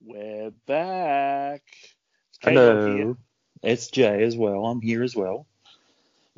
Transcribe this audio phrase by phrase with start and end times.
[0.00, 1.62] We're back.
[2.42, 2.54] It's.
[2.54, 3.16] Hello,
[3.62, 4.66] it's Jay as well.
[4.66, 5.46] I'm here as well,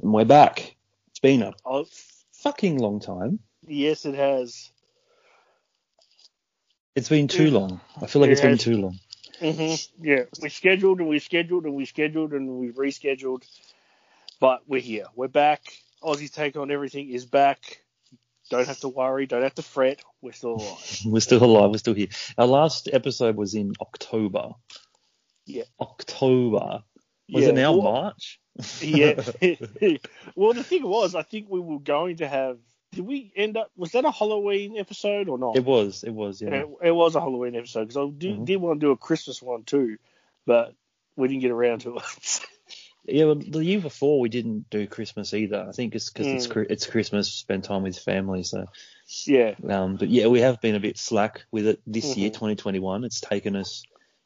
[0.03, 0.77] and we're back.
[1.09, 1.87] It's been a Oh,
[2.33, 3.41] fucking long time.
[3.67, 4.71] yes, it has.
[6.97, 7.81] It's been too long.
[8.01, 8.99] I feel like it's It been too long.
[9.41, 13.45] hmm Yeah, we scheduled and we scheduled and we scheduled and we rescheduled,
[14.41, 15.07] but we're here.
[15.15, 15.63] We're back.
[16.03, 17.83] Aussie's take on everything is back.
[18.51, 19.27] Don't have to worry.
[19.27, 20.03] Don't have to fret.
[20.21, 21.01] We're still alive.
[21.07, 21.71] We're still alive.
[21.71, 22.09] We're still here.
[22.37, 24.51] Our last episode was in October.
[25.47, 25.63] Yeah.
[25.81, 26.83] October.
[27.33, 28.41] Was Yeah, it now well- March?
[28.83, 29.15] yeah.
[30.35, 32.59] well, the thing was, I think we were going to have.
[32.93, 33.71] Did we end up?
[33.77, 35.57] Was that a Halloween episode or not?
[35.57, 36.03] It was.
[36.03, 36.43] It was.
[36.43, 36.49] Yeah.
[36.55, 38.45] It, it was a Halloween episode because I do, Mhm.
[38.45, 39.97] did want to do a Christmas one too,
[40.45, 40.75] but
[41.17, 42.03] we didn't get around to it.
[43.11, 43.25] Yeah.
[43.27, 45.67] Well, the year before we didn't do Christmas either.
[45.69, 46.53] I think it's because it's Mm.
[46.53, 48.43] Chri- it's Christmas, spend time with family.
[48.43, 48.67] So.
[49.27, 49.55] yeah.
[49.69, 52.35] Um, but yeah, we have been a bit slack with it this year, Mhm.
[52.35, 53.05] 2021.
[53.05, 53.83] It's taken us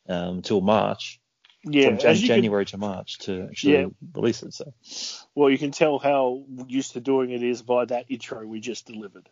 [0.08, 1.18] um, till March,
[1.64, 1.88] Yeah.
[1.88, 3.86] from Jan- as you can- January to March to actually Yeah.
[4.12, 4.52] release it.
[4.52, 4.74] So
[5.34, 8.86] well, you can tell how used to doing it is by that intro we just
[8.86, 9.28] delivered.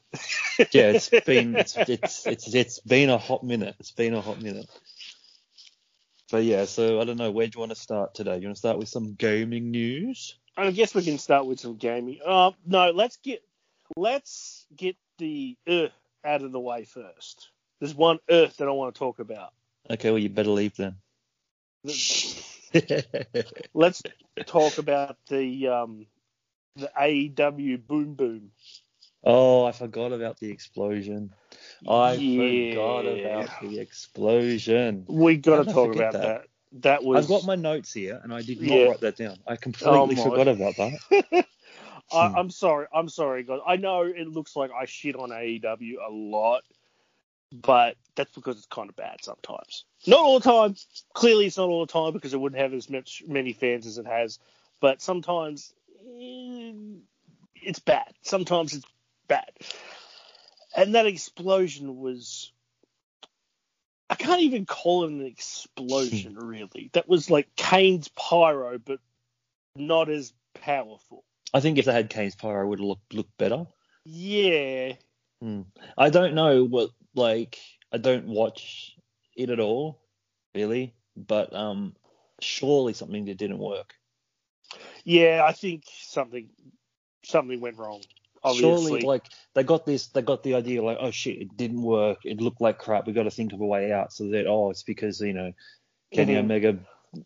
[0.73, 3.75] yeah, it's been it's it's it's it's been a hot minute.
[3.81, 4.67] It's been a hot minute.
[6.33, 7.31] But yeah, so I don't know.
[7.31, 8.39] Where do you want to start today?
[8.39, 10.39] You want to start with some gaming news?
[10.57, 12.21] I guess we can start with some gaming.
[12.25, 13.45] Uh, no, let's get
[13.97, 15.89] let's get the uh
[16.25, 17.51] out of the way first.
[17.81, 19.53] There's one Earth that I want to talk about.
[19.91, 20.97] Okay, well you better leave then.
[23.75, 24.03] Let's
[24.47, 26.07] talk about the um
[26.77, 28.53] the AEW Boom Boom.
[29.25, 31.35] Oh, I forgot about the explosion.
[31.89, 32.37] I Yeah.
[32.37, 35.09] forgot about the explosion.
[35.09, 36.23] We got to talk about that?
[36.23, 36.47] that.
[36.73, 38.85] That was I've got my notes here, and I did not Yeah.
[38.85, 39.39] write that down.
[39.47, 41.47] I completely Oh, forgot about that.
[42.13, 42.37] I, Hmm.
[42.37, 42.87] I'm sorry.
[42.95, 43.61] I'm sorry, guys.
[43.67, 46.63] I know it looks like I shit on AEW a lot,
[47.53, 49.87] but that's because it's kind of bad sometimes.
[50.07, 50.77] Not all the time.
[51.15, 53.99] Clearly, it's not all the time because it wouldn't have as much many fans as
[53.99, 54.39] it has.
[54.81, 55.75] But sometimes
[56.07, 56.73] eh,
[57.57, 58.13] it's bad.
[58.23, 58.87] Sometimes it's
[59.29, 59.51] bad.
[60.77, 62.53] And that explosion was.
[64.11, 66.91] I can't even call it an explosion, really.
[66.93, 69.01] That was like Kane's pyro, but
[69.75, 71.25] not as powerful.
[71.55, 73.67] I think if they had Kane's Pyro, it would have looked, looked better.
[74.05, 74.95] Yeah.
[75.41, 75.63] Hmm.
[75.97, 77.59] I don't know what like
[77.93, 78.97] I don't watch
[79.37, 80.01] it at all,
[80.55, 80.95] really.
[81.17, 81.95] But um,
[82.41, 83.95] surely something that didn't work.
[85.05, 86.49] Yeah, I think something
[87.25, 88.03] something went wrong.
[88.45, 88.89] Obviously.
[88.91, 92.19] Surely, like they got this, they got the idea, like, oh shit, it didn't work.
[92.25, 93.07] It looked like crap.
[93.07, 94.13] We got to think of a way out.
[94.13, 95.53] So that oh, it's because you know
[96.13, 96.41] Kenny Mhm.
[96.41, 96.79] Omega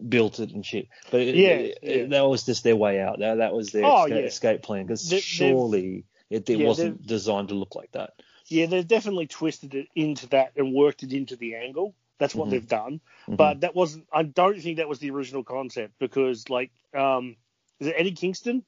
[0.08, 0.88] built it and shit.
[1.10, 1.90] But it, Yeah, it- yeah.
[1.90, 3.20] it- that was just their way out.
[3.20, 4.26] That that was their Oh, escape, yeah.
[4.26, 4.84] escape plan.
[4.86, 8.10] Because surely it, it Yeah, wasn't designed to look like that.
[8.48, 11.94] yeah, they've definitely twisted it into that and worked it into the angle.
[12.18, 12.50] That's what Mhm.
[12.50, 13.00] they've done.
[13.28, 13.36] Mhm.
[13.36, 17.36] But that wasn't I don't think that was the original concept because like um
[17.80, 18.64] is it Eddie Kingston?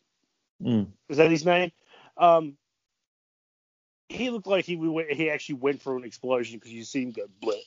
[0.62, 0.88] Mm.
[1.08, 1.70] Is that his name?
[2.18, 2.56] Um
[4.08, 7.12] he looked like he went, he actually went for an explosion because you see him
[7.12, 7.60] go bleh.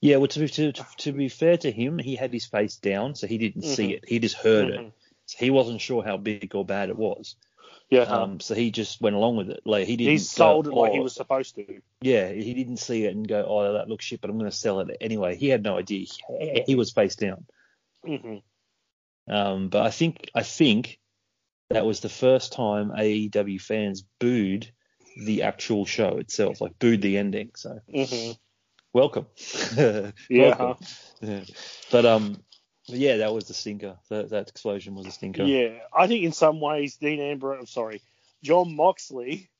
[0.00, 3.14] Yeah, well, to be, to, to be fair to him, he had his face down,
[3.14, 3.94] so he didn't see Mhm.
[3.94, 4.04] it.
[4.08, 4.80] He just heard it.
[4.80, 4.92] Mhm.
[5.26, 7.36] So he wasn't sure how big or bad it was.
[7.90, 9.60] Yeah, Um, so he just went along with it.
[9.64, 10.10] Like he didn't.
[10.10, 11.80] he sold go, it like he "Oh," was supposed to.
[12.02, 14.56] Yeah, he didn't see it and go, "Oh, that looks shit," but I'm going to
[14.56, 15.36] sell it anyway.
[15.36, 16.06] He had no idea.
[16.40, 17.46] He, he was face down.
[18.06, 19.32] Mm-hmm.
[19.32, 20.98] Um, but I think I think
[21.70, 24.70] that was the first time AEW fans booed
[25.24, 27.50] the actual show itself, like booed the ending.
[27.56, 28.32] So hmm
[28.92, 29.26] welcome.
[30.28, 30.56] Yeah.
[30.58, 30.76] Welcome.
[31.20, 31.44] Yeah.
[31.90, 32.42] But um,
[32.86, 33.98] yeah, that was the stinker.
[34.08, 35.44] That that explosion was a stinker.
[35.44, 38.02] Yeah, I think in some ways Dean Ambrose, I'm sorry,
[38.42, 39.50] Jon Moxley,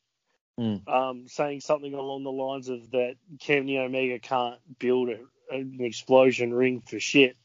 [0.58, 0.88] Mm.
[0.88, 5.18] um, saying something along the lines of that Kenny Omega can't build a,
[5.54, 7.36] an explosion ring for shit.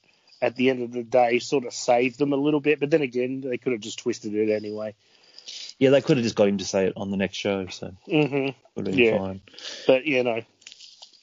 [0.44, 3.02] At the end of the day, sort of saved them a little bit, but then
[3.02, 4.94] again, they could have just twisted it anyway.
[5.80, 7.94] Yeah, they could have just got him to say it on the next show, so
[8.06, 9.18] hmm would have been Yeah.
[9.18, 9.42] fine.
[9.88, 10.42] But you know,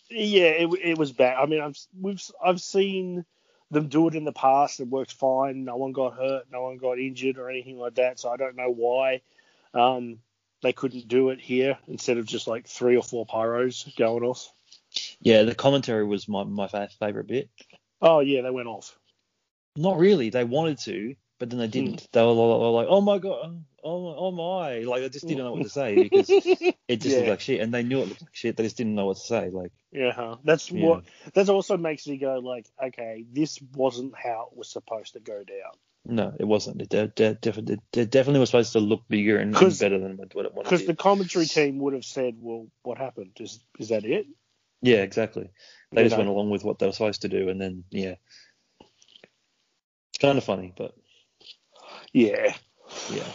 [0.09, 1.37] yeah, it, it was bad.
[1.37, 3.27] I mean, I've we've I've seen
[3.71, 4.81] them do it in the past.
[4.81, 5.65] It worked fine.
[5.65, 6.47] No one got hurt.
[6.51, 8.19] No one got injured or anything like that.
[8.19, 9.21] So I don't know why
[9.75, 10.21] um,
[10.63, 14.51] they couldn't do it here instead of just like three or four pyros going off.
[15.21, 17.51] Yeah, the commentary was my my favorite bit.
[18.03, 18.99] Oh yeah, they went off.
[19.77, 20.31] Not really.
[20.31, 21.95] They wanted to, but then they hmm.
[21.95, 22.09] didn't.
[22.13, 25.53] They were like, "Oh my god, um, oh, oh my!" Like they just didn't know
[25.53, 26.37] what to say because
[26.89, 27.19] it just Yeah.
[27.19, 28.57] looked like shit, and they knew it looked like shit.
[28.57, 29.51] They just didn't know what to say.
[29.51, 30.83] Like, Yeah, that's Yeah.
[30.87, 35.21] what that also makes me go like, okay, this wasn't how it was supposed to
[35.21, 35.75] go down.
[36.05, 36.83] no, it wasn't.
[36.83, 40.19] It, de- de- def- it definitely was supposed to look bigger and, and better than
[40.33, 40.65] what it wanted.
[40.71, 43.33] Because the commentary team would have said, well, what happened?
[43.41, 44.27] Is is that it?
[44.83, 45.51] Yeah, exactly.
[45.93, 46.19] They You just know.
[46.19, 48.15] went along with what they were supposed to do, and then yeah,
[50.21, 50.95] kind of funny, but
[52.13, 52.55] Yeah.
[53.11, 53.29] yeah,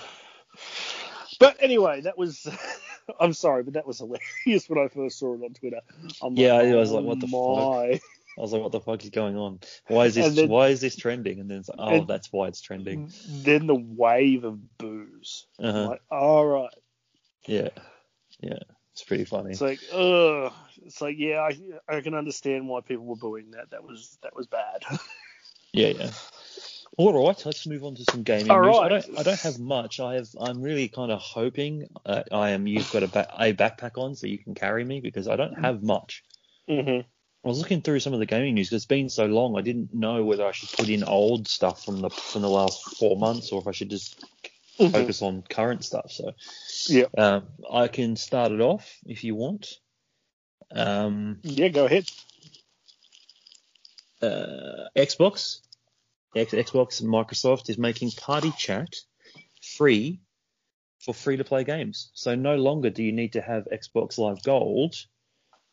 [1.40, 2.48] But anyway, that was.
[3.20, 5.82] I'm sorry, but that was hilarious when I first saw it on Twitter.
[6.24, 8.00] I'm Yeah, like, I was oh like, what the my.
[8.38, 9.60] I was like, what the fuck is going on?
[9.88, 10.36] Why is this?
[10.36, 11.40] Then- why is this trending?
[11.40, 13.12] And then it's like, oh, that's why it's trending.
[13.28, 15.46] Then the wave of boos.
[15.60, 15.90] Uh-huh.
[15.90, 16.74] like, all right.
[17.48, 17.70] Yeah,
[18.42, 18.60] yeah,
[18.92, 19.52] it's pretty funny.
[19.52, 20.52] It's like, ugh.
[20.84, 21.58] It's like, yeah, I,
[21.98, 23.70] I can understand why people were booing that.
[23.72, 24.84] That was that was bad.
[25.74, 26.12] Yeah, yeah.
[26.98, 28.78] All right, let's move on to some gaming All news.
[28.80, 30.00] I don't, I don't have much.
[30.00, 32.68] I have, I'm really kind of hoping uh, I am.
[32.68, 35.62] You've got a, ba- a backpack on, so you can carry me because I don't
[35.62, 36.24] have much.
[36.70, 37.00] hmm
[37.44, 38.70] I was looking through some of the gaming news.
[38.70, 39.56] 'cause It's been so long.
[39.58, 42.82] I didn't know whether I should put in old stuff from the from the last
[42.98, 44.20] four months or if I should just
[44.78, 46.12] focus on current stuff.
[46.12, 46.32] So
[46.90, 47.06] Yeah.
[47.18, 49.68] um, I can start it off if you want.
[50.72, 52.06] Um, Yeah, go ahead.
[54.24, 55.60] uh, Xbox,
[56.36, 58.90] Xbox and Microsoft is making Party Chat
[59.62, 60.20] free
[61.00, 62.12] for free to play games.
[62.14, 64.96] So no longer do you need to have Xbox Live Gold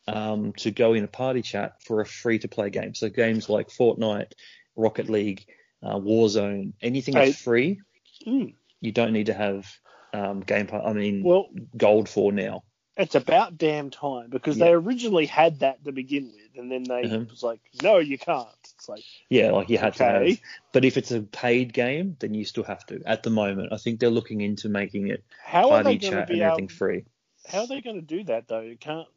[0.06, 2.94] um, to go in a Party Chat for a free to play game.
[2.94, 4.32] So games like Fortnite,
[4.76, 5.46] Rocket League,
[5.82, 7.80] uh, Warzone, anything that's I- free,
[8.26, 8.54] Mm.
[8.80, 9.66] you don't need to have
[10.14, 12.64] um, Game I mean, Well, Gold for now.
[12.98, 14.66] it's about damn time because Yeah.
[14.66, 17.30] they originally had that to begin with, and then they Mhm.
[17.30, 18.46] was like, no, you can't.
[18.82, 20.40] It's like, Yeah, like you had to have.
[20.72, 23.00] But if it's a paid game, then you still have to.
[23.06, 26.10] At the moment, I think they're looking into making it how are party they going
[26.10, 26.68] chat to and everything able?
[26.68, 27.04] free.
[27.46, 28.60] How are they going to do that though?
[28.60, 29.08] You can't.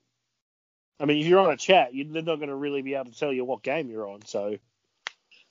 [1.00, 3.12] I mean, if you're on a chat, you, they're not going to really be able
[3.12, 4.26] to tell you what game you're on.
[4.26, 4.58] So,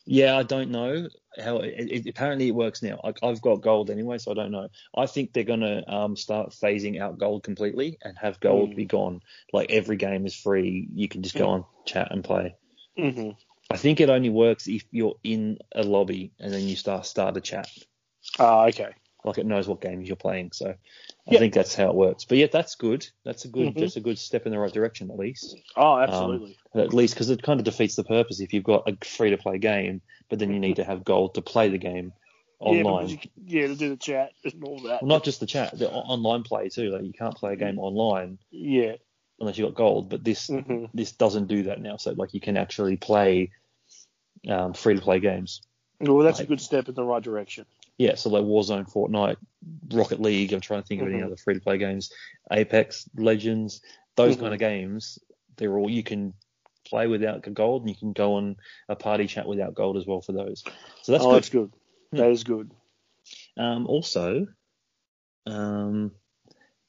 [0.07, 1.09] Yeah, I don't know
[1.39, 1.59] how.
[1.59, 3.01] It, it, apparently, it works now.
[3.05, 4.69] Like I've got gold anyway, so I don't know.
[4.97, 8.77] I think they're gonna um, start phasing out gold completely and have gold Mm.
[8.77, 9.21] be gone.
[9.53, 10.89] Like every game is free.
[10.95, 11.51] You can just go Mm.
[11.51, 12.57] on chat and play.
[12.97, 13.31] hmm
[13.71, 17.37] I think it only works if you're in a lobby and then you start start
[17.37, 17.69] a chat.
[18.39, 18.91] ah, okay.
[19.25, 20.51] Like it knows what games you're playing.
[20.53, 20.75] So I
[21.27, 21.39] Yeah.
[21.39, 22.25] think that's how it works.
[22.27, 23.07] But yeah, that's good.
[23.25, 23.75] That's a good.
[23.75, 23.81] Mhm.
[23.81, 25.57] That's a good step in the right direction at least.
[25.77, 26.57] Oh, absolutely.
[26.75, 29.39] At least because it kind of defeats the purpose if you've got a free to
[29.39, 32.13] play game, but then you need to have gold to play the game
[32.61, 33.07] online.
[33.07, 35.03] because you, yeah, to do the chat and all that.
[35.03, 36.91] Well, not just the chat, the online play too.
[36.91, 38.97] Like you can't play a game online Yeah.
[39.41, 40.09] Unless you got gold.
[40.09, 41.97] But this hmm this doesn't do that now.
[41.97, 43.51] So like you can actually play
[44.49, 45.63] um, free to play games.
[46.01, 47.67] Well, that's a good step in the right direction.
[47.97, 49.37] Yeah, so like Warzone, Fortnite,
[49.93, 50.53] Rocket League.
[50.53, 51.27] I'm trying to think of any Mhm.
[51.27, 52.13] other free to play games.
[52.51, 53.81] Apex Legends,
[54.17, 54.41] those Mhm.
[54.41, 55.19] kind of games.
[55.57, 56.35] They're all you can
[56.85, 58.57] play without gold, and you can go on
[58.89, 60.65] a party chat without gold as well for those.
[61.03, 61.37] So that's oh, good.
[61.37, 61.73] that's good.
[62.11, 62.17] Hmm.
[62.19, 62.71] That is good.
[63.57, 64.49] Um, also,
[65.47, 66.13] um,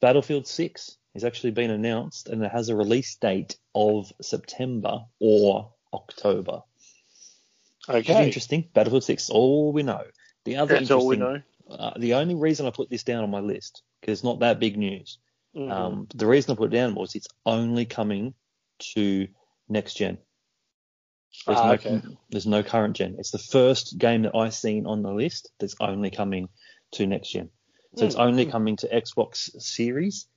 [0.01, 5.73] Battlefield 6 has actually been announced and it has a release date of September or
[5.93, 6.61] October.
[7.89, 8.25] Okay.
[8.25, 8.69] interesting.
[8.73, 10.03] Battlefield 6, all we know.
[10.43, 11.79] The other That's all we interesting, know.
[11.79, 14.59] uh, the only reason I put this down on my list, because it's not that
[14.59, 15.17] big news,
[15.55, 15.71] Mhm.
[15.71, 18.33] um, the reason I put it down was it's only coming
[18.93, 19.27] to
[19.69, 20.17] next gen.
[21.47, 22.01] There's, Ah, no, okay.
[22.29, 23.15] there's no current gen.
[23.19, 26.49] It's the first game that I've seen on the list that's only coming
[26.93, 27.51] to next gen.
[27.95, 28.21] So it's Hmm.
[28.21, 30.27] only coming to Xbox Series,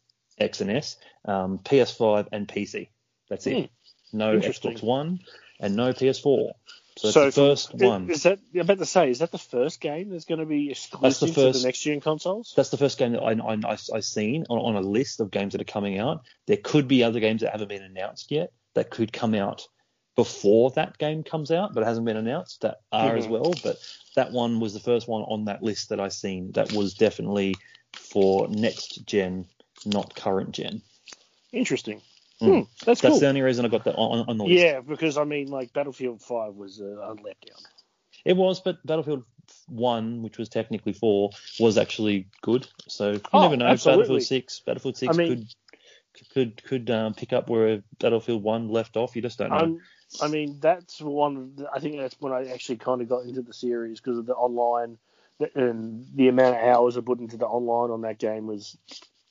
[0.41, 2.89] X and S, um, PS5 and PC.
[3.29, 3.71] That's it.
[4.13, 4.45] No Hmm.
[4.45, 5.21] Xbox One
[5.61, 6.53] and no PS4.
[6.97, 8.11] So So the first one.
[8.11, 8.41] Is that?
[8.55, 11.35] I'm about to say, is that the first game that's going to be exclusive to
[11.35, 12.53] first- the next gen consoles?
[12.57, 15.31] That's the first game that I, I, I, I've seen on, on a list of
[15.31, 16.25] games that are coming out.
[16.47, 19.69] There could be other games that haven't been announced yet that could come out
[20.17, 23.31] before that game comes out, but it hasn't been announced that are as Mhm.
[23.31, 23.55] well.
[23.63, 23.77] But
[24.17, 27.55] that one was the first one on that list that I seen that was definitely
[27.93, 29.47] for next gen,
[29.87, 30.83] not current gen.
[31.53, 32.01] Interesting.
[32.41, 32.47] Mm.
[32.47, 33.21] Hmm, that's, That's cool.
[33.21, 34.55] the only reason I got that on, on the list.
[34.63, 37.65] Yeah, because I mean, like Battlefield Five was a, a letdown.
[38.25, 39.25] It was, but Battlefield
[39.67, 42.69] One, which was technically four, was actually good.
[42.87, 43.67] So you Oh, never know.
[43.67, 44.05] absolutely.
[44.05, 45.47] Battlefield Six, Battlefield Six I mean- could
[46.35, 49.15] could could um, pick up where Battlefield One left off.
[49.17, 49.57] You just don't know.
[49.57, 49.81] I'm,
[50.23, 51.67] I mean, that's one.
[51.73, 54.35] I think that's when I actually kind of got into the series because of the
[54.35, 54.99] online
[55.55, 58.77] and the amount of hours I put into the online on that game was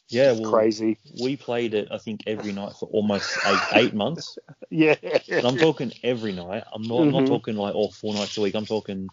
[0.10, 0.98] yeah, well, crazy.
[1.20, 1.90] we played it.
[1.92, 4.38] I think every night for almost eight, eight months.
[4.70, 4.96] Yeah.
[5.30, 6.64] And I'm talking every night.
[6.74, 8.54] I'm not I'm not talking like all four nights a week.
[8.54, 9.10] I'm talking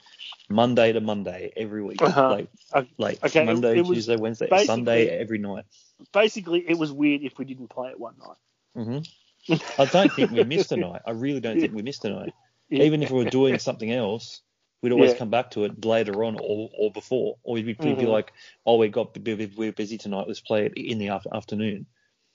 [0.48, 2.02] Monday to Monday every week.
[2.02, 2.30] Uh-huh.
[2.30, 5.64] Like Uh, like okay, Monday, Tuesday, Wednesday, Sunday every night.
[6.12, 8.84] Basically, it was weird if we didn't play it one night.
[8.84, 8.98] hmm
[9.78, 11.02] I don't think we missed a night.
[11.06, 12.32] I really don't think we missed a night.
[12.70, 14.40] Even if we were doing something else,
[14.84, 15.18] we'd always Yeah.
[15.18, 17.38] come back to it later on or, or before.
[17.42, 18.34] Or we'd be, we'd be like,
[18.66, 20.26] oh, we got we're busy tonight.
[20.28, 21.86] Let's play it in the after, afternoon.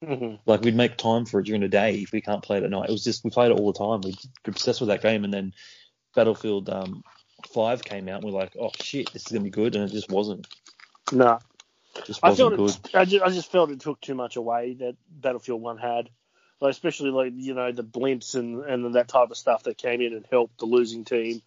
[0.04, 2.64] hmm Like we'd make time for it during the day if we can't play it
[2.64, 2.90] at night.
[2.90, 4.02] It was just we played it all the time.
[4.02, 4.14] We
[4.46, 5.54] were obsessed with that game, and then
[6.16, 7.04] Battlefield um,
[7.54, 9.94] Five came out, and we're like, oh shit, this is gonna be good, and it
[9.94, 10.48] just wasn't.
[11.12, 11.40] No,
[11.96, 12.76] It just I wasn't felt good.
[12.86, 16.10] it, I, just, I just felt it took too much away that Battlefield One had,
[16.62, 20.02] like especially like you know the blimps and and that type of stuff that came
[20.02, 21.42] in and helped the losing team,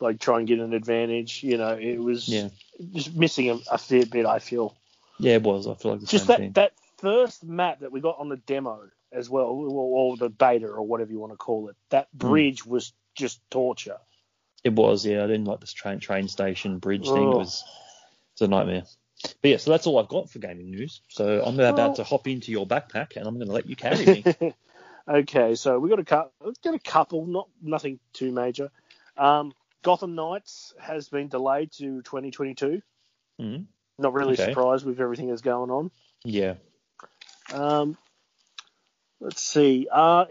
[0.00, 1.42] like try and get an advantage.
[1.42, 2.48] You know, it was Yeah,
[2.92, 4.26] just missing a, a fair bit.
[4.26, 4.76] I feel
[5.18, 5.66] yeah, it was.
[5.66, 6.52] I feel like just that thing.
[6.52, 10.66] that first map that we got on the demo as well, or, or the beta
[10.66, 11.76] or whatever you want to call it.
[11.90, 12.28] That Hmm.
[12.28, 13.98] bridge was just torture.
[14.64, 15.22] It was, yeah.
[15.24, 17.32] I didn't like this train train station bridge thing.
[17.32, 17.64] It was
[18.32, 18.82] it's a nightmare.
[19.42, 21.00] But yeah, so that's all I've got for gaming news.
[21.08, 23.74] So I'm about Well- to hop into your backpack, and I'm going to let you
[23.76, 24.54] carry me.
[25.08, 28.70] okay, so we got a couple, got a couple, not nothing too major.
[29.16, 32.82] Um, Gotham Knights has been delayed to 2022.
[33.40, 33.66] Mhm.
[33.98, 34.46] Not really Okay.
[34.46, 35.90] surprised with everything that's going on.
[36.24, 36.54] Yeah.
[37.52, 37.96] Um,
[39.20, 39.88] let's see.
[39.90, 40.26] Uh,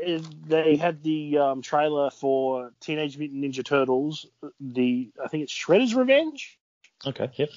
[0.46, 4.26] they had the um, trailer for Teenage Mutant Ninja Turtles.
[4.60, 6.58] The I think it's Shredder's Revenge.
[7.06, 7.30] Okay.
[7.36, 7.50] Yep.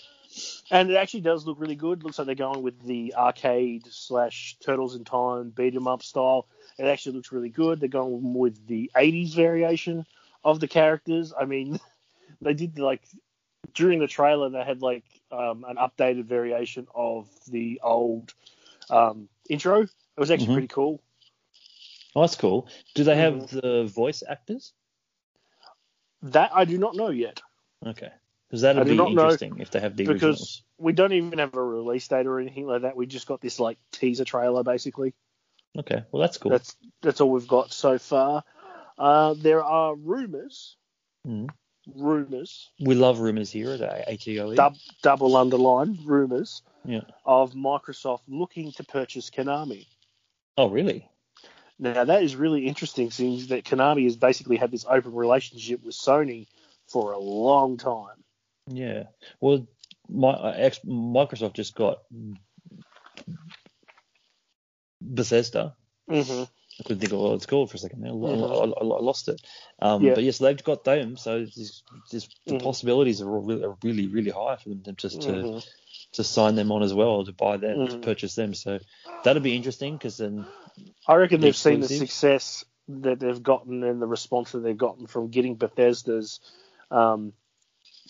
[0.70, 2.04] And it actually does look really good.
[2.04, 6.46] Looks like they're going with the arcade slash Turtles in Time beat 'em up style.
[6.78, 7.80] It actually looks really good.
[7.80, 10.06] They're going with the 80s variation
[10.44, 11.32] of the characters.
[11.38, 11.78] I mean,
[12.40, 13.02] they did like
[13.74, 18.32] during the trailer they had like um, an updated variation of the old
[18.88, 19.82] um, intro.
[19.82, 20.52] It was actually Mhm.
[20.54, 21.00] pretty cool.
[22.14, 22.68] Oh, that's cool.
[22.94, 23.60] Do they have Mhm.
[23.60, 24.72] the voice actors?
[26.22, 27.40] That I do not know yet
[27.86, 28.10] Okay.
[28.48, 30.62] Because that'd be interesting if they have the because originals.
[30.76, 32.96] we don't even have a release date or anything like that.
[32.96, 35.14] We just got this like teaser trailer basically.
[35.78, 36.02] Okay.
[36.10, 36.50] Well, that's cool.
[36.50, 38.42] That's that's all we've got so far.
[39.00, 40.76] Uh, there are rumors,
[41.26, 41.48] Mhm.
[41.96, 44.54] rumors, We love rumors here at ATOE.
[44.54, 47.00] dub, double underline rumors Yeah.
[47.24, 49.86] of Microsoft looking to purchase Konami.
[50.58, 51.08] Oh, really?
[51.78, 55.94] Now that is really interesting, since that Konami has basically had this open relationship with
[55.94, 56.46] Sony
[56.86, 58.22] for a long time.
[58.66, 59.04] Yeah.
[59.40, 59.66] Well,
[60.10, 62.02] my, uh, ex, Microsoft just got
[65.00, 65.74] Bethesda.
[66.10, 66.44] Mm-hmm.
[66.80, 68.04] I couldn't think of what it's called for a second.
[68.06, 68.50] I, Mhm.
[68.50, 69.40] I, I, I lost it.
[69.80, 70.14] Um, Yeah.
[70.14, 72.62] But yes, they've got them, so just, just the Mhm.
[72.62, 75.66] possibilities are, all really, are really, really high for them to just to, Mhm.
[76.12, 78.02] to sign them on as well, to buy them, to Mhm.
[78.02, 78.54] purchase them.
[78.54, 78.78] So
[79.24, 80.46] that'll be interesting because then
[81.06, 85.06] I reckon they've seen the success that they've gotten and the response that they've gotten
[85.06, 86.40] from getting Bethesda's,
[86.90, 87.34] um,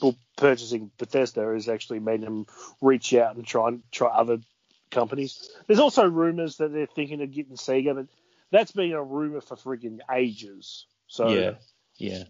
[0.01, 2.47] well, purchasing Bethesda has actually made them
[2.81, 4.39] reach out and try and try other
[4.91, 5.51] companies.
[5.67, 8.07] There's also rumors that they're thinking of getting Sega, but
[8.51, 10.87] that's been a rumor for freaking ages.
[11.07, 11.53] So yeah,
[11.99, 12.25] yeah.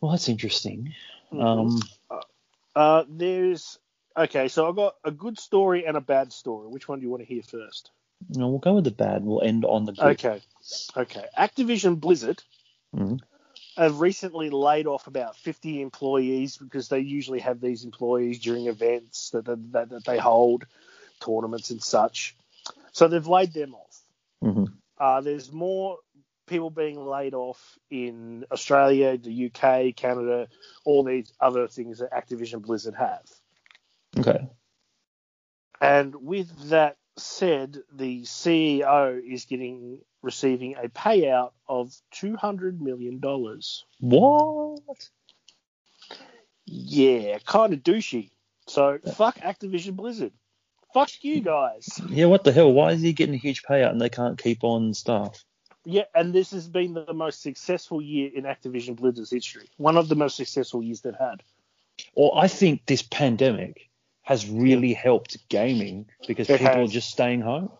[0.00, 0.94] Well, that's interesting.
[1.32, 1.82] Mhm.
[2.10, 2.20] Um,
[2.76, 3.78] uh, there's
[4.16, 4.48] okay.
[4.48, 6.68] So I've got a good story and a bad story.
[6.68, 7.90] Which one do you want to hear first?
[8.30, 9.24] no, we'll go with the bad.
[9.24, 10.04] We'll end on the good.
[10.24, 10.40] Okay.
[10.96, 11.26] Okay.
[11.36, 12.42] Activision Blizzard
[12.94, 13.20] Mhm.
[13.76, 19.30] have recently laid off about 50 employees because they usually have these employees during events
[19.30, 20.64] that, that, that they hold,
[21.20, 22.36] tournaments and such.
[22.92, 24.02] So they've laid them off.
[24.42, 24.72] Mhm.
[24.98, 25.98] Uh, there's more
[26.46, 30.48] people being laid off in Australia, the UK, Canada,
[30.84, 33.22] all these other things that Activision Blizzard have.
[34.18, 34.46] Okay.
[35.80, 43.20] And with that said, the CEO is getting receiving a payout of two hundred million
[43.20, 43.84] dollars.
[44.00, 44.80] What?
[46.66, 48.30] Yeah, kind of douchey.
[48.66, 50.32] So fuck Activision Blizzard.
[50.94, 52.00] Fuck you guys.
[52.08, 52.72] Yeah, what the hell?
[52.72, 55.44] Why is he getting a huge payout and they can't keep on staff?
[55.84, 59.68] Yeah, and this has been the most successful year in Activision Blizzard's history.
[59.76, 61.42] One of the most successful years they've had.
[62.14, 63.90] Well, I think this pandemic
[64.22, 66.88] has really helped gaming because It people has.
[66.88, 67.70] are just staying home.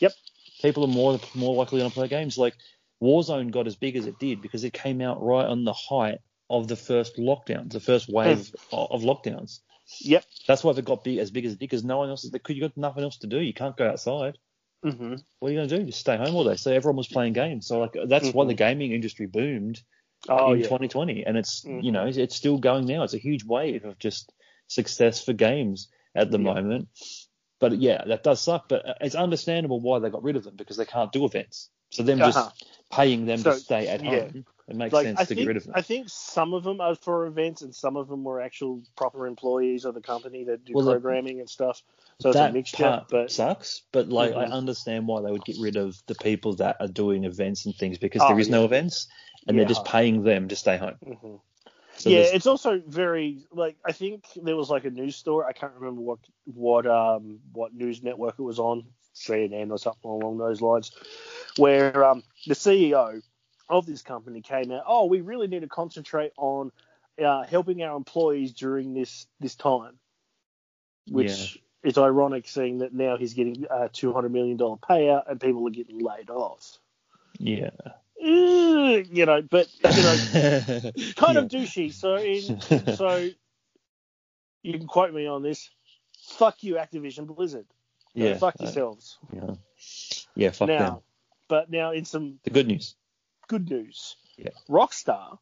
[0.00, 0.12] Yep.
[0.60, 2.36] People are more more likely to play games.
[2.36, 2.54] Like
[3.02, 6.18] Warzone got as big as it did because it came out right on the height
[6.50, 9.60] of the first lockdowns, the first wave of, of lockdowns.
[10.00, 10.24] Yep.
[10.46, 12.32] That's why it got big as big as it did because no one else is.
[12.48, 13.40] You got nothing else to do.
[13.40, 14.38] You can't go outside.
[14.82, 15.84] hmm What are you going to do?
[15.86, 16.56] Just stay home all day.
[16.56, 17.66] So everyone was playing games.
[17.66, 18.48] So like that's why Mhm.
[18.48, 19.82] the gaming industry boomed
[20.28, 20.68] Oh in yeah.
[20.68, 21.84] 2020, and it's Mhm.
[21.84, 23.02] you know it's still going now.
[23.02, 24.32] It's a huge wave of just
[24.68, 26.54] success for games at the Yeah.
[26.54, 26.88] moment.
[27.60, 28.68] But yeah, that does suck.
[28.68, 31.70] But uh, it's understandable why they got rid of them because they can't do events.
[31.92, 32.32] So them Uh-huh.
[32.32, 34.10] just paying them So, to stay at yeah.
[34.10, 35.74] home, it makes Like sense I to think, get rid of them.
[35.76, 39.26] I think some of them are for events, and some of them were actual proper
[39.26, 41.82] employees of the company that do Well, the- programming and stuff.
[42.20, 43.04] So it's a that mixture.
[43.10, 44.52] But sucks, but like I Mhm.
[44.52, 47.98] understand why they would get rid of the people that are doing events and things
[47.98, 49.06] because Oh, there is no events,
[49.46, 49.62] and Yeah.
[49.64, 50.98] they're just paying them to stay home.
[51.04, 51.40] Mhm.
[51.98, 55.44] So yeah, there's- it's also very like I think there was like a news story.
[55.46, 58.84] I can't remember what what um what news network it was on
[59.14, 60.90] CNN or something along those lines,
[61.56, 63.22] where um, the CEO
[63.68, 64.84] of this company came out.
[64.86, 66.72] Oh, we really need to concentrate on
[67.22, 69.94] uh, helping our employees during this this time,
[71.08, 75.40] which is ironic, seeing that now he's getting a two hundred million dollar payout and
[75.40, 76.78] people are getting laid off.
[77.38, 77.70] Yeah.
[78.24, 80.16] You know, but you know,
[81.16, 81.40] kind yeah.
[81.40, 81.92] of douchey.
[81.92, 82.60] So in
[82.96, 83.28] so
[84.62, 85.70] you can quote me on this.
[86.36, 87.66] Fuck you, Activision Blizzard.
[88.14, 88.36] Yeah.
[88.36, 89.18] fuck uh, yourselves.
[89.32, 89.54] yeah.
[90.36, 90.50] Yeah.
[90.50, 90.98] Fuck now, them.
[91.52, 92.96] But now in some The good news.
[93.46, 94.56] good news, Yeah.
[94.70, 95.36] Rockstar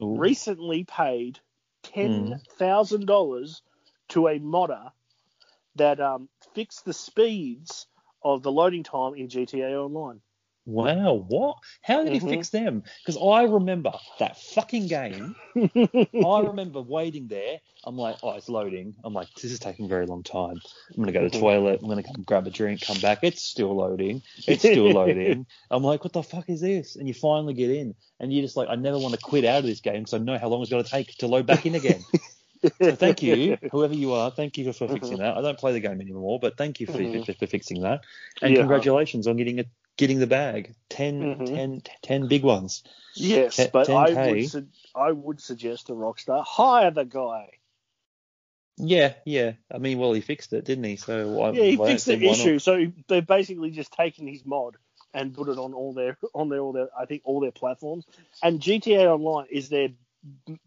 [0.00, 0.16] Ooh.
[0.16, 1.40] recently paid
[1.82, 2.46] ten Mm.
[2.58, 3.60] thousand dollars
[4.10, 4.92] to a modder
[5.74, 7.88] that um, fixed the speeds
[8.22, 10.20] of the loading time in GTA Online.
[10.68, 11.56] Wow, what?
[11.80, 12.28] How did he Mhm.
[12.28, 12.82] fix them?
[13.02, 15.34] Because I remember that fucking game.
[16.22, 17.58] I remember waiting there.
[17.84, 18.94] I'm like, oh, it's loading.
[19.02, 20.60] I'm like, this is taking a very long time.
[20.90, 21.40] I'm gonna go to the Mhm.
[21.40, 21.80] toilet.
[21.82, 23.20] I'm gonna come grab a drink, come back.
[23.22, 24.20] It's still loading.
[24.46, 25.46] It's still loading.
[25.70, 26.96] I'm like, what the fuck is this?
[26.96, 29.60] And you finally get in, and you're just like, I never want to quit out
[29.60, 31.76] of this game because I know how long it's gonna take to load back in
[31.76, 32.04] again.
[32.82, 34.30] So thank you, whoever you are.
[34.32, 35.36] Thank you for fixing that.
[35.38, 37.24] I don't play the game anymore, but thank you for, Mhm.
[37.24, 38.00] for, for fixing that.
[38.42, 38.58] And Yeah.
[38.58, 40.74] congratulations on getting it, getting the bag.
[40.88, 41.46] 10, Mhm.
[41.46, 42.82] 10, 10 big ones.
[43.14, 44.30] Yes, but I 10K.
[44.32, 47.50] would su- I would suggest to Rockstar hire the guy.
[48.78, 49.52] Yeah, yeah.
[49.72, 50.96] I mean, well, he fixed it, didn't he?
[50.96, 51.50] So why?
[51.50, 52.58] Yeah, he why fixed the issue.
[52.60, 54.76] So they've basically just taken his mod
[55.12, 58.06] and put it on all their on their all their I think all their platforms.
[58.42, 59.88] And GTA Online is their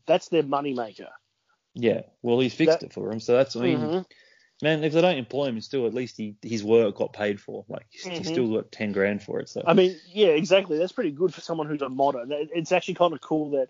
[0.05, 1.09] that's their money maker.
[1.73, 2.01] Yeah.
[2.21, 3.21] Well, he fixed That- it for him.
[3.21, 4.05] So that's I mean, Mhm.
[4.61, 7.65] Man, if they don't employ him, still at least he his work got paid for.
[7.67, 8.25] Like he Mhm.
[8.25, 9.49] still got ten grand for it.
[9.49, 10.77] So I mean, yeah, exactly.
[10.77, 12.25] That's pretty good for someone who's a modder.
[12.29, 13.69] It's actually kind of cool that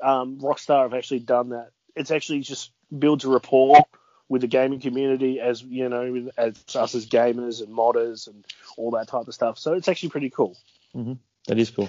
[0.00, 1.70] um, Rockstar have actually done that.
[1.94, 3.84] It's actually just builds a rapport
[4.28, 8.44] with the gaming community as you know, with- as us as gamers and modders and
[8.76, 9.58] all that type of stuff.
[9.58, 10.56] So it's actually pretty cool.
[11.46, 11.88] that is cool.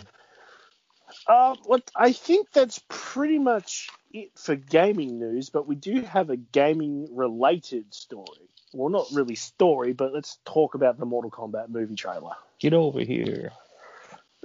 [1.28, 6.30] Uh, what I think that's pretty much it for gaming news, but we do have
[6.30, 8.50] a gaming related story.
[8.74, 12.36] Well, not really story, but let's talk about the Mortal Kombat movie trailer.
[12.60, 13.52] Get over here.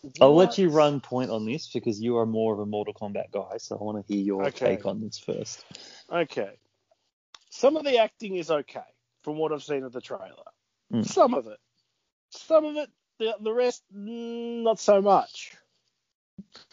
[0.20, 3.30] I'll let you run point on this because you are more of a Mortal Kombat
[3.30, 3.58] guy.
[3.58, 4.76] So I want to hear your Okay.
[4.76, 5.64] take on this first.
[6.10, 6.50] Okay.
[7.50, 8.80] Some of the acting is okay
[9.22, 10.44] from what I've seen of the trailer.
[10.92, 11.06] Mm.
[11.06, 11.58] Some of it.
[12.30, 15.52] Some of it, the, the rest, mm, not so much.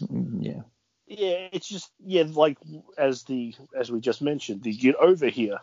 [0.02, 0.62] Mm, Yeah.
[1.10, 2.58] Yeah, it's just yeah, like
[2.98, 5.60] as the as we just mentioned, the get over here.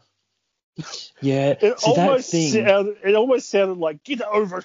[1.20, 1.54] Yeah.
[1.60, 4.64] It almost sounded, it almost sounded like get over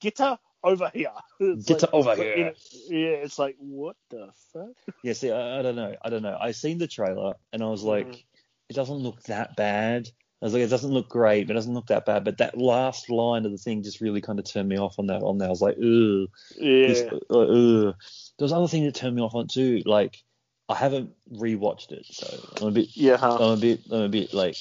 [0.00, 1.12] get her over here.
[1.40, 2.52] It's Get like- over here.
[2.88, 4.70] yeah, it's like what the fuck?
[5.04, 5.94] Yeah, see, I, I don't know.
[6.04, 6.36] I don't know.
[6.38, 8.22] I seen the trailer and I was like, Mhm.
[8.70, 10.08] it doesn't look that bad.
[10.40, 12.22] I was like, it doesn't look great, but it doesn't look that bad.
[12.24, 15.08] But that last line of the thing just really kind of turned me off on
[15.08, 15.22] that.
[15.22, 16.28] On that, I was like, ugh.
[16.56, 17.18] This, Yeah.
[17.28, 17.94] uh, ugh.
[18.38, 19.82] There was other thing that turned me off on too.
[19.84, 20.22] Like,
[20.68, 22.26] I haven't rewatched it, so
[22.60, 23.16] I'm a bit, Yeah.
[23.16, 23.36] Huh?
[23.40, 24.56] I'm a bit, I'm a bit like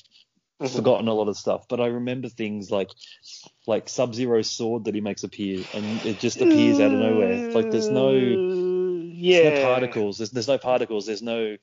[0.60, 0.76] Mhm.
[0.76, 1.68] forgotten a lot of stuff.
[1.68, 2.90] But I remember things like,
[3.68, 7.54] like Sub Zero's sword that he makes appear, and it just appears out of nowhere.
[7.54, 8.12] Like, there's no.
[8.14, 9.42] Yeah.
[9.42, 10.18] There's no particles.
[10.18, 11.06] There's, there's no particles.
[11.06, 11.58] There's no,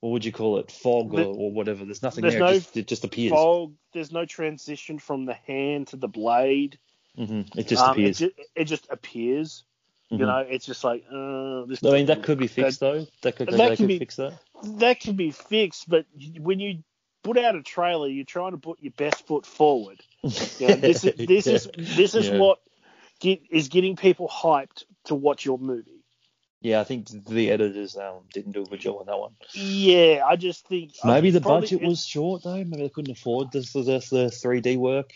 [0.00, 1.84] what would you call it, fog or, or whatever.
[1.84, 2.40] There's nothing there's there.
[2.42, 3.32] no it, just, it just appears.
[3.32, 3.72] Fog.
[3.92, 6.78] There's no transition from the hand to the blade.
[7.16, 8.20] hmm It just Um, appears.
[8.20, 9.64] It, it just appears.
[10.12, 10.18] Mhm.
[10.20, 11.82] You know, it's just like uh, this.
[11.84, 13.06] I mean, that could be fixed though.
[13.22, 14.38] That could, That could be- fix that.
[14.78, 16.06] that can be fixed, but
[16.38, 16.84] when you
[17.24, 20.00] put out a trailer, you're trying to put your best foot forward.
[20.22, 22.38] You know, this is this is this is Yeah.
[22.38, 22.58] what
[23.18, 25.95] get, is getting people hyped to watch your movie.
[26.60, 29.32] Yeah, I think the editors um, didn't do a good job on that one.
[29.54, 32.64] Yeah, I just think Maybe I the budget was short though.
[32.64, 35.12] Maybe they couldn't afford this the, the 3D work.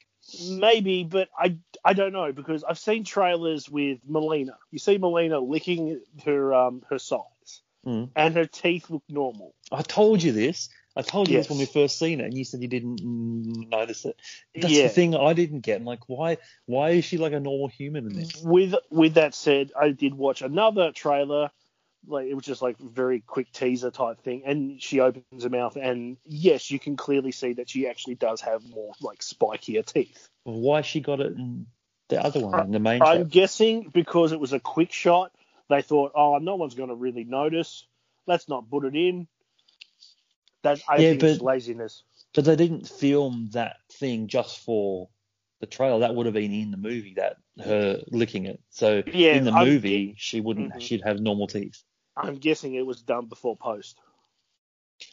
[0.48, 4.54] maybe, but I I don't know because I've seen trailers with Mileena.
[4.70, 8.10] You see Mileena licking her um her sides, Mm.
[8.14, 9.54] and her teeth look normal.
[9.72, 10.68] I told you this.
[11.00, 14.04] I told you this when we first seen it, and you said you didn't notice
[14.04, 14.20] it.
[14.54, 14.82] That's yeah.
[14.84, 15.80] the thing I didn't get.
[15.80, 16.36] I'm like, why?
[16.66, 18.36] Why is she like a normal human in this?
[18.42, 21.50] With with that said, I did watch another trailer.
[22.06, 25.76] Like it was just like very quick teaser type thing, and she opens her mouth,
[25.76, 30.28] and yes, you can clearly see that she actually does have more like spikier teeth.
[30.44, 31.66] Why she got it in
[32.08, 35.32] the other one, I- in the main I'm guessing because it was a quick shot,
[35.68, 37.86] they thought, oh, no one's going to really notice.
[38.26, 39.28] Let's not put it in.
[40.62, 42.02] That I Yeah, think it's but- laziness.
[42.34, 45.08] But they didn't film that thing just for
[45.60, 46.00] the trailer.
[46.00, 47.14] That would have been in the movie.
[47.14, 48.60] That her licking it.
[48.70, 50.74] So Yeah, in the I'm- movie, she wouldn't.
[50.74, 50.80] Mhm.
[50.80, 51.82] She'd have normal teeth.
[52.16, 53.98] I'm guessing it was done before post.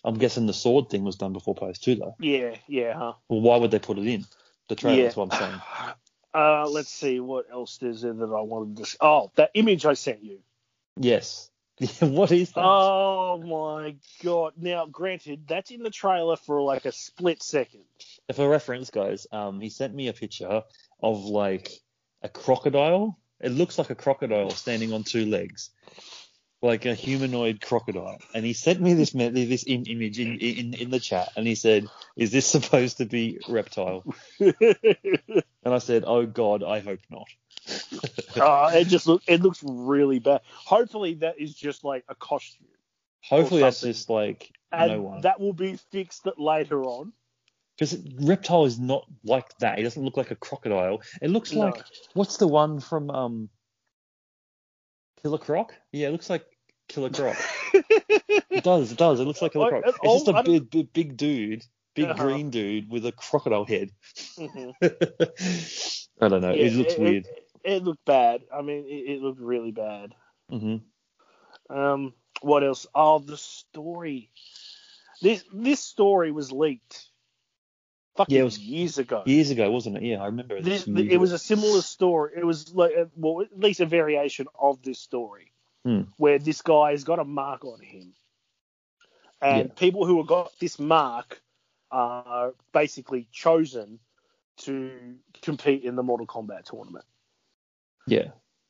[0.03, 2.15] I'm guessing the sword thing was done before post too, though.
[2.19, 3.13] Yeah, yeah, huh?
[3.29, 4.25] Well, why would they put it in
[4.67, 4.97] the trailer?
[4.97, 5.03] Yeah.
[5.05, 5.61] That's what I'm saying.
[6.33, 8.83] Uh, let's see what else is there that I wanted to.
[8.83, 10.37] s- Oh, that image I sent you.
[10.95, 11.49] Yes.
[11.99, 12.63] what is that?
[12.63, 14.53] Oh my god!
[14.57, 17.83] Now, granted, that's in the trailer for like a split second.
[18.33, 20.63] For reference, guys, um, he sent me a picture
[21.03, 21.71] of like
[22.23, 23.19] a crocodile.
[23.39, 25.69] It looks like a crocodile standing on two legs,
[26.63, 28.17] like a humanoid crocodile.
[28.33, 31.53] And he sent me this this im- image in, in in the chat, and he
[31.53, 31.85] said,
[32.15, 34.03] "Is this supposed to be reptile?"
[35.67, 37.27] And I said, "Oh God, I hope not."
[38.35, 40.41] Oh, it just look it looks really bad.
[40.47, 42.67] Hopefully, that is just like a costume,
[43.23, 45.21] Hopefully, that's just like and no one.
[45.21, 47.13] that will be fixed later on.
[47.77, 49.77] Because reptile is not like that.
[49.77, 51.01] He doesn't look like a crocodile.
[51.21, 51.59] It looks No.
[51.67, 53.49] like what's the one from um
[55.21, 55.73] Killer Croc?
[55.91, 56.45] Yeah, it looks like
[56.87, 57.35] Killer Croc.
[57.73, 59.19] it does, it does.
[59.19, 59.83] It looks like Killer Croc.
[59.85, 61.63] It's just a big, big, big dude,
[61.95, 62.23] big Uh-huh.
[62.23, 63.91] green dude with a crocodile head.
[64.37, 64.73] Mhm.
[66.21, 66.51] I don't know.
[66.53, 67.25] Yeah, it looks weird.
[67.27, 68.41] It, it looked bad.
[68.53, 70.15] I mean, it, it looked really bad.
[70.49, 70.77] hmm
[71.69, 72.87] Um, what else?
[72.95, 74.31] Oh, the story.
[75.21, 77.09] This this story was leaked.
[78.15, 79.23] Fucking Yeah, it was- years ago.
[79.25, 80.03] Years ago, wasn't it?
[80.03, 80.61] Yeah, I remember.
[80.61, 82.31] This, this it was a similar story.
[82.37, 85.51] It was like, uh, well, at least a variation of this story,
[85.83, 86.01] Hmm.
[86.17, 88.13] where this guy has got a mark on him,
[89.41, 89.73] and Yeah.
[89.75, 91.41] people who have got this mark
[91.91, 93.99] are basically chosen
[94.57, 94.91] to
[95.41, 97.05] compete in the Mortal Kombat tournament.
[98.07, 98.29] Yeah.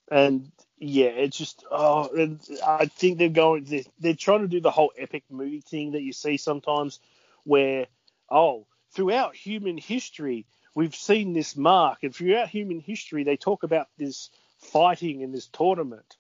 [0.09, 3.65] And yeah, it's just oh, and I think they're going.
[3.65, 6.99] They're, they're trying to do the whole epic movie thing that you see sometimes,
[7.43, 7.87] where
[8.29, 10.45] oh, throughout human history
[10.75, 15.47] we've seen this mark, and throughout human history they talk about this fighting in this
[15.47, 16.17] tournament.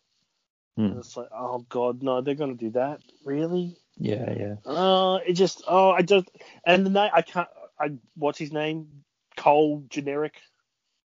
[0.75, 0.85] Hmm.
[0.85, 3.77] And it's like oh god, no, they're going to do that really?
[3.99, 4.55] Yeah, yeah.
[4.65, 6.29] Uh, it just oh, I just
[6.65, 7.49] and the name I can't.
[7.79, 8.87] I what's his name?
[9.35, 10.35] Cole generic.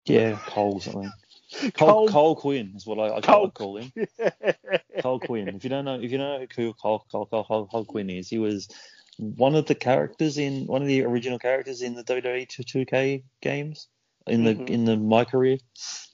[0.07, 1.11] Yeah, Cole something.
[1.75, 3.93] Cole- Cole, Cole Quinn is what I, I Cole- call him.
[5.03, 5.49] Cole Quinn.
[5.49, 8.29] If you don't know, if you don't know who Cole, Cole, Cole, Cole, Quinn is,
[8.29, 8.69] he was
[9.17, 13.89] one of the characters in one of the original characters in the WWE 2K games
[14.27, 14.69] in the Mhm.
[14.71, 15.59] in the my career,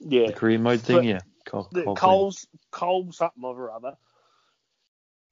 [0.00, 0.28] yeah.
[0.28, 0.96] the career mode thing.
[0.96, 1.96] But yeah, Cole, the Cole, Quinn.
[1.96, 3.96] Cole's Cole something or other.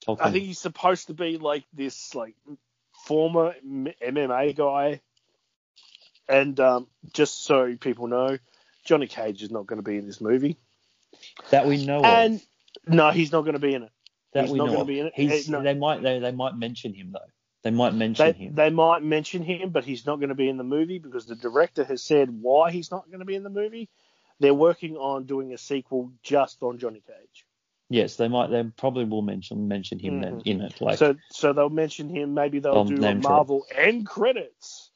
[0.05, 0.33] Cole I Quinn.
[0.35, 2.35] think he's supposed to be like this like
[3.07, 5.01] former MMA guy.
[6.29, 8.39] And um, just so people know,
[8.85, 10.59] Johnny Cage is not going to be in this movie.
[11.51, 12.37] that we know And
[12.87, 12.95] of.
[12.95, 13.91] no, he's not going to be in it.
[14.33, 14.87] That he's we not know of.
[14.87, 15.13] be in it.
[15.15, 15.63] He's, no.
[15.63, 17.21] They might they, they might mention him though.
[17.63, 18.55] They might mention They, him.
[18.55, 21.37] they might mention him, but he's not going to be in the movie because the
[21.37, 23.89] director has said why he's not going to be in the movie.
[24.41, 27.47] They're working on doing a sequel just on Johnny Cage.
[27.89, 28.49] yes, they might.
[28.51, 30.47] They probably will mention mention him then Mhm.
[30.47, 30.81] in it.
[30.81, 32.35] Like so so they'll mention him.
[32.35, 33.15] Maybe they'll Um, do a.
[33.15, 34.91] Marvel end credits.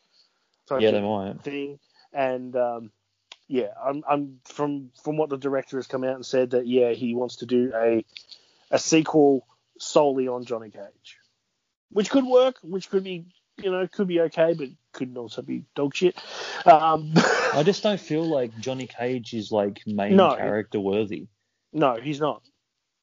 [0.78, 1.40] yeah, they might.
[1.42, 1.78] thing.
[2.12, 2.90] And um,
[3.48, 6.90] yeah, I'm, I'm from from what the director has come out and said that yeah
[6.92, 8.04] he wants to do a
[8.70, 9.46] a sequel
[9.78, 11.18] solely on Johnny Cage,
[11.90, 13.24] which could work, which could be
[13.56, 16.16] you know could be okay, but could also be dog shit.
[16.66, 17.12] Um,
[17.54, 20.34] I just don't feel like Johnny Cage is like main No.
[20.36, 21.28] character worthy.
[21.72, 22.42] no, he's not.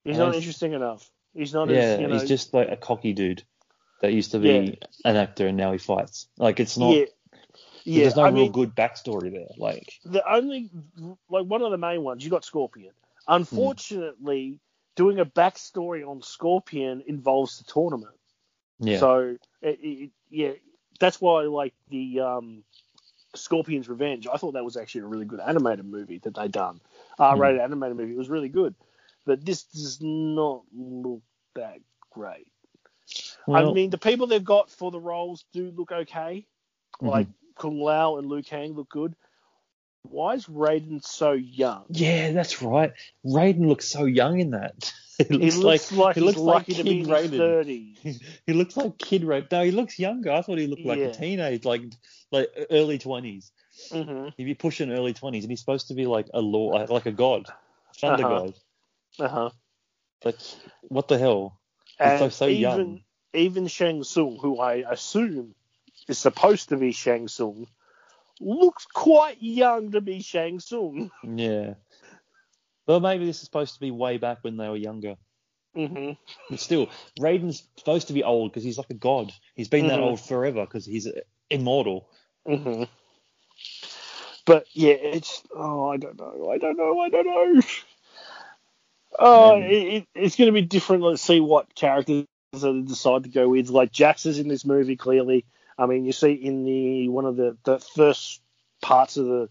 [0.03, 1.09] He's I not interesting enough.
[1.33, 2.13] He's not yeah, as you know.
[2.13, 3.43] he's just like a cocky dude
[4.01, 4.87] that used to be Yeah.
[5.03, 6.27] an actor and now he fights.
[6.37, 6.91] Like it's not.
[6.95, 7.05] yeah,
[7.85, 8.01] yeah.
[8.01, 9.47] there's no I real mean, good backstory there.
[9.57, 10.69] Like the only
[11.29, 12.91] like one of the main ones you got Scorpion.
[13.27, 14.59] Unfortunately,
[14.95, 18.15] doing a backstory on Scorpion involves the tournament.
[18.79, 20.51] yeah, So it, it, yeah,
[20.99, 22.63] that's why like the um,
[23.35, 24.27] Scorpion's Revenge.
[24.31, 26.81] I thought that was actually a really good animated movie that they done.
[27.19, 28.13] R-rated animated movie.
[28.13, 28.75] It was really good,
[29.25, 31.21] but this does not look
[31.55, 31.79] that
[32.11, 32.47] great.
[33.47, 36.45] well, I mean, the people they've got for the roles do look okay.
[37.01, 37.07] mhm.
[37.09, 39.15] Like Kung Lao and Liu Kang look good.
[40.03, 41.85] Why is Raiden so young?
[41.89, 42.93] yeah, that's right.
[43.25, 44.93] Raiden looks so young in that.
[45.17, 47.37] He He looks, looks like, he he's looks like lucky to be Kid Raiden.
[47.37, 47.97] thirties.
[48.45, 49.49] he looks like Kid Raiden.
[49.49, 50.29] No, he looks younger.
[50.29, 51.05] I thought he looked like Yeah.
[51.05, 51.83] a teenage, like
[52.31, 53.49] like early twenties.
[53.91, 56.89] hmm He'd be pushing early twenties, and he's supposed to be like a law, like,
[56.89, 57.45] like a god,
[57.97, 58.41] thunder Uh-huh.
[58.41, 58.53] god.
[59.17, 59.49] Uh huh.
[60.25, 60.39] Like
[60.89, 61.61] what the hell?
[62.03, 63.01] He's so so even young.
[63.33, 65.55] even Shang Tsung, who I assume
[66.07, 67.67] is supposed to be Shang Tsung,
[68.41, 71.11] looks quite young to be Shang Tsung.
[71.23, 71.75] Yeah.
[72.87, 75.15] Well, maybe this is supposed to be way back when they were younger.
[75.75, 76.11] hmm
[76.49, 76.89] But still,
[77.19, 79.33] Raiden's supposed to be old because he's like a god.
[79.55, 80.01] He's been that Mhm.
[80.01, 81.07] old forever because he's
[81.49, 82.09] immortal.
[82.47, 82.83] hmm
[84.45, 87.61] But yeah, it's oh I don't know, I don't know, I don't know.
[89.19, 91.03] Oh, Um, it, it, it's going to be different.
[91.03, 93.69] Let's see what characters they decide to go with.
[93.69, 95.45] Like Jax is in this movie clearly.
[95.77, 98.41] I mean, you see in the one of the, the first
[98.81, 99.49] parts of the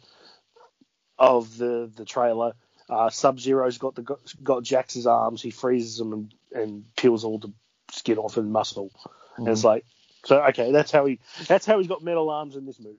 [1.19, 2.55] of the the trailer,
[2.89, 5.43] uh, Sub Zero's got the got, got Jax's arms.
[5.43, 7.53] He freezes them and, and peels all the
[7.91, 8.91] skin off and muscle.
[8.95, 9.43] Mm-hmm.
[9.43, 9.85] And it's like,
[10.25, 12.99] so okay, that's how he that's how he's got metal arms in this movie.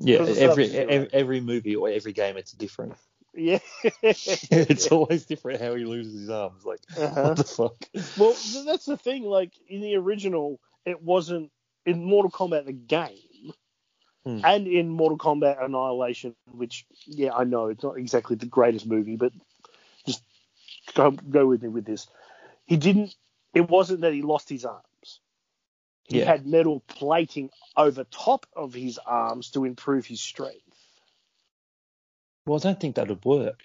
[0.00, 2.94] Yeah, every, every every movie or every game, it's different.
[3.36, 3.58] Yeah,
[4.04, 6.64] it's always different how he loses his arms.
[6.64, 7.22] Like, uh-huh.
[7.22, 7.74] what the fuck?
[8.16, 9.24] Well, that's the thing.
[9.24, 11.50] Like in the original, it wasn't
[11.86, 13.52] in Mortal Kombat the game,
[14.24, 14.40] hmm.
[14.44, 19.16] and in Mortal Kombat Annihilation, which yeah, I know it's not exactly the greatest movie,
[19.16, 19.32] but
[20.06, 20.22] just
[20.94, 22.06] go go with me with this.
[22.66, 23.14] He didn't.
[23.52, 25.20] It wasn't that he lost his arms.
[26.04, 26.26] He yeah.
[26.26, 30.60] had metal plating over top of his arms to improve his strength.
[32.46, 33.62] Well, I don't think that would work.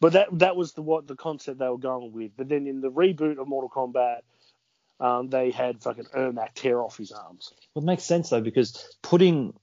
[0.00, 2.32] But that that was the what the concept they were going with.
[2.36, 4.20] But then in the reboot of Mortal Kombat,
[5.00, 7.52] um, they had fucking Ermac tear off his arms.
[7.74, 9.54] Well, it makes sense though because putting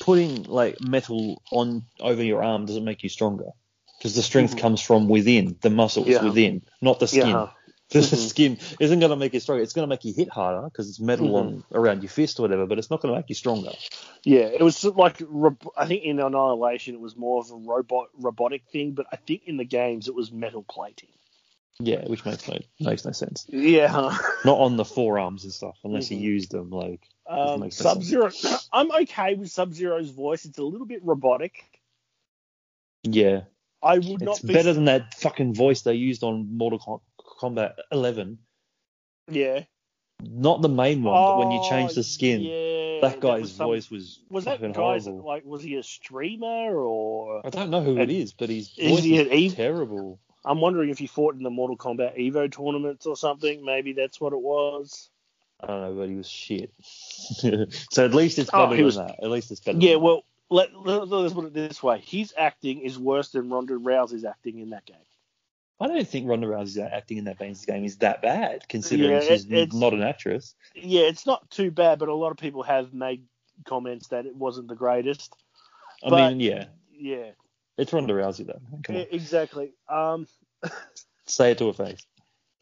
[0.00, 3.50] putting like metal on over your arm doesn't make you stronger
[3.98, 4.60] because the strength mm-hmm.
[4.60, 6.22] comes from within, the muscles yeah.
[6.22, 7.28] within, not the skin.
[7.28, 7.50] Yeah.
[7.88, 8.16] The mm-hmm.
[8.16, 9.62] skin isn't going to make you stronger.
[9.62, 11.58] It's going to make you hit harder because it's metal mm-hmm.
[11.58, 13.70] on around your fist or whatever, but it's not going to make you stronger.
[14.24, 15.22] Yeah, it was like
[15.76, 19.42] I think in Annihilation it was more of a robot robotic thing, but I think
[19.46, 21.10] in the games it was metal plating.
[21.78, 23.44] Yeah, which makes no makes no sense.
[23.48, 26.22] Yeah, not on the forearms and stuff unless mm-hmm.
[26.22, 27.02] you use them like.
[27.28, 28.30] Um, Sub Zero,
[28.72, 30.44] I'm okay with Sub Zero's voice.
[30.44, 31.64] It's a little bit robotic.
[33.02, 33.42] Yeah,
[33.82, 34.36] I would not.
[34.36, 34.54] It's be...
[34.54, 37.02] better than that fucking voice they used on Mortal
[37.40, 38.38] Kombat 11.
[39.30, 39.64] Yeah.
[40.22, 43.52] Not the main one, oh, but when you change the skin, yeah, that guy's was
[43.52, 45.26] some, voice was was that guy's horrible.
[45.26, 49.00] like was he a streamer or I don't know who it is, but his voice
[49.00, 50.18] is he Ev- terrible.
[50.46, 53.64] I'm wondering if he fought in the Mortal Kombat Evo tournaments or something.
[53.64, 55.10] Maybe that's what it was.
[55.60, 56.72] I don't know, but he was shit.
[56.80, 59.22] so at least it's oh, better oh, was, than that.
[59.24, 59.78] At least it's better.
[59.78, 63.74] Yeah, well, let, let, let's put it this way: his acting is worse than Ronda
[63.74, 64.96] Rousey's acting in that game.
[65.80, 69.18] I don't think Ronda Rousey's acting in that Baines game is that bad, considering yeah,
[69.18, 70.54] it, she's not an actress.
[70.74, 73.24] Yeah, it's not too bad, but a lot of people have made
[73.64, 75.34] comments that it wasn't the greatest.
[76.04, 77.30] I but, mean, yeah, yeah,
[77.76, 78.60] it's Ronda Rousey though.
[78.88, 79.72] Yeah, exactly.
[79.88, 80.26] Um,
[81.26, 82.06] say it to her face.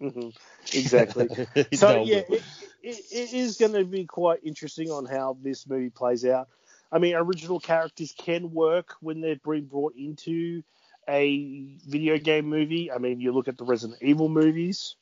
[0.00, 0.31] Mm-hmm.
[0.77, 1.29] Exactly.
[1.74, 2.42] so yeah, it,
[2.83, 6.48] it, it is going to be quite interesting on how this movie plays out.
[6.90, 10.62] I mean, original characters can work when they're being brought into
[11.09, 12.90] a video game movie.
[12.90, 14.96] I mean, you look at the Resident Evil movies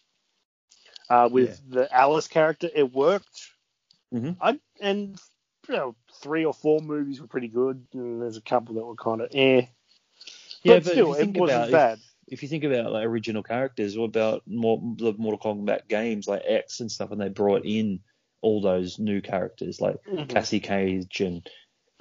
[1.11, 1.81] uh, with yeah.
[1.83, 3.51] the Alice character, it worked.
[4.13, 4.43] Mm-hmm.
[4.43, 5.19] I and
[5.69, 8.95] you know three or four movies were pretty good, and there's a couple that were
[8.95, 9.67] kind of eh.
[10.63, 11.99] Yeah, but, but still, it wasn't about, bad.
[12.27, 16.29] If, if, you think about like original characters, what about more, the Mortal Kombat games
[16.29, 18.01] like X and stuff, and they brought in
[18.41, 20.25] all those new characters like mm-hmm.
[20.25, 21.49] Cassie Cage and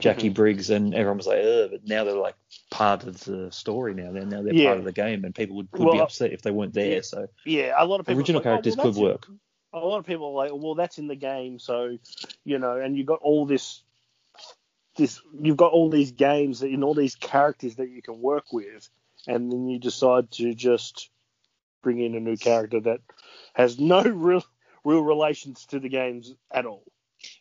[0.02, 0.34] Jacqui mm-hmm.
[0.34, 2.36] Briggs, and everyone was like, Ugh, but now they're like
[2.70, 4.12] part of the story now.
[4.12, 4.70] They're now they're yeah.
[4.70, 6.96] part of the game, and people would, would well, be upset if they weren't there.
[6.96, 9.28] Yeah, so yeah, a lot of people original like, characters oh, well, could work.
[9.74, 11.98] A lot of people are like, well, that's in the game, so
[12.44, 13.84] you know, and you got all this,
[14.96, 18.90] this, you've got all these games and all these characters that you can work with,
[19.28, 21.10] and then you decide to just
[21.82, 23.00] bring in a new character that
[23.54, 24.44] has no real
[24.84, 26.84] real relations to the games at all.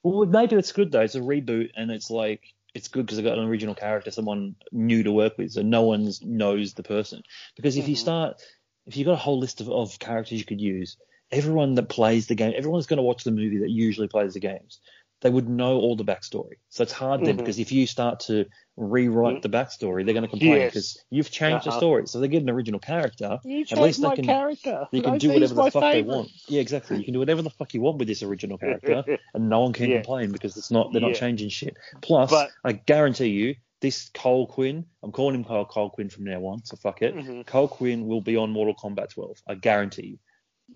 [0.02, 1.00] Well, maybe it's good though.
[1.00, 2.42] It's a reboot, and it's like
[2.74, 5.82] it's good because I got an original character, someone new to work with, so no
[5.82, 7.22] one knows the person.
[7.56, 7.90] Because if mm-hmm.
[7.90, 8.42] you start,
[8.86, 10.96] if you've got a whole list of, of characters you could use,
[11.32, 14.40] everyone that plays the game, everyone's going to watch the movie that usually plays the
[14.40, 14.80] games
[15.20, 16.54] they would know all the backstory.
[16.70, 17.38] So it's hard then mm-hmm.
[17.38, 19.40] because if you start to rewrite mm-hmm.
[19.42, 20.70] the backstory, they're going to complain yes.
[20.70, 21.76] because you've changed uh-huh.
[21.76, 22.06] the story.
[22.06, 23.38] So they get an original character.
[23.44, 24.86] You at least they can, character.
[24.90, 25.92] You can do whatever the fuck favorite.
[25.92, 26.30] they want.
[26.48, 26.98] Yeah, exactly.
[26.98, 29.04] You can do whatever the fuck you want with this original character,
[29.34, 29.96] and no one can yeah.
[29.96, 31.08] complain because it's not they're yeah.
[31.08, 31.76] not changing shit.
[32.00, 33.56] Plus, but, I guarantee you.
[33.82, 37.16] This Cole Quinn, I'm calling him Cole, Cole Quinn from now on, so fuck it.
[37.16, 37.42] Mm-hmm.
[37.42, 39.38] Cole Quinn will be on Mortal Kombat 12.
[39.48, 40.18] I guarantee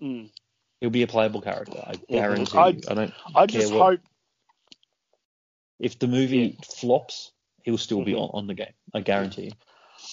[0.01, 0.07] you.
[0.07, 0.31] Mm.
[0.81, 1.83] He'll be a playable character.
[1.85, 2.13] I mm-hmm.
[2.15, 2.57] guarantee.
[2.57, 3.13] I, I don't.
[3.35, 3.99] I just what, hope
[5.79, 6.65] if the movie yeah.
[6.65, 7.31] flops,
[7.63, 8.21] he'll still be mm-hmm.
[8.21, 8.73] on, on the game.
[8.93, 9.53] I guarantee.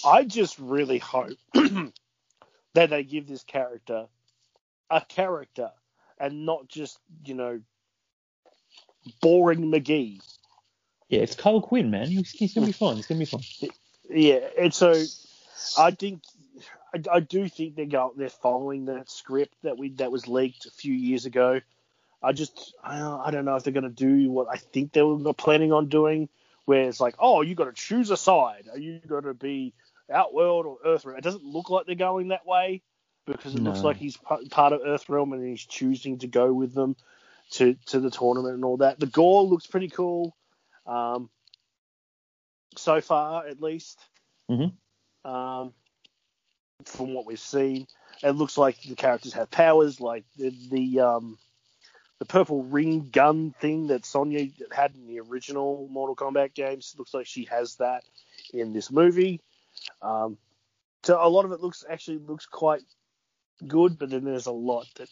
[0.05, 4.07] I just really hope that they give this character
[4.91, 5.71] a character
[6.19, 7.61] and not just, you know,
[9.21, 10.21] boring McGee.
[11.09, 12.09] Yeah, it's Cole Quinn, man.
[12.09, 12.97] He's, he's gonna be fine.
[12.97, 13.43] He's gonna be fine.
[14.09, 14.95] Yeah, and so
[15.79, 16.23] I think
[16.95, 20.67] I, I do think they go they're following that script that we that was leaked
[20.67, 21.61] a few years ago.
[22.23, 24.93] I just I don't, I don't know if they're going to do what I think
[24.93, 26.29] they were planning on doing,
[26.67, 28.69] where it's like, oh, you got to choose a side.
[28.71, 29.75] Are you going to be
[30.11, 31.19] Outworld or Earthrealm?
[31.19, 32.83] It doesn't look like they're going that way.
[33.27, 36.75] because it looks like he's pa- part of Earthrealm and he's choosing to go with
[36.75, 36.97] them
[37.53, 38.99] to to the tournament and all that.
[38.99, 40.37] The gore looks pretty cool,
[40.87, 41.29] um,
[42.77, 43.99] so far at least.
[44.51, 44.73] Mhm.
[45.25, 45.73] Um,
[46.85, 47.87] from what we've seen,
[48.23, 51.39] it looks like the characters have powers, like the the um,
[52.23, 56.95] the purple ring gun thing that Sonya had in the original Mortal Kombat games.
[56.97, 58.05] Looks like she has that
[58.55, 59.41] in this movie.
[60.03, 60.39] Um,
[61.03, 62.83] so a lot of it looks actually looks quite
[63.67, 65.09] good, but then there's a lot that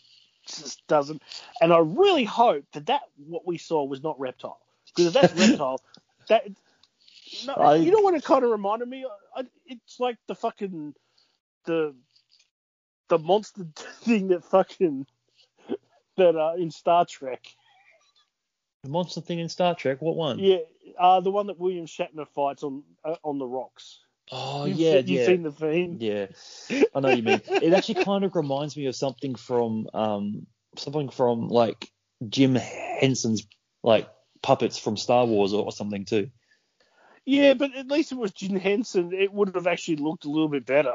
[0.46, 1.20] just doesn't.
[1.61, 5.35] And I really hope that that what we saw was not Reptile, because if that's
[5.49, 5.81] Reptile,
[6.29, 6.44] that
[7.44, 9.05] no, I- you know what it kind of reminded me.
[9.35, 10.94] I, it's like the fucking
[11.64, 11.92] the
[13.09, 13.66] the monster
[14.03, 15.09] thing that fucking
[16.20, 17.46] that uh, in Star Trek.
[18.85, 20.00] The monster thing in Star Trek.
[20.00, 20.38] What one?
[20.38, 20.59] Yeah,
[20.98, 24.00] uh, the one that William Shatner fights on uh, on the rocks.
[24.33, 25.26] Oh You've yeah, se- you've yeah.
[25.26, 25.96] seen the theme.
[26.00, 26.26] Yeah,
[26.94, 27.42] I know you mean.
[27.46, 31.90] It actually kind of reminds me of something from um something from like
[32.28, 33.46] Jim Henson's
[33.83, 34.09] like
[34.42, 36.30] puppets from Star Wars or, or something too.
[37.24, 39.12] Yeah, but at least it was Jim Henson.
[39.12, 40.92] It would have actually looked a little bit better.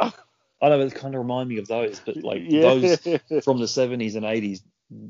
[0.61, 2.61] I know, but it kind of remind me of those, but like yeah.
[2.61, 2.97] those
[3.43, 4.61] from the 70s and 80s.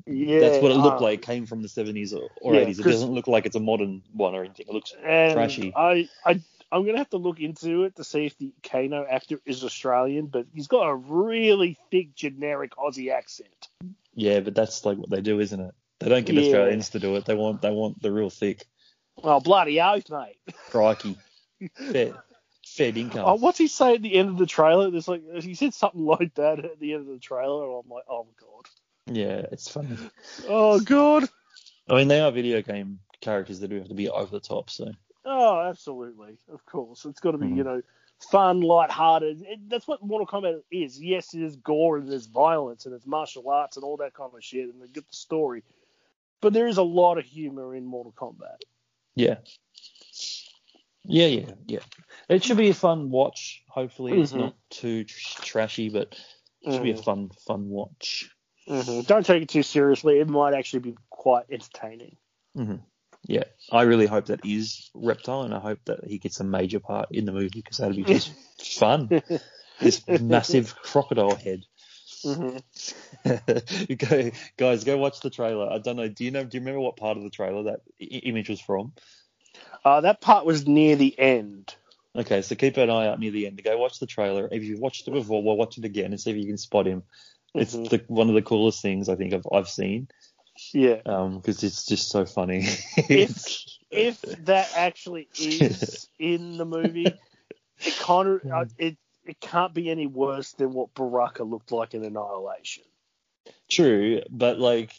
[0.07, 1.21] Yeah, that's what it looked uh, like.
[1.21, 2.79] Came from the 70s or, or Yeah, 80s.
[2.79, 4.67] It doesn't look like it's a modern one or anything.
[4.69, 5.73] It looks trashy.
[5.75, 9.39] I, I, I'm gonna have to look into it to see if the Kano actor
[9.45, 13.69] is Australian, but he's got a really thick generic Aussie accent.
[14.13, 15.73] yeah, but that's like what they do, isn't it?
[15.99, 16.41] They don't get Yeah.
[16.41, 17.25] Australians to do it.
[17.25, 18.65] They want they want the real thick,
[19.23, 20.37] Oh bloody oath, mate!
[20.69, 21.17] crikey,
[21.91, 22.13] fair,
[22.65, 23.23] fair income.
[23.25, 24.91] Oh, what's he say at the end of the trailer?
[24.91, 27.89] There's like he said something like that at the end of the trailer, and I'm
[27.89, 28.65] like, oh my god,
[29.07, 29.97] Yeah, it's funny.
[30.47, 31.29] oh god,
[31.89, 34.69] I mean, they are video game characters that do have to be over the top.
[34.69, 34.91] So
[35.25, 37.57] oh absolutely, of course, it's got to be Mhm.
[37.57, 37.81] you know
[38.31, 39.41] fun, light-hearted.
[39.41, 41.01] It, that's what Mortal Kombat is.
[41.01, 44.31] Yes, it is gore and there's violence and it's martial arts and all that kind
[44.33, 45.63] of shit, and they get the story.
[46.41, 48.57] But there is a lot of humor in Mortal Kombat.
[49.15, 49.35] yeah,
[51.03, 51.79] yeah, yeah, yeah.
[52.29, 53.63] It should be a fun watch.
[53.69, 54.39] Hopefully, it's Mhm.
[54.39, 56.19] not too tr- trashy, but
[56.61, 57.03] it should be a Mhm.
[57.03, 58.29] fun, fun watch.
[58.67, 60.19] Hmm Don't take it too seriously.
[60.19, 62.17] It might actually be quite entertaining.
[62.55, 62.75] hmm
[63.27, 66.79] Yeah, I really hope that is Reptile, and I hope that he gets a major
[66.79, 68.31] part in the movie because that'd be just
[68.79, 69.21] fun.
[69.79, 71.63] This massive crocodile head.
[72.23, 72.57] hmm
[73.97, 75.69] go, guys, go watch the trailer.
[75.71, 76.07] I don't know.
[76.07, 76.43] Do you know?
[76.43, 78.93] Do you remember what part of the trailer that I- image was from?
[79.83, 81.75] Uh, that part was near the end.
[82.15, 83.61] Okay, so keep an eye out near the end.
[83.63, 84.47] Go watch the trailer.
[84.51, 86.87] If you've watched it before, well, watch it again and see if you can spot
[86.87, 87.03] him.
[87.55, 87.89] It's Mhm.
[87.89, 90.07] the, one of the coolest things I think I've, I've seen
[90.73, 91.01] Yeah.
[91.03, 92.67] because it's just so funny.
[93.09, 93.45] If
[93.91, 97.17] if that actually is in the movie,
[97.79, 101.93] it kind of uh, it it can't be any worse than what Baraka looked like
[101.93, 102.83] in Annihilation.
[103.69, 104.91] True, but like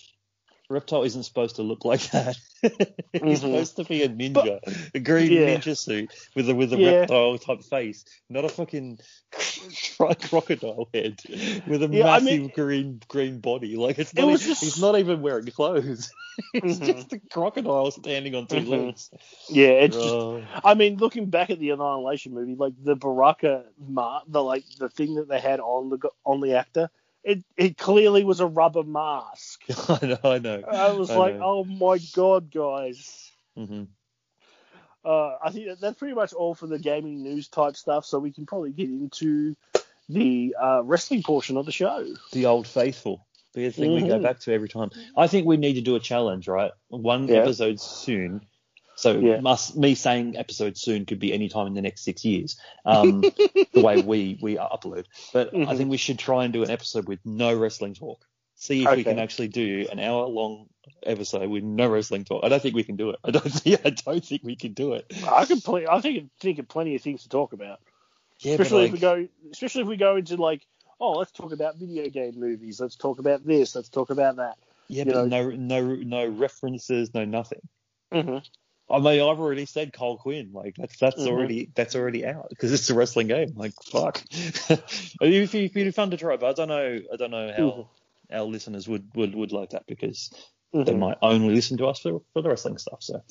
[0.69, 2.37] Reptile isn't supposed to look like that.
[2.63, 3.41] He's Mhm.
[3.41, 4.59] supposed to be a ninja,
[4.95, 5.57] a green Yeah.
[5.57, 7.01] ninja suit with a with a Yeah.
[7.01, 8.99] reptile type face, not a fucking
[9.97, 11.21] cro- crocodile head
[11.67, 13.77] with a Yeah, I massive mean- green green body.
[13.77, 14.35] Like it's It not.
[14.43, 16.15] e- just- He's not even wearing clothes.
[16.55, 16.85] it's Mhm.
[16.85, 18.69] just a crocodile standing on 2 Mhm.
[18.69, 19.11] legs.
[19.49, 20.17] Yeah, it's just.
[20.17, 20.43] Oh.
[20.65, 24.89] I mean, looking back at the Annihilation movie, like the Baraka mark, the like the
[24.89, 26.91] thing that they had on the on the actor,
[27.25, 29.63] it it clearly was a rubber mask.
[29.89, 30.19] I know.
[30.25, 30.63] I know.
[30.67, 31.43] I was I like, know.
[31.43, 33.33] oh my god, guys.
[33.57, 33.85] hmm
[35.07, 38.05] Uh, I think that- that's pretty much all for the gaming news type stuff.
[38.05, 39.55] So we can probably get into
[40.09, 42.07] the uh, wrestling portion of the show.
[42.33, 43.27] The old faithful.
[43.55, 44.23] The thing we go Mhm.
[44.23, 44.91] back to every time.
[45.17, 46.73] I think we need to do a challenge, right?
[46.89, 47.37] One Yeah.
[47.37, 48.43] episode soon.
[48.97, 49.41] So Yeah.
[49.41, 52.59] must, me saying episode soon could be any time in the next six years.
[52.85, 53.21] Um,
[53.73, 55.05] the way we we upload.
[55.33, 55.77] But I Mhm.
[55.77, 58.25] think we should try and do an episode with no wrestling talk.
[58.57, 60.69] See if we can actually do an hour long
[61.03, 62.45] episode with no wrestling talk.
[62.45, 63.19] I don't think we can do it.
[63.25, 65.07] I don't think I don't think we can do it.
[65.29, 67.81] I can pl- I think think of plenty of things to talk about,
[68.41, 70.67] Yeah, especially if we go, especially if we go into like,
[71.01, 72.81] oh, let's talk about video game movies.
[72.81, 73.75] Let's talk about this.
[73.75, 74.57] Let's talk about that.
[74.89, 77.61] yeah, you but no no no references, no nothing.
[78.13, 78.39] Mm-hmm.
[78.89, 80.51] I mean, I've already said Cole Quinn.
[80.53, 81.29] Like that's that's Mhm.
[81.29, 83.53] already that's already out because it's a wrestling game.
[83.57, 84.23] Like fuck.
[84.31, 87.01] if you if you fun to try, but I don't know.
[87.13, 87.87] I don't know how Mhm.
[88.39, 90.31] our listeners would, would would like that because
[90.75, 90.85] Mm-hmm.
[90.85, 93.03] they might only listen to us for, for the wrestling stuff.
[93.03, 93.23] So,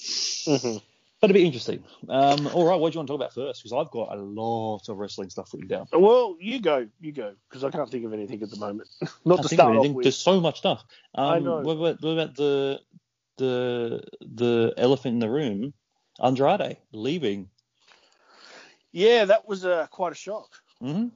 [0.48, 0.78] hmm
[1.22, 1.84] but it'd be interesting.
[2.10, 3.64] Um, all right, what do you want to talk about first?
[3.64, 5.88] Because I've got a lot of wrestling stuff written down.
[5.94, 8.90] Well, you go, you go, because I can't think of anything at the moment.
[9.26, 10.04] Not to start off with.
[10.04, 10.84] There's so much stuff.
[11.16, 11.60] Um, I know.
[11.62, 12.80] What about, what about the
[13.38, 15.74] the the elephant in the room?
[16.24, 17.50] Andrade leaving.
[18.92, 20.62] Yeah, that was uh, quite a shock.
[20.80, 21.08] hmm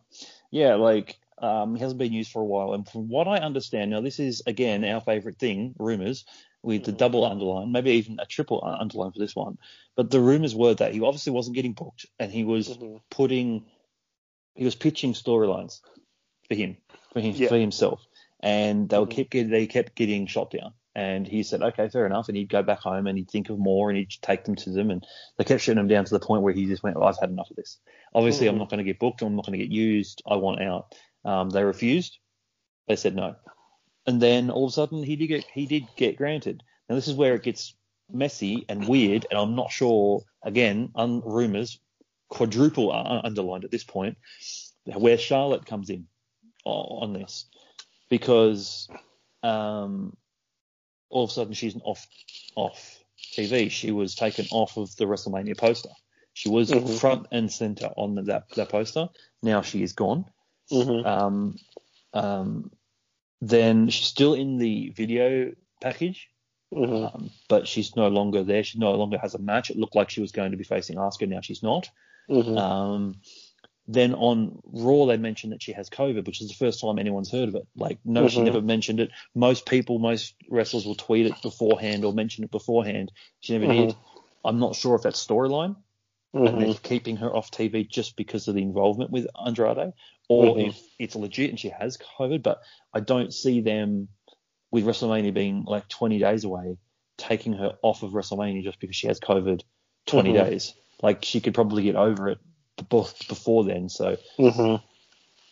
[0.49, 3.91] Yeah, like Um, he hasn't been used for a while, and from what I understand,
[3.91, 6.25] now this is again our favourite thing, rumours,
[6.61, 9.57] with the double underline, maybe even a triple underline for this one.
[9.95, 12.99] But the rumours were that he obviously wasn't getting booked, and he was Mhm.
[13.09, 13.65] putting,
[14.55, 15.79] he was pitching storylines
[16.49, 16.77] for him,
[17.13, 17.47] for him, Yeah.
[17.47, 18.05] for himself,
[18.41, 19.09] and they Mhm.
[19.09, 20.73] kept getting, they kept getting shot down.
[20.95, 22.27] And he said, okay, fair enough.
[22.27, 24.71] And he'd go back home and he'd think of more and he'd take them to
[24.71, 24.89] them.
[24.89, 25.05] And
[25.37, 27.29] they kept shutting him down to the point where he just went, well, I've had
[27.29, 27.77] enough of this.
[28.13, 28.57] Obviously, I'm Mhm.
[28.57, 29.21] not going to get booked.
[29.21, 30.23] I'm not going to get used.
[30.27, 30.95] I want out.
[31.25, 32.17] Um, they refused.
[32.87, 33.35] They said no.
[34.05, 36.63] And then all of a sudden, he did get he did get granted.
[36.87, 37.75] Now this is where it gets
[38.11, 40.21] messy and weird, and I'm not sure.
[40.43, 41.79] Again, un- rumors,
[42.29, 44.17] quadruple uh, underlined at this point,
[44.85, 46.07] where Charlotte comes in
[46.65, 47.45] on this
[48.09, 48.87] because
[49.43, 50.15] um,
[51.09, 52.05] all of a sudden she's off
[52.55, 52.99] off
[53.35, 53.69] TV.
[53.69, 55.89] She was taken off of the WrestleMania poster.
[56.33, 56.99] She was Mhm.
[56.99, 59.09] front and center on the, that that poster.
[59.43, 60.25] Now she is gone.
[60.71, 61.05] Mhm.
[61.05, 61.55] Um,
[62.13, 62.71] um,
[63.41, 66.29] then she's still in the video package,
[66.73, 67.13] Mhm.
[67.13, 68.63] um, but she's no longer there.
[68.63, 69.69] She no longer has a match.
[69.69, 71.27] It looked like she was going to be facing Asuka.
[71.27, 71.89] Now she's not.
[72.29, 72.57] Mhm.
[72.57, 73.21] Um,
[73.87, 77.31] then on Raw, they mentioned that she has COVID, which is the first time anyone's
[77.31, 77.67] heard of it.
[77.75, 78.45] Like, no, she Mhm.
[78.45, 79.09] never mentioned it.
[79.33, 83.11] Most people, most wrestlers will tweet it beforehand or mention it beforehand.
[83.39, 83.95] She never did.
[84.45, 85.75] I'm not sure if that's storyline
[86.33, 89.93] and they're keeping her off TV just because of the involvement with Andrade,
[90.29, 90.69] or Mhm.
[90.69, 92.41] if it's legit and she has COVID.
[92.41, 92.61] But
[92.93, 94.07] I don't see them
[94.71, 96.77] with WrestleMania being like 20 days away,
[97.17, 99.61] taking her off of WrestleMania just because she has COVID
[100.05, 100.45] 20 Mhm.
[100.45, 100.73] days.
[101.01, 102.39] Like she could probably get over it
[102.77, 103.89] bef- before then.
[103.89, 104.81] So Mhm.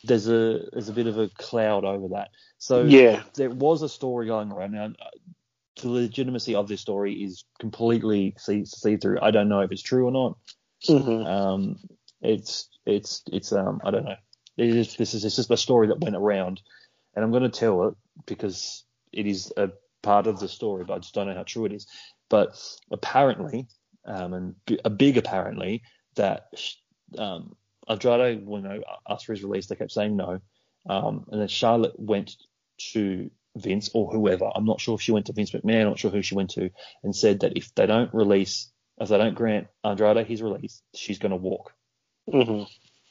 [0.04, 2.30] there's a there's a bit of a cloud over that.
[2.60, 3.24] So Yeah.
[3.34, 4.94] there was a story going around now.
[5.82, 9.20] The legitimacy of this story is completely see see through.
[9.22, 10.38] I don't know if it's true or not.
[10.84, 11.26] Mhm.
[11.26, 11.80] Um,
[12.22, 14.16] it's it's it's um I don't know.
[14.58, 16.62] Is, this is it's just a story that went around,
[17.16, 17.96] and I'm going to tell it
[18.26, 19.70] because it is a
[20.02, 21.88] part of the story, but I just don't know how true it is.
[22.30, 22.60] But
[22.92, 23.68] apparently,
[24.06, 25.84] um, and a big apparently
[26.16, 26.50] that
[27.18, 27.56] um,
[27.88, 30.40] Andrade, when asked for his release, they kept saying no,
[30.90, 32.36] um, and then Charlotte went
[32.94, 34.50] to Vince or whoever.
[34.54, 35.82] I'm not sure if she went to Vince McMahon.
[35.82, 36.70] I'm not sure who she went to,
[37.04, 41.20] and said that if they don't release, if they don't grant Andrade his release, she's
[41.20, 41.74] going to walk.
[42.28, 42.68] Mhm.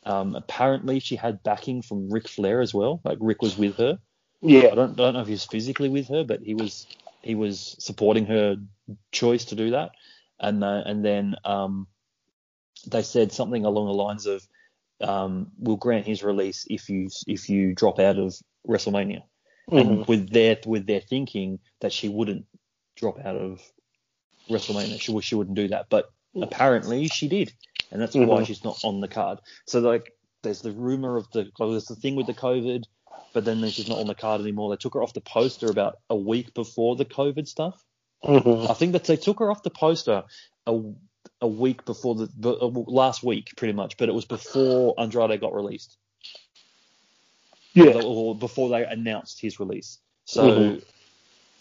[0.07, 3.01] Um, apparently, she had backing from Ric Flair as well.
[3.05, 3.99] Like Rick was with her.
[4.41, 4.69] Yeah.
[4.73, 6.87] I don't, I don't know if he was physically with her, but he was
[7.23, 8.57] he was supporting her
[9.11, 9.91] choice to do that.
[10.39, 11.89] And uh, and then um,
[12.87, 14.47] they said something along the lines of,
[15.01, 18.35] um, "We'll grant his release if you if you drop out of
[18.69, 19.23] WrestleMania."
[19.71, 19.81] Mhm.
[19.81, 22.47] And with their with their thinking that she wouldn't
[22.95, 23.61] drop out of
[24.49, 26.07] WrestleMania, she she wouldn't do that, but
[26.41, 27.53] apparently she did,
[27.91, 28.47] and that's why Mhm.
[28.47, 29.39] she's not on the card.
[29.67, 30.13] So like,
[30.43, 32.85] there's the rumor of the well, there's the thing with the COVID,
[33.33, 34.71] but then she's not on the card anymore.
[34.71, 37.83] They took her off the poster about a week before the COVID stuff.
[38.25, 38.69] Mhm.
[38.71, 40.25] I think that they took her off the poster
[40.67, 40.81] a,
[41.41, 45.55] a week before the uh, last week, pretty much, but it was before Andrade got
[45.55, 45.97] released
[47.75, 48.01] Yeah.
[48.03, 49.99] or before they announced his release.
[50.25, 50.85] So Mhm.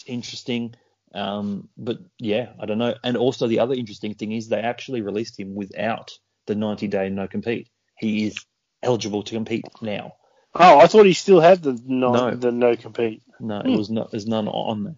[0.06, 0.76] interesting.
[1.16, 2.94] Um, but yeah, I don't know.
[3.04, 6.12] And also the other interesting thing is they actually released him without
[6.46, 7.70] the 90 day no compete.
[7.98, 8.38] He is
[8.84, 10.14] eligible to compete now.
[10.54, 12.32] Oh, I thought he still had the no, No.
[12.36, 13.24] the no compete.
[13.40, 13.70] No, Hmm.
[13.70, 14.12] it was not.
[14.12, 14.96] There's none on there.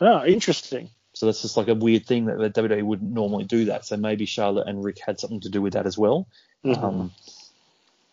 [0.00, 0.90] Oh, interesting.
[1.14, 3.86] So that's just like a weird thing that the WWE wouldn't normally do that.
[3.86, 6.28] So maybe Charlotte and Rick had something to do with that as well.
[6.64, 6.82] Mhm.
[6.82, 7.12] Um,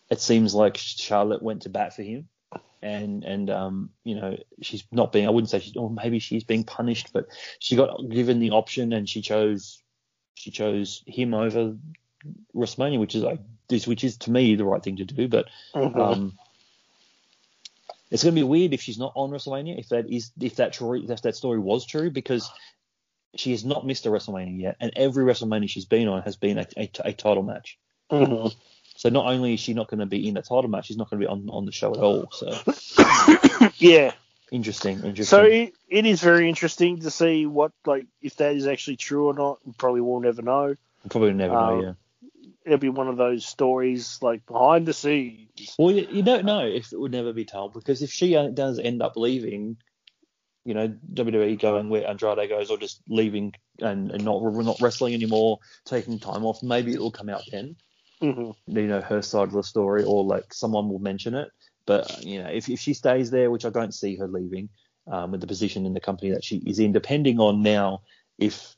[0.10, 2.30] it seems like Charlotte went to bat for him,
[2.84, 5.26] and and um, you know she's not being.
[5.26, 7.28] I wouldn't say she's, or maybe she's being punished, but
[7.60, 9.82] she got given the option and she chose
[10.36, 11.76] she chose him over
[12.56, 15.28] WrestleMania, which is like this, which is to me the right thing to do.
[15.28, 16.00] But Mhm.
[16.00, 16.38] um,
[18.12, 19.80] it's going to be weird if she's not on WrestleMania.
[19.80, 22.52] If that is if that true, if that story was true, because
[23.36, 26.60] she has not missed a WrestleMania yet, and every WrestleMania she's been on has been
[26.60, 27.80] a, a, a title match.
[28.12, 28.54] Mhm.
[29.04, 31.10] So not only is she not going to be in a title match, she's not
[31.10, 32.32] going to be on, on the show at all.
[32.32, 32.58] So
[33.76, 34.14] yeah.
[34.50, 35.26] interesting, interesting.
[35.26, 39.28] So it, it is very interesting to see what like if that is actually true
[39.28, 39.60] or not.
[39.66, 40.76] We probably will never know.
[41.10, 41.60] Probably never know.
[41.60, 41.94] um, Yeah.
[42.66, 45.76] It'll be one of those stories like behind the scenes.
[45.78, 48.80] Well, you, you don't know if it would never be told because if she does
[48.80, 49.76] end up leaving,
[50.64, 55.14] you know, WWE going where Andrade goes, or just leaving and, and not not wrestling
[55.14, 57.76] anymore, taking time off, maybe it will come out then.
[58.24, 61.50] Hmm you know her side of the story or like someone will mention it
[61.86, 64.70] but you know if, if she stays there which i don't see her leaving
[65.12, 68.02] um, with the position in the company that she is in depending on now
[68.38, 68.76] if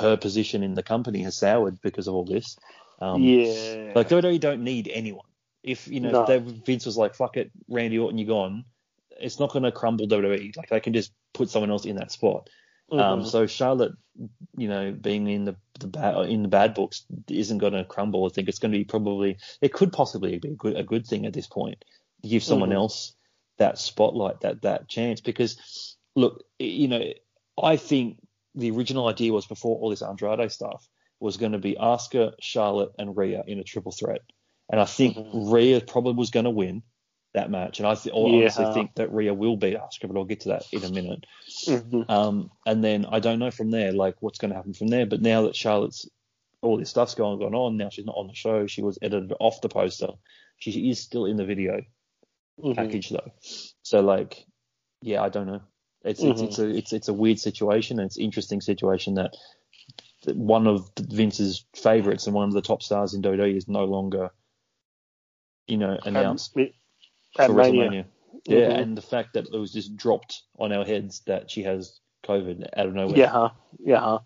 [0.00, 2.56] her position in the company has soured because of all this
[3.00, 3.92] um, yeah.
[3.94, 5.26] like WWE don't need anyone
[5.62, 6.20] If you know No.
[6.22, 8.64] if they, Vince was like, "Fuck it, Randy Orton, you're gone,"
[9.20, 10.56] it's not going to crumble WWE.
[10.56, 12.48] Like they can just put someone else in that spot.
[12.90, 13.26] Um, Mhm.
[13.26, 13.92] so Charlotte,
[14.56, 18.26] you know, being in the the bad in the bad books isn't going to crumble.
[18.26, 21.06] I think it's going to be probably it could possibly be a good a good
[21.06, 21.84] thing at this point
[22.22, 22.74] to give someone Mhm.
[22.74, 23.14] else
[23.58, 25.20] that spotlight, that that chance.
[25.20, 27.02] Because look, you know,
[27.62, 28.18] I think
[28.54, 30.86] the original idea was before all this Andrade stuff
[31.20, 34.22] was going to be Asuka, Charlotte, and Rhea in a triple threat,
[34.70, 35.52] and I think Mhm.
[35.52, 36.82] Rhea probably was going to win
[37.32, 38.20] that match, and I th- Yeah.
[38.20, 41.24] honestly think that Rhea will beat Asuka, but I'll get to that in a minute.
[41.66, 42.10] Mhm.
[42.10, 45.06] Um, and then I don't know from there, like what's going to happen from there.
[45.06, 46.08] But now that Charlotte's
[46.62, 48.66] all this stuff's going going on, now she's not on the show.
[48.66, 50.08] She was edited off the poster.
[50.58, 51.82] She is still in the video
[52.60, 52.74] Mhm.
[52.74, 53.30] package though.
[53.82, 54.44] So like,
[55.00, 55.62] yeah, I don't know.
[56.04, 56.44] It's it's, Mhm.
[56.48, 59.36] it's a it's it's a weird situation and it's an interesting situation that,
[60.24, 63.84] that one of Vince's favorites and one of the top stars in WWE is no
[63.84, 64.30] longer,
[65.66, 66.72] you know, announced At, at
[67.36, 67.90] for Mania.
[67.90, 68.04] WrestleMania.
[68.46, 68.78] Yeah, Mhm.
[68.82, 72.68] and the fact that it was just dropped on our heads that she has COVID
[72.76, 73.16] out of nowhere.
[73.18, 74.18] Yeah, yeah.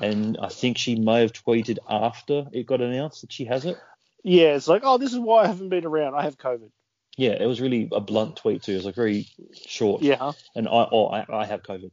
[0.00, 3.76] And I think she may have tweeted after it got announced that she has it.
[4.22, 6.14] Yeah, it's like, oh, this is why I haven't been around.
[6.14, 6.70] I have COVID.
[7.16, 8.72] Yeah, it was really a blunt tweet too.
[8.72, 10.02] It was like very short.
[10.02, 10.32] Yeah.
[10.54, 11.90] And I, oh, I, I have COVID,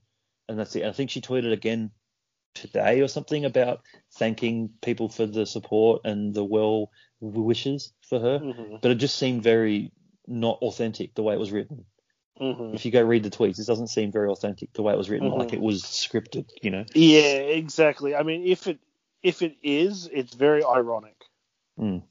[0.50, 0.82] and that's it.
[0.82, 1.92] And I think she tweeted again
[2.56, 3.82] today or something about
[4.16, 8.40] thanking people for the support and the well wishes for her.
[8.40, 8.82] Mhm.
[8.82, 9.92] But it just seemed very
[10.28, 11.86] not authentic the way it was written.
[12.40, 12.74] Mhm.
[12.74, 15.10] If you go read the tweets, it doesn't seem very authentic the way it was
[15.10, 15.38] written, Mhm.
[15.38, 16.50] like it was scripted.
[16.62, 16.86] You know.
[16.96, 18.16] Yeah, exactly.
[18.16, 18.80] I mean, if it
[19.22, 21.16] if it is, it's very ironic
[21.80, 22.04] Mm.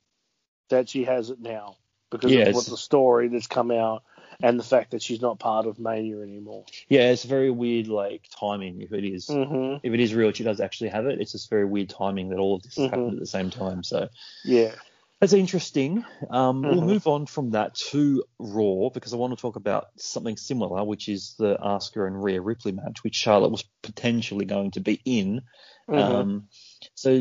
[0.71, 1.77] that she has it now
[2.11, 4.03] because Yeah, of what the story that's come out
[4.43, 6.65] and the fact that she's not part of Mania anymore.
[6.89, 8.81] Yeah, it's very weird, like timing.
[8.81, 11.21] If it is, hmm if it is real, she does actually have it.
[11.21, 13.83] It's just very weird timing that all of this happened at the same time.
[13.83, 14.09] So
[14.45, 14.75] Yeah.
[15.23, 16.05] That's interesting.
[16.31, 16.87] Um, We'll Mhm.
[16.87, 21.09] move on from that to Raw because I want to talk about something similar, which
[21.09, 25.43] is the Asuka and Rhea Ripley match, which Charlotte was potentially going to be in.
[25.89, 25.97] Mhm.
[25.97, 26.49] Um,
[26.97, 27.21] so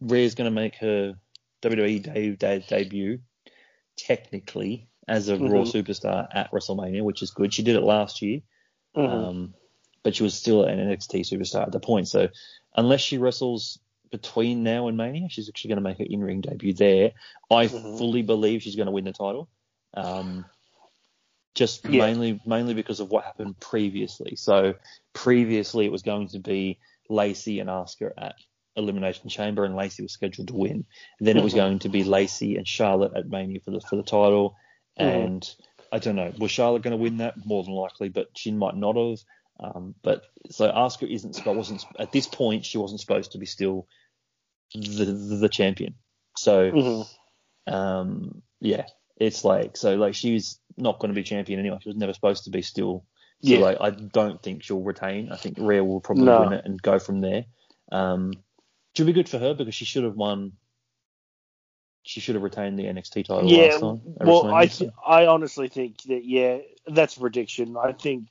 [0.00, 1.14] Rhea's going to make her
[1.62, 3.20] WWE de- de- debut
[3.96, 5.72] technically as a Raw Mhm.
[5.72, 7.54] superstar at WrestleMania, which is good.
[7.54, 8.40] She did it last year.
[8.96, 9.08] Mhm.
[9.08, 9.54] Um,
[10.02, 12.08] but she was still an NXT superstar at the point.
[12.08, 12.30] So
[12.74, 13.78] unless she wrestles
[14.10, 17.12] between now and Mania, she's actually going to make her in-ring debut there.
[17.50, 17.98] I Mhm.
[17.98, 19.48] fully believe she's going to win the title.
[19.94, 20.44] Um,
[21.54, 22.06] just Yeah.
[22.06, 24.36] mainly mainly because of what happened previously.
[24.36, 24.74] So
[25.12, 26.78] previously it was going to be
[27.08, 28.36] Lacey and Asuka at
[28.76, 30.84] Elimination Chamber, and Lacey was scheduled to win.
[31.18, 31.56] And then it was Mhm.
[31.56, 34.54] going to be Lacey and Charlotte at Mania for the for the title.
[35.00, 35.04] Mhm.
[35.06, 35.54] And
[35.90, 37.44] I don't know, was Charlotte going to win that?
[37.44, 39.18] More than likely, but she might not have.
[39.60, 43.88] Um, but so Asuka isn't wasn't at this point she wasn't supposed to be still
[44.74, 45.04] the
[45.40, 45.94] the, champion.
[46.36, 47.08] So Mhm.
[47.66, 51.78] um, yeah, it's like so like she's not going to be champion anyway.
[51.82, 53.04] She was never supposed to be still.
[53.42, 53.60] So Yeah.
[53.60, 55.30] like I don't think she'll retain.
[55.30, 56.40] I think Rhea will probably No.
[56.40, 57.44] win it and go from there.
[57.90, 60.52] Um, which would be good for her because she should have won.
[62.02, 64.00] She should have retained the NXT title Yeah, last time.
[64.20, 67.76] well, I th- I honestly think that yeah, that's a prediction.
[67.76, 68.28] I think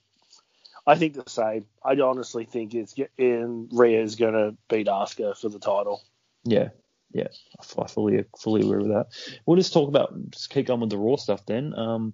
[0.86, 1.66] I think the same.
[1.84, 6.02] I honestly think it's in Rhea's gonna beat Asuka for the title.
[6.50, 6.70] Yeah,
[7.12, 7.28] yeah,
[7.60, 9.08] I fully fully agree with that.
[9.46, 11.74] We'll just talk about just keep going with the Raw stuff then.
[11.74, 12.14] Um,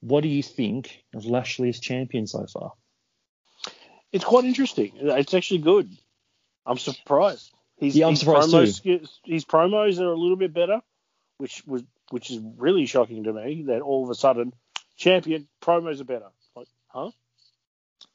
[0.00, 2.72] what do you think of Lashley's champion so far?
[4.12, 4.92] It's quite interesting.
[4.96, 5.90] It's actually good.
[6.66, 7.52] I'm surprised.
[7.76, 9.06] His, Yeah, I'm his surprised promos, too.
[9.24, 10.80] His promos are a little bit better,
[11.38, 13.64] which was which is really shocking to me.
[13.68, 14.52] That all of a sudden,
[14.96, 16.28] champion promos are better.
[16.56, 17.10] Like, huh?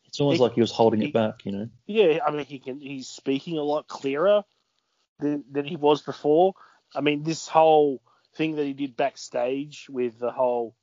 [0.07, 1.69] It's almost He- like he was holding he- it back, you know.
[1.87, 4.43] Yeah, I mean he can he's speaking a lot clearer
[5.19, 6.53] than than he was before.
[6.93, 8.01] I mean this whole
[8.35, 10.75] thing that he did backstage with the whole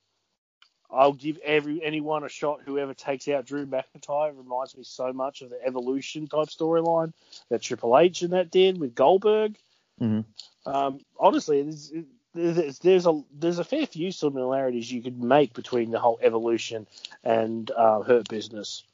[0.90, 5.40] I'll give every anyone a shot whoever takes out Drew McIntyre reminds me so much
[5.40, 7.12] of the evolution type storyline
[7.48, 9.56] that Triple H and that did with Goldberg.
[10.00, 10.24] Mhm.
[10.66, 11.92] Um, honestly, there's,
[12.34, 16.86] there's there's a there's a fair few similarities you could make between the whole evolution
[17.24, 18.84] and uh, Hurt Business.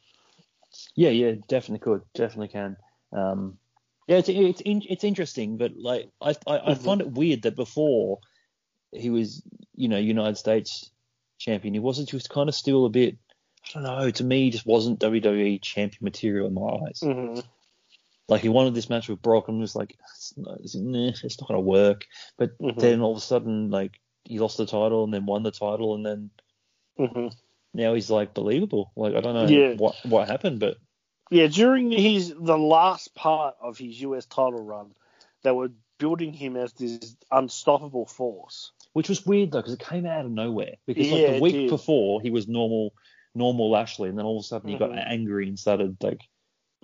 [0.94, 2.76] Yeah, yeah, definitely could, definitely can.
[3.12, 3.58] Um,
[4.08, 6.82] yeah, it's it's in, it's interesting, but like I I, I Mhm.
[6.82, 8.20] find it weird that before
[8.90, 9.42] he was
[9.74, 10.90] you know United States
[11.38, 13.18] champion, he wasn't just kind of still a bit.
[13.68, 14.10] I don't know.
[14.10, 17.00] To me, he just wasn't WWE champion material in my eyes.
[17.02, 17.40] Mm-hmm.
[18.28, 21.38] Like he wanted this match with Brock, and was like, it's not, it's, nah, it's
[21.40, 22.06] not gonna work.
[22.38, 22.80] But Mhm.
[22.80, 25.94] then all of a sudden, like he lost the title and then won the title,
[25.94, 26.30] and then
[26.96, 27.28] hmm
[27.74, 28.90] now he's like believable.
[28.96, 29.74] Like I don't know Yeah.
[29.74, 30.78] what what happened, but
[31.30, 34.94] Yeah, during his the last part of his US title run,
[35.42, 38.72] they were building him as this unstoppable force.
[38.94, 40.74] which was weird though because it came out of nowhere.
[40.86, 42.94] Because like the week before he was normal,
[43.34, 45.04] normal Lashley, and then all of a sudden he got Mhm.
[45.06, 46.22] angry and started like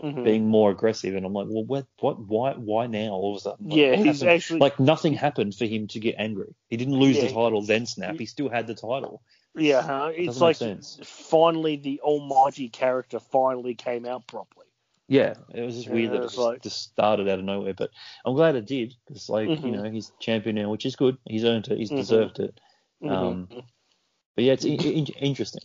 [0.03, 0.23] Mhm.
[0.25, 1.15] being more aggressive.
[1.15, 3.11] And I'm like, well, what, what, why, why now?
[3.15, 4.31] All of a sudden, Like, yeah, he's happened?
[4.31, 6.55] actually like nothing happened for him to get angry.
[6.69, 8.17] He didn't lose the title then snap.
[8.19, 9.23] He still had the title.
[9.55, 9.83] Yeah.
[9.83, 10.11] Huh?
[10.15, 10.99] It's like sense.
[11.03, 14.67] finally the almighty character finally came out properly.
[15.07, 17.75] Yeah, it was just weird Yeah, that it just, like- just started out of nowhere.
[17.75, 17.91] But
[18.25, 19.73] I'm glad it did because, like, you Mhm.
[19.73, 21.19] know, he's champion now, which is good.
[21.27, 21.77] He's earned it.
[21.79, 21.97] He's Mhm.
[21.97, 22.59] deserved it.
[23.03, 23.11] Mhm.
[23.11, 23.49] Um,
[24.35, 25.63] But yeah, it's in, in, interesting.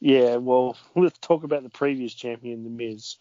[0.00, 3.16] Yeah, well, let's talk about the previous champion, The Miz.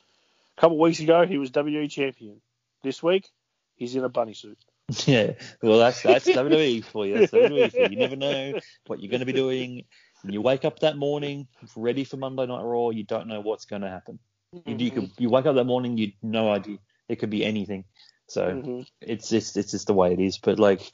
[0.58, 2.42] A couple of weeks ago, he was WWE champion.
[2.84, 3.28] This week,
[3.76, 4.60] he's in a bunny suit.
[5.06, 7.20] Yeah, well, that's that's WWE for you.
[7.20, 7.90] That's WWE for you.
[7.90, 8.54] You never know
[8.86, 9.84] what you're going to be doing.
[10.24, 13.66] When you wake up that morning ready for Monday Night Raw, you don't know what's
[13.66, 14.20] going to happen.
[14.66, 16.78] You, you could you wake up that morning, you no idea.
[17.10, 17.84] It could be anything.
[18.28, 18.88] So Mhm.
[19.02, 20.38] it's just it's just the way it is.
[20.38, 20.90] But like,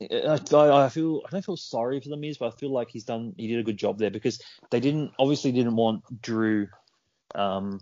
[0.00, 2.90] I, I I feel I don't feel sorry for the Miz, but I feel like
[2.90, 4.40] he's done he did a good job there because
[4.70, 6.68] they didn't obviously didn't want Drew
[7.34, 7.80] um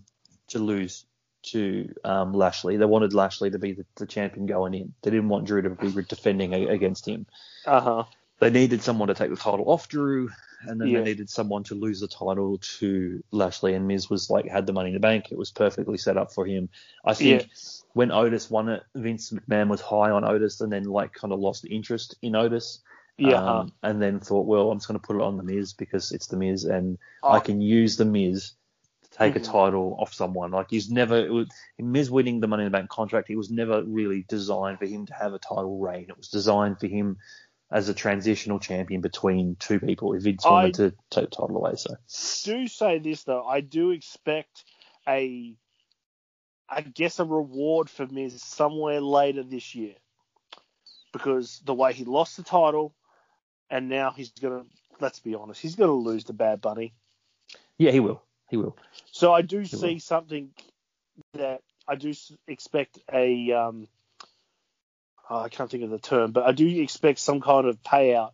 [0.48, 1.06] to lose
[1.44, 2.76] to um Lashley.
[2.76, 4.94] They wanted Lashley to be the, the champion going in.
[5.02, 7.26] They didn't want Drew to be defending a, against him.
[7.66, 8.04] Uh huh.
[8.40, 10.28] They needed someone to take the title off Drew,
[10.66, 10.98] and then Yeah.
[10.98, 13.74] they needed someone to lose the title to Lashley.
[13.74, 15.30] And Miz was like had the money in the bank.
[15.30, 16.68] It was perfectly set up for him.
[17.04, 17.46] I think Yeah.
[17.92, 21.38] when Otis won it, Vince McMahon was high on Otis, and then like kind of
[21.40, 22.80] lost interest in Otis.
[23.16, 23.36] Yeah.
[23.40, 26.10] Um, and then thought, well, I'm just going to put it on the Miz because
[26.10, 27.30] it's the Miz, and Oh.
[27.30, 28.52] I can use the Miz
[29.16, 29.36] take Mhm.
[29.36, 30.50] a title off someone.
[30.50, 31.48] Like he's never, it was,
[31.78, 35.06] Miz winning the Money in the Bank contract, it was never really designed for him
[35.06, 36.06] to have a title reign.
[36.08, 37.18] It was designed for him
[37.70, 40.12] as a transitional champion between two people.
[40.14, 41.94] If Vince I- wanted to take the title away, so
[42.44, 43.44] do say this though.
[43.44, 44.64] I do expect
[45.08, 45.54] a,
[46.68, 49.94] I guess, a reward for Miz somewhere later this year,
[51.12, 52.94] because the way he lost the title,
[53.70, 54.64] and now he's gonna.
[55.00, 56.94] Let's be honest, he's gonna lose to Bad Bunny.
[57.78, 58.22] yeah, he will,
[58.54, 58.76] he will.
[59.10, 59.66] So I do will.
[59.66, 60.50] see something
[61.34, 62.14] that I do
[62.46, 63.52] expect a.
[63.52, 63.88] Um,
[65.28, 68.32] oh, I can't think of the term, but I do expect some kind of payout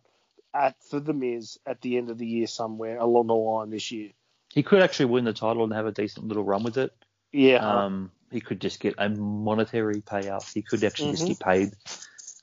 [0.53, 3.91] at for the Miz at the end of the year somewhere along the line this
[3.91, 4.11] year.
[4.53, 6.93] He could actually win the title and have a decent little run with it.
[7.31, 7.65] Yeah.
[7.65, 10.53] Um, he could just get a monetary payout.
[10.53, 11.27] He could actually just Mhm.
[11.29, 11.71] get paid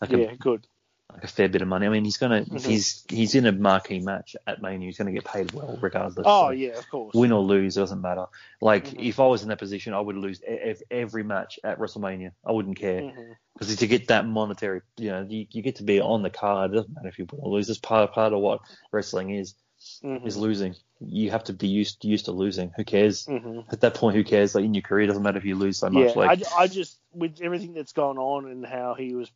[0.00, 0.32] like yeah.
[0.32, 0.66] a Good.
[1.12, 1.86] Like a fair bit of money.
[1.86, 2.66] I mean, he's gonna if Mhm.
[2.66, 4.86] he's he's in a marquee match at Mania.
[4.86, 6.26] He's gonna get paid well regardless.
[6.28, 7.14] Oh So yeah, of course.
[7.14, 8.26] Win or lose it doesn't matter.
[8.60, 9.08] Like Mhm.
[9.08, 12.32] if I was in that position, I would lose ev- every match at WrestleMania.
[12.44, 13.12] I wouldn't care
[13.54, 16.72] because to get that monetary, you know, you, you get to be on the card.
[16.72, 17.70] It doesn't matter if you win or lose.
[17.70, 18.60] It's part part of what
[18.92, 19.54] wrestling is
[20.02, 20.26] Mhm.
[20.26, 20.74] is losing.
[21.00, 22.72] You have to be used used to losing.
[22.76, 23.26] Who cares?
[23.26, 23.72] Mhm.
[23.72, 24.54] At that point, who cares?
[24.54, 26.08] Like in your career, it doesn't matter if you lose so much.
[26.08, 29.30] Yeah, like I, I just with everything that's gone on and how he was,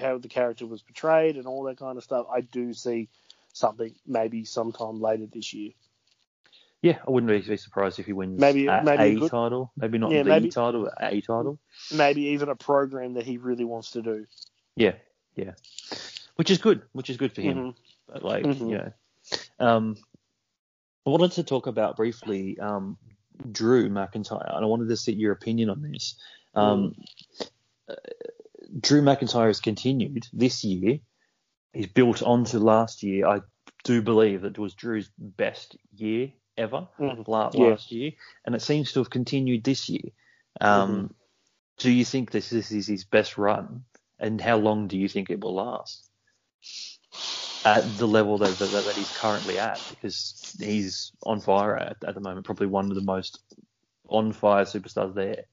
[0.00, 3.08] how the character was portrayed and all that kind of stuff, I do see
[3.52, 5.72] something maybe sometime later this year.
[6.82, 9.98] Yeah, I wouldn't be, surprised if he wins Maybe- a, maybe a good- title, maybe
[9.98, 11.58] not Yeah, the maybe- title, a title.
[11.94, 14.26] Maybe even a program that he really wants to do.
[14.76, 14.94] Yeah,
[15.36, 15.52] yeah,
[16.36, 17.56] which is good, which is good for him.
[17.58, 17.74] Mhm.
[18.06, 18.60] But like, Mhm.
[18.60, 18.92] you know,
[19.60, 19.96] um,
[21.06, 22.96] I wanted to talk about briefly um,
[23.50, 26.16] Drew McIntyre, and I wanted to see your opinion on this.
[26.54, 26.94] Um,
[27.88, 27.94] uh,
[28.78, 30.98] Drew McIntyre has continued this year.
[31.72, 33.26] He's built onto last year.
[33.26, 33.40] I
[33.84, 37.70] do believe that it was Drew's best year ever Yeah.
[37.70, 38.12] last year,
[38.44, 40.10] and it seems to have continued this year.
[40.60, 41.14] Um,
[41.78, 43.84] Do you think this, this is his best run,
[44.18, 46.10] and how long do you think it will last
[47.64, 49.80] at the level that, that, that he's currently at?
[49.90, 53.38] Because he's on fire at, at the moment, probably one of the most
[54.08, 55.44] on fire superstars there.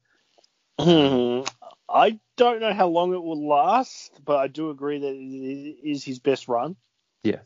[0.79, 1.41] Hmm.
[1.89, 6.03] I don't know how long it will last, but I do agree that it is
[6.03, 6.75] his best run.
[7.23, 7.39] Yeah.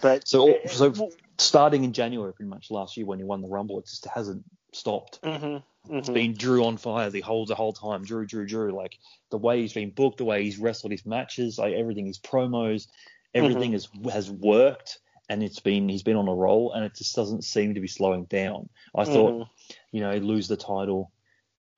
[0.00, 3.78] But So, so starting in January, pretty much last year when he won the Rumble,
[3.78, 5.18] it just hasn't stopped.
[5.24, 5.56] hmm
[5.88, 8.04] It's been Drew on fire the whole the whole time.
[8.04, 8.72] Drew, Drew, Drew.
[8.72, 8.98] Like
[9.30, 12.86] the way he's been booked, the way he's wrestled his matches, like everything, his promos,
[13.34, 17.14] everything has has worked, and it's been he's been on a roll, and it just
[17.16, 18.68] doesn't seem to be slowing down.
[18.94, 19.48] I thought,
[19.92, 21.10] you know, he'd lose the title,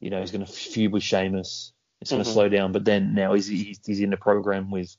[0.00, 2.32] you know, he's going to feud with Sheamus, it's going to Mhm.
[2.32, 4.94] slow down, but then now he's, he's he's in the program with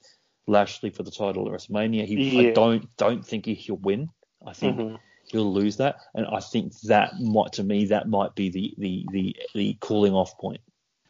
[0.47, 2.05] Lashley for the title at WrestleMania.
[2.05, 4.09] He, I don't don't think he, he'll win.
[4.45, 4.99] I think Mhm.
[5.31, 9.05] he'll lose that, and I think that might to me that might be the the
[9.11, 10.61] the, the cooling off point.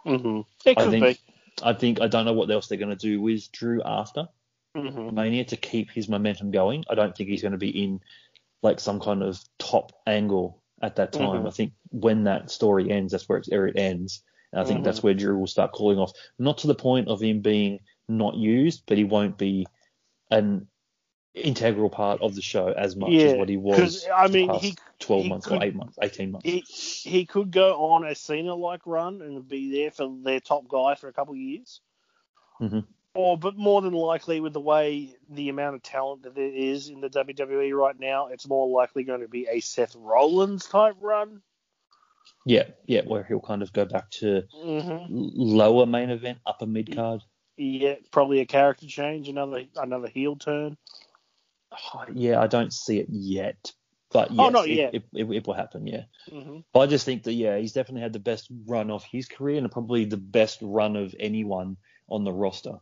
[0.05, 0.45] Mhm.
[0.65, 1.19] It I could think
[1.63, 4.27] I think I don't know what else they're going to do with Drew after
[4.77, 5.13] Mhm.
[5.13, 6.83] Mania to keep his momentum going.
[6.89, 8.01] I don't think he's going to be in
[8.61, 11.43] like some kind of top angle at that time.
[11.43, 11.47] Mhm.
[11.47, 14.23] I think when that story ends, that's where, it ends.
[14.51, 14.83] And I think Mhm.
[14.83, 16.11] that's where Drew will start calling off.
[16.39, 19.65] Not to the point of him being not used, but he won't be
[20.31, 20.67] an
[21.33, 24.07] integral part of the show as much Yeah, as what he was.
[24.13, 26.49] I mean, he- 12 he months could- or 8 months, 18 months.
[26.49, 26.61] He
[27.09, 30.95] he could go on a Cena like run and be there for their top guy
[30.95, 31.81] for a couple of years.
[32.59, 32.85] Mhm.
[33.17, 36.87] Or, but more than likely, with the way the amount of talent that there is
[36.87, 40.97] in the WWE right now, it's more likely going to be a Seth Rollins type
[41.01, 41.41] run.
[42.45, 46.95] yeah, yeah, where he'll kind of go back to hmm lower main event, upper mid
[46.95, 47.21] card.
[47.57, 50.77] Yeah, probably a character change, another another heel turn.
[51.71, 53.71] Oh, yeah, I don't see it yet.
[54.11, 54.93] But yes, Oh, not it, yet.
[54.93, 56.03] It, it, it will happen, yeah.
[56.29, 59.27] hmm But I just think that, yeah, he's definitely had the best run of his
[59.27, 61.77] career and probably the best run of anyone
[62.09, 62.75] on the roster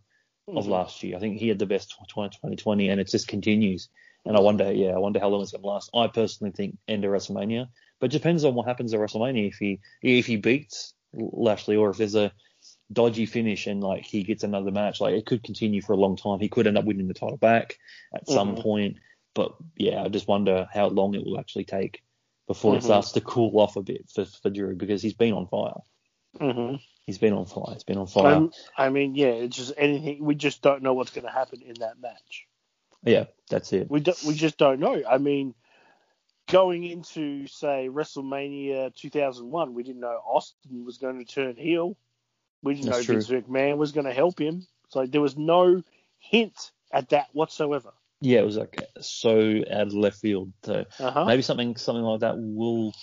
[0.55, 0.69] of Mhm.
[0.69, 1.15] last year.
[1.17, 3.89] I think he had the best 2020, and it just continues.
[4.25, 5.89] And I wonder, yeah, I wonder how long it's going to last.
[5.93, 7.67] I personally think end of WrestleMania,
[7.99, 9.47] but it depends on what happens at WrestleMania.
[9.47, 12.31] If he if he beats Lashley, or if there's a
[12.91, 16.15] dodgy finish and like he gets another match, like it could continue for a long
[16.17, 16.39] time.
[16.39, 17.77] He could end up winning the title back
[18.13, 18.61] at some Mhm.
[18.61, 18.97] point.
[19.33, 22.01] But yeah, I just wonder how long it will actually take
[22.47, 22.77] before Mhm.
[22.77, 25.81] it starts to cool off a bit for, for Drew because he's been on fire.
[26.39, 26.75] hmm
[27.05, 27.73] He's been on fire.
[27.73, 28.35] He's been on fire.
[28.35, 30.23] Um, I mean, yeah, it's just anything.
[30.23, 32.47] We just don't know what's going to happen in that match.
[33.03, 33.89] yeah, that's it.
[33.89, 35.03] We do, we just don't know.
[35.07, 35.53] I mean,
[36.49, 41.95] going into say WrestleMania 2001, we didn't know Austin was going to turn heel.
[42.63, 44.65] We didn't That's know Vince McMahon was going to help him.
[44.89, 45.83] So there was no
[46.17, 47.91] hint at that whatsoever.
[48.21, 50.51] Yeah, it was like so out of left field.
[50.63, 51.25] So Uh huh.
[51.25, 52.93] maybe something something like that will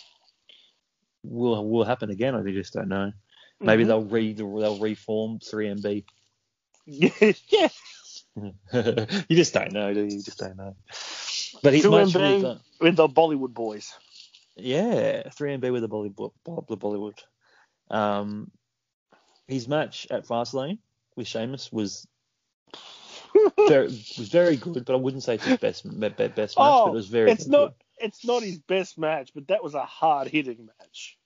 [1.22, 2.34] will will happen again.
[2.34, 3.12] I just don't know.
[3.62, 3.66] Mm-hmm.
[3.68, 6.04] Maybe they'll re they'll reform 3MB.
[6.86, 7.68] yeah,
[9.28, 10.16] you just don't know, do you?
[10.16, 10.74] You just don't know.
[11.62, 12.60] But he's 2MB much really done.
[12.80, 13.94] with the Bollywood boys.
[14.56, 16.32] Yeah, 3MB with the Bollywood.
[16.44, 17.18] The Bollywood.
[17.88, 18.50] Um,
[19.46, 20.78] his match at Fastlane
[21.14, 22.04] with Sheamus was
[23.68, 26.68] very was very good, but I wouldn't say it's his best be- be- best match.
[26.68, 27.30] Oh, but it was very.
[27.30, 27.52] it's good.
[27.52, 31.16] not it's not his best match, but that was a hard hitting match.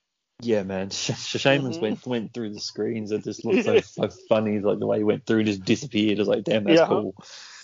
[0.40, 0.90] Yeah, man.
[0.90, 1.82] Sh- Sh- Sheamus Mhm.
[1.82, 3.10] went went through the screens.
[3.12, 6.18] It just looked so, so funny, like the way he went through just disappeared.
[6.18, 6.86] I was like, damn, that's Yeah.
[6.86, 7.14] cool.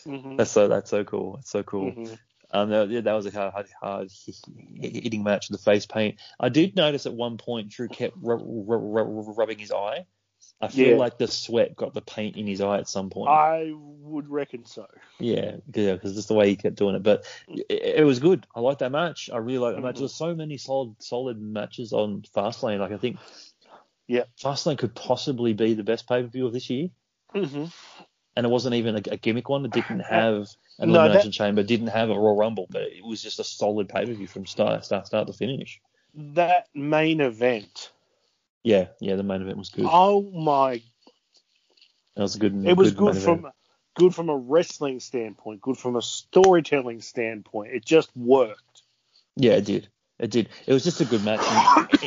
[0.05, 1.37] hmm That's so that's so cool.
[1.37, 1.93] That's so cool.
[1.93, 2.18] Mhm.
[2.55, 4.11] Um, that, yeah, that was a hard, hard,
[4.83, 6.16] hitting match with the face paint.
[6.39, 10.05] I did notice at one point Drew kept rub, rub, rub, rubbing his eye.
[10.62, 10.96] I feel Yeah.
[10.96, 13.28] like the sweat got the paint in his eye at some point.
[13.30, 14.86] I would reckon so.
[15.18, 17.02] Yeah, yeah, because just the way he kept doing it.
[17.02, 18.46] But it, it was good.
[18.54, 19.28] I like that match.
[19.32, 19.96] I really liked that match.
[19.96, 19.98] Mhm.
[19.98, 22.78] There's so many solid, solid matches on Fastlane.
[22.78, 23.18] Like I think,
[24.06, 24.24] Yeah.
[24.40, 26.90] Fastlane could possibly be the best pay per view of this year.
[27.34, 27.66] hmm
[28.36, 29.64] And it wasn't even a, a gimmick one.
[29.64, 30.46] It didn't have
[30.78, 31.64] an No, elimination chamber.
[31.64, 32.68] Didn't have a Royal Rumble.
[32.70, 35.80] But it was just a solid pay per view from start, start, start to finish.
[36.14, 37.90] That main event.
[38.64, 39.16] Yeah, yeah.
[39.16, 39.86] The main event was good.
[39.88, 40.82] Oh my!
[42.16, 42.54] That was a good.
[42.66, 43.54] It was good good from event.
[43.96, 47.72] good from a wrestling standpoint, good from a storytelling standpoint.
[47.72, 48.82] It just worked.
[49.36, 49.88] Yeah, it did.
[50.18, 50.48] It did.
[50.66, 51.40] It was just a good match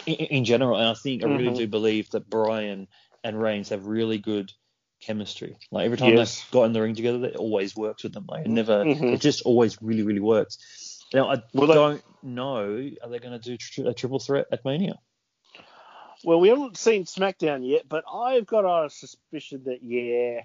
[0.05, 1.57] in, in, in general, and I think I really Mhm.
[1.57, 2.87] do believe that Bryan
[3.23, 4.53] and Reigns have really good
[5.01, 5.57] chemistry.
[5.71, 6.41] Like every time Yes.
[6.43, 8.25] they've got in the ring together, it always works with them.
[8.29, 9.13] Like it never, Mhm.
[9.15, 11.01] it just always really, really works.
[11.13, 14.45] Now I Well, they- don't know are they going to do tr- a triple threat
[14.51, 14.97] at Mania?
[16.25, 20.41] Well, we haven't seen SmackDown yet, but I've got a suspicion that yeah,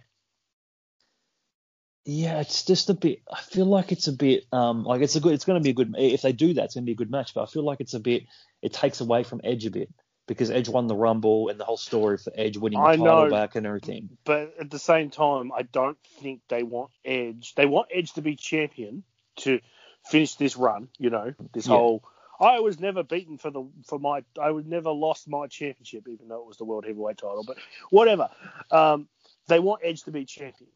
[2.04, 3.22] Yeah, it's just a bit.
[3.30, 4.44] I feel like it's a bit.
[4.52, 5.34] Um, like it's a good.
[5.34, 5.94] It's going to be a good.
[5.98, 7.34] If they do that, it's going to be a good match.
[7.34, 8.24] But I feel like it's a bit.
[8.62, 9.90] It takes away from Edge a bit
[10.26, 13.24] because Edge won the Rumble and the whole story for Edge winning the I title
[13.24, 13.30] know.
[13.30, 14.10] back and everything.
[14.24, 17.54] but at the same time, I don't think they want Edge.
[17.54, 19.02] They want Edge to be champion
[19.38, 19.60] to
[20.06, 20.88] finish this run.
[20.98, 21.74] You know, this Yeah.
[21.74, 22.04] whole.
[22.40, 24.24] I was never beaten for the for my.
[24.40, 27.44] I was never lost my championship, even though it was the world heavyweight title.
[27.46, 27.58] But
[27.90, 28.30] whatever.
[28.70, 29.08] Um,
[29.48, 30.70] they want Edge to be champion.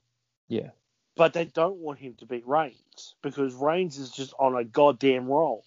[0.49, 0.71] Yeah.
[1.17, 5.27] But they don't want him to beat Reigns because Reigns is just on a goddamn
[5.27, 5.65] roll.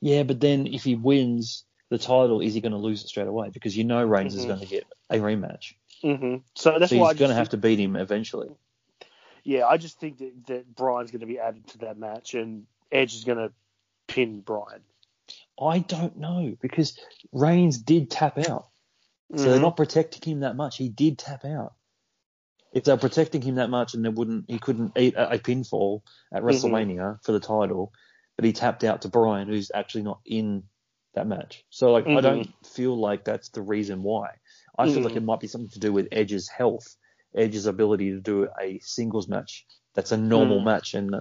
[0.00, 3.26] Yeah, but then if he wins the title, is he going to lose it straight
[3.26, 3.50] away?
[3.50, 4.48] Because you know Reigns is Mhm.
[4.48, 5.74] going to get a rematch.
[6.02, 8.50] hmm So that's so why he's going to have to beat him eventually.
[9.44, 12.66] Yeah, I just think that, that Bryan's going to be added to that match, and
[12.92, 13.52] Edge is going to
[14.08, 14.82] pin Bryan.
[15.60, 16.98] I don't know because
[17.32, 18.68] Reigns did tap out.
[19.36, 19.62] So they're Mhm.
[19.62, 20.76] not protecting him that much.
[20.76, 21.74] He did tap out.
[22.72, 26.02] If they're protecting him that much and they wouldn't, he couldn't eat a, a pinfall
[26.32, 26.48] at Mm-hmm.
[26.48, 27.92] WrestleMania for the title,
[28.36, 30.64] but he tapped out to Bryan, who's actually not in
[31.14, 31.64] that match.
[31.70, 32.20] So like, I Mhm.
[32.20, 34.30] don't feel like that's the reason why.
[34.78, 35.16] I feel like Mhm.
[35.16, 36.96] it might be something to do with Edge's health,
[37.34, 41.16] Edge's ability to do a singles match that's a normal match and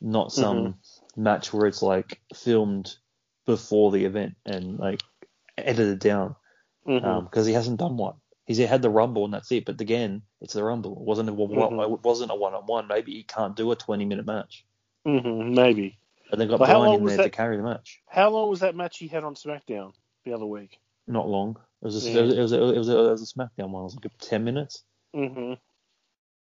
[0.00, 0.74] not some
[1.16, 2.94] match where it's like filmed
[3.46, 5.02] before the event and like
[5.58, 6.36] edited down
[6.86, 7.24] Mhm.
[7.24, 8.14] because he hasn't done one.
[8.46, 9.64] He's had the Rumble and that's it.
[9.64, 10.92] But again, it's the Rumble.
[10.92, 11.92] It wasn't a, Mhm.
[11.92, 12.88] it wasn't a one-on-one.
[12.88, 14.64] Maybe he can't do a 20-minute match.
[15.04, 15.98] hmm maybe.
[16.30, 18.02] And they got how Bryan in there to carry the match.
[18.06, 19.92] How long was that match he had on SmackDown
[20.24, 20.78] the other week?
[21.06, 21.56] Not long.
[21.82, 22.20] It was a, Yeah.
[22.20, 23.80] it, was, it, was a, it, was a, it was a SmackDown one.
[23.82, 24.84] It was like 10 minutes.
[25.14, 25.58] hmm It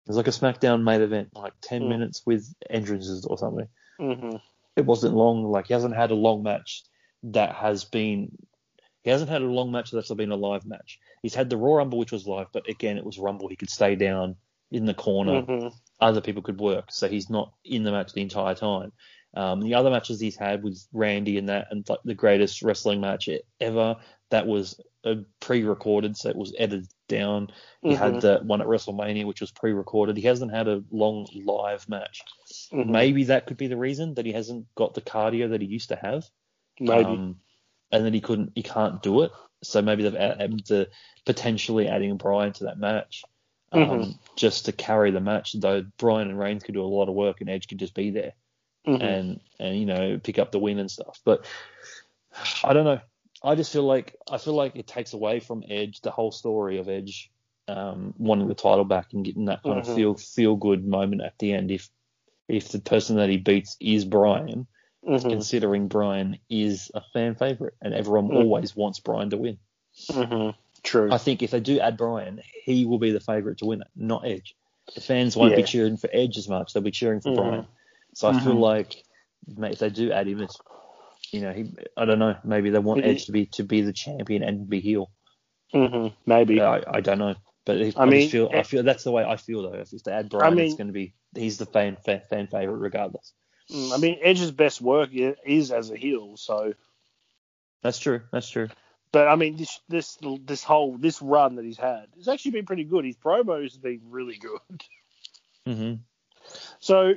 [0.07, 1.89] was like a SmackDown main event, like 10 Mm.
[1.89, 3.67] minutes with entrances or something.
[3.99, 4.37] hmm
[4.75, 5.43] It wasn't long.
[5.43, 6.83] Like he hasn't had a long match
[7.23, 8.31] that has been.
[9.03, 10.99] He hasn't had a long match that's been a live match.
[11.21, 13.47] He's had the Raw Rumble, which was live, but again, it was Rumble.
[13.47, 14.35] He could stay down
[14.71, 15.41] in the corner.
[15.41, 15.67] hmm
[15.99, 18.91] Other people could work, so he's not in the match the entire time.
[19.35, 23.01] Um, the other matches he's had with Randy and that, and like the greatest wrestling
[23.01, 23.97] match ever,
[24.29, 27.49] that was uh, pre-recorded, so it was edited down.
[27.81, 28.03] He Mm-hmm.
[28.03, 30.17] had the one at WrestleMania, which was pre-recorded.
[30.17, 32.23] He hasn't had a long live match.
[32.73, 32.87] Mhm.
[32.87, 35.89] Maybe that could be the reason that he hasn't got the cardio that he used
[35.89, 36.27] to have.
[36.79, 37.05] Maybe.
[37.05, 37.39] Um,
[37.91, 39.31] and then he couldn't, he can't do it.
[39.63, 40.89] So maybe they've added to
[41.25, 43.23] potentially adding Bryan to that match,
[43.71, 44.19] um, Mhm.
[44.35, 45.53] just to carry the match.
[45.53, 48.09] Though Bryan and Reigns could do a lot of work, and Edge could just be
[48.09, 48.33] there
[48.87, 49.01] Mhm.
[49.03, 51.19] and and you know pick up the win and stuff.
[51.23, 51.45] But
[52.63, 53.01] I don't know.
[53.45, 56.79] I just feel like I feel like it takes away from Edge the whole story
[56.79, 57.31] of Edge
[57.67, 59.87] um, wanting the title back and getting that kind Mhm.
[59.89, 61.71] of feel feel good moment at the end.
[61.71, 61.89] If
[62.47, 64.67] if the person that he beats is Bryan,
[65.07, 65.29] Mhm.
[65.29, 68.35] considering Bryan is a fan favorite and everyone Mhm.
[68.35, 69.59] always wants Bryan to win.
[70.09, 70.55] Mhm.
[70.83, 71.11] True.
[71.11, 73.87] I think if they do add Bryan, he will be the favorite to win it,
[73.95, 74.55] not Edge.
[74.93, 77.35] The fans won't be cheering for Edge as much; they'll be cheering for Mhm.
[77.35, 77.67] Bryan.
[78.13, 78.59] So I feel Mhm.
[78.59, 79.03] like
[79.47, 80.57] mate, if they do add him, it's,
[81.31, 82.35] you know, he, I don't know.
[82.43, 83.03] Maybe they want.
[83.03, 85.11] Edge to be to be the champion and be heel.
[85.71, 86.61] hmm Maybe.
[86.61, 87.35] I, I don't know,
[87.65, 89.77] but if, I I, mean, feel I feel that's the way I feel though.
[89.77, 92.47] If, if they add Bryan, mean- it's going to be he's the fan fan, fan
[92.47, 93.33] favorite regardless.
[93.71, 96.37] Mm, I mean, Edge's best work is as a heel.
[96.37, 96.73] So,
[97.81, 98.21] That's true.
[98.31, 98.69] That's true.
[99.11, 102.65] but I mean, this this this whole this run that he's had has actually been
[102.65, 103.05] pretty good.
[103.05, 104.83] His promos have been really good.
[105.65, 105.93] hmm
[106.79, 107.13] So,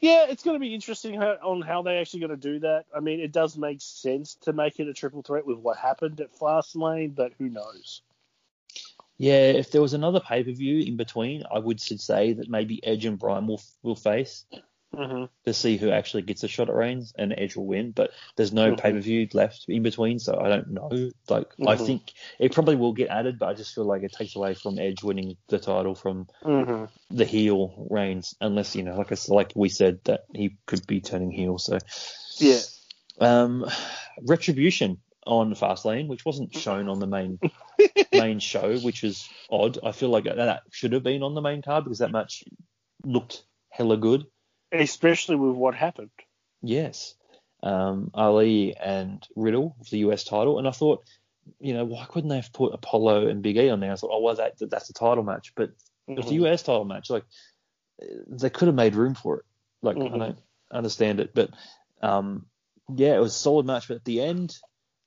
[0.00, 2.84] yeah, it's going to be interesting how, on how they actually going to do that.
[2.94, 6.20] I mean, it does make sense to make it a triple threat with what happened
[6.20, 8.02] at Fastlane, but who knows?
[9.18, 12.84] Yeah, if there was another pay per view in between, I would say that maybe
[12.84, 14.44] Edge and Bryan will will face
[14.94, 17.92] hmm to see who actually gets a shot at Reigns, and Edge will win.
[17.92, 18.78] But there's no Mhm.
[18.78, 21.12] pay per view left in between, so I don't know.
[21.28, 21.86] Like I Mhm.
[21.86, 24.78] think it probably will get added, but I just feel like it takes away from
[24.78, 29.34] Edge winning the title from hmm the heel Reigns, unless you know, like I said,
[29.34, 31.58] like we said, that he could be turning heel.
[31.58, 31.78] So
[32.40, 32.60] Yeah.
[33.20, 33.64] um,
[34.22, 37.38] Retribution on Fastlane, which wasn't shown on the main
[38.12, 39.78] main show, which is odd.
[39.84, 42.42] I feel like that should have been on the main card because that match
[43.04, 44.26] looked hella good.
[44.72, 46.10] Especially with what happened.
[46.62, 47.14] Yes,
[47.62, 51.04] um, Ali and Riddle for the US title, and I thought,
[51.60, 53.92] you know, why couldn't they have put Apollo and Big E on there?
[53.92, 55.70] I thought, oh well, that that's a title match, but
[56.08, 56.34] it was a.
[56.34, 57.08] US title match.
[57.10, 57.24] Like
[58.28, 59.44] they could have made room for it.
[59.82, 60.18] Like I Mhm.
[60.18, 60.38] don't
[60.72, 61.50] understand it, but
[62.02, 62.46] um,
[62.94, 63.88] yeah, it was a solid match.
[63.88, 64.56] But at the end,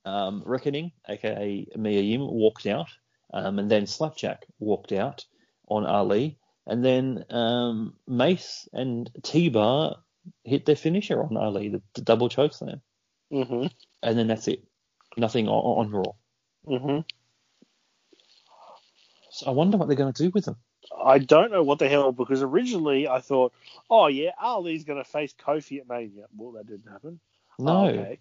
[0.06, 2.88] um, Reckoning, aka Mia Yim, walked out,
[3.34, 5.26] um, and then Slapjack walked out
[5.68, 6.39] on Ali,
[6.70, 9.98] and then um, Mace and T-Bar
[10.46, 12.82] hit their finisher on Ali, the, the double choke slam,
[13.32, 13.68] hmm
[14.04, 14.64] and then that's it.
[15.18, 16.14] Nothing on, on Raw.
[16.68, 17.00] hmm
[19.32, 20.58] So I wonder what they're going to do with them.
[21.04, 23.54] I don't know what the hell because originally I thought,
[23.90, 26.26] oh yeah, Ali's going to face Kofi at Mania.
[26.36, 27.20] Well, that didn't happen.
[27.60, 28.20] No, Oh, okay.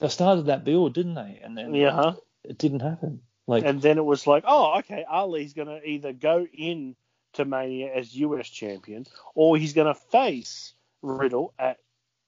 [0.00, 1.40] they started that build, didn't they?
[1.42, 1.90] And then Yeah.
[1.92, 2.12] huh?
[2.44, 3.22] it didn't happen.
[3.46, 6.96] Like And then it was like, oh, okay, Ali's going to either go in
[7.34, 10.72] to Mania as US champion or he's going to face
[11.02, 11.78] Riddle at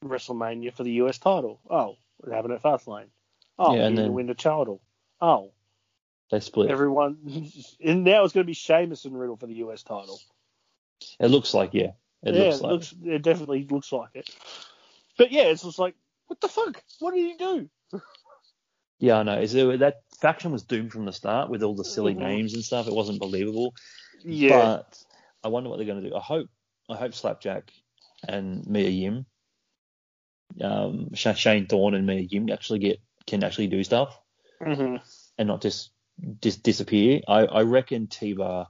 [0.05, 1.61] WrestleMania for the US title.
[1.71, 1.97] Oh,
[2.27, 3.09] it happened at Fastlane.
[3.59, 4.81] Oh, Yeah, and then- win the title.
[5.21, 5.53] Oh,
[6.31, 6.71] they split.
[6.71, 7.17] everyone.
[7.83, 10.19] And now it's going to be Sheamus and Riddle for the US title.
[11.21, 11.93] It looks like yeah.
[12.23, 12.95] It yeah, looks it like looks.
[13.05, 14.29] It definitely looks like it.
[15.19, 15.95] But yeah, it's just like,
[16.27, 16.83] what the fuck?
[16.99, 17.71] What did he do?
[18.99, 19.19] yeah.
[19.19, 19.39] I know.
[19.39, 22.19] Is there, that faction was doomed from the start with all the silly Mhm.
[22.19, 22.89] names and stuff.
[22.89, 23.75] It wasn't believable.
[24.25, 24.49] Yeah.
[24.59, 24.99] But
[25.45, 26.15] I wonder what they're going to do.
[26.17, 26.49] I hope
[26.89, 27.71] I hope Slapjack
[28.27, 29.27] and Mia Yim,
[30.61, 34.17] um, Sh- Shane Thorne and Mia Yim actually get can actually do stuff
[34.63, 34.97] hmm
[35.39, 35.91] and not just
[36.41, 37.21] dis- disappear.
[37.29, 38.69] I, I reckon T Bar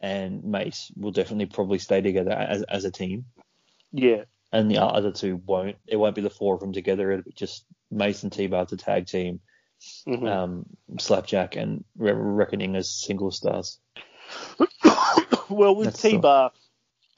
[0.00, 3.26] and Mace will definitely probably stay together as as a team.
[3.92, 4.24] Yeah.
[4.52, 5.76] and the other two won't.
[5.86, 7.10] It won't be the four of them together.
[7.12, 9.40] It'll be just Mason T Bar to tag team,
[10.06, 10.28] Mhm.
[10.28, 10.66] um,
[10.98, 13.78] Slapjack and Re- Reckoning as single stars.
[15.50, 16.52] well, with That's T Bar,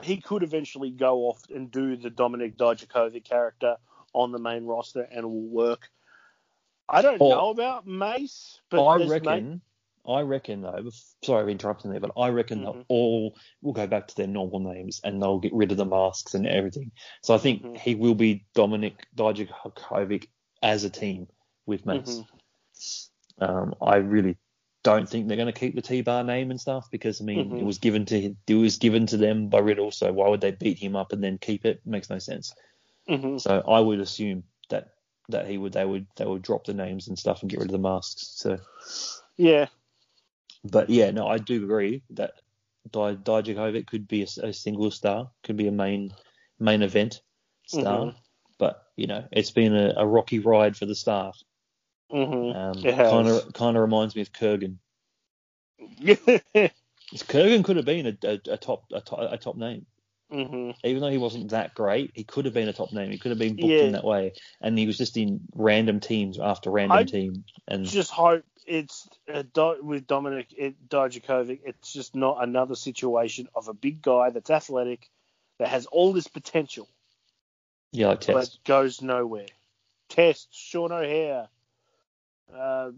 [0.03, 3.77] he could eventually go off and do the Dominik Dijakovic character
[4.12, 5.91] on the main roster and it will work.
[6.89, 9.61] I don't Or- know about Mace, but I reckon.
[10.07, 10.89] I reckon though.
[11.23, 12.85] Sorry, I'm interrupting there, but I reckon they'll Mhm.
[12.89, 16.35] all will go back to their normal names and they'll get rid of the masks
[16.35, 16.93] and everything.
[17.23, 17.77] So I think Mhm.
[17.77, 20.29] he will be Dominik Dijakovic
[20.62, 21.29] as a team
[21.66, 22.23] with Mace.
[22.23, 23.09] Mhm.
[23.41, 24.39] Um, I really
[24.83, 27.61] don't think they're going to keep the T-bar name and stuff because I mean Mhm.
[27.61, 30.53] it was given to it was given to them by Riddle, so why would they
[30.53, 31.81] beat him up and then keep it?
[31.85, 32.55] Makes no sense.
[33.09, 33.41] Mhm.
[33.41, 34.91] So I would assume that
[35.31, 37.68] that he would they would they would drop the names and stuff and get rid
[37.68, 38.29] of the masks.
[38.37, 38.59] So,
[39.37, 39.66] Yeah.
[40.64, 42.35] but yeah, no, I do agree that
[42.91, 46.12] Di- Dijakovic could be a, a single star, could be a main
[46.59, 47.20] main event
[47.66, 48.07] star.
[48.07, 48.14] Mhm.
[48.59, 51.37] But you know, it's been a, a rocky ride for the staff.
[52.13, 52.55] Mhm.
[52.57, 54.77] Um, kind of reminds me of Kurrgan.
[57.15, 59.87] Kurrgan could have been a, a, a top a top a top name,
[60.31, 62.11] even though he wasn't that great.
[62.15, 63.11] He could have been a top name.
[63.11, 63.85] He could have been booked Yeah.
[63.85, 67.45] in that way, and he was just in random teams after random I team.
[67.67, 71.61] And Just hope it's uh, Do- with Dominik it, Dijakovic.
[71.65, 75.09] It's just not another situation of a big guy that's athletic,
[75.59, 76.89] that has all this potential,
[77.93, 78.65] yeah, like but Test.
[78.65, 79.47] goes nowhere.
[80.09, 81.49] Test Sean O'Haire.
[82.55, 82.90] Uh,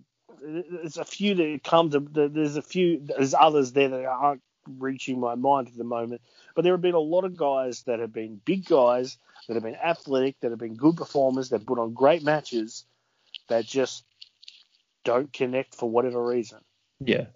[0.43, 2.01] there's a few that come to.
[2.29, 3.01] There's a few.
[3.05, 4.43] There's others there that aren't
[4.79, 6.23] reaching my mind at the moment.
[6.55, 9.63] But there have been a lot of guys that have been big guys that have
[9.63, 12.85] been athletic, that have been good performers, that put on great matches,
[13.49, 14.05] that just
[15.05, 16.59] don't connect for whatever reason.
[17.01, 17.27] Yeah.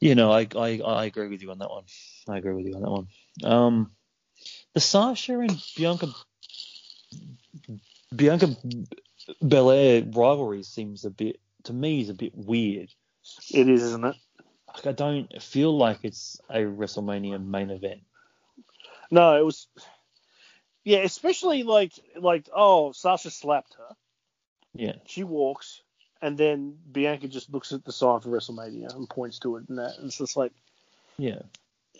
[0.00, 1.84] You know, I, I I agree with you on that one.
[2.28, 3.08] I agree with you on that one.
[3.44, 3.92] Um,
[4.74, 6.08] the Sasha and Bianca
[8.14, 8.56] Bianca
[9.40, 12.90] Belair rivalry seems a bit to me is a bit weird.
[13.52, 14.16] It is, isn't it?
[14.74, 18.00] Like, I don't feel like it's a WrestleMania main event.
[19.10, 19.68] No, it was.
[20.84, 23.94] Yeah, especially like like oh Sasha slapped her.
[24.74, 25.82] Yeah, She walks,
[26.22, 29.78] and then Bianca just looks at the sign for WrestleMania and points to it, and
[29.78, 30.52] that and it's just like,
[31.18, 31.42] yeah,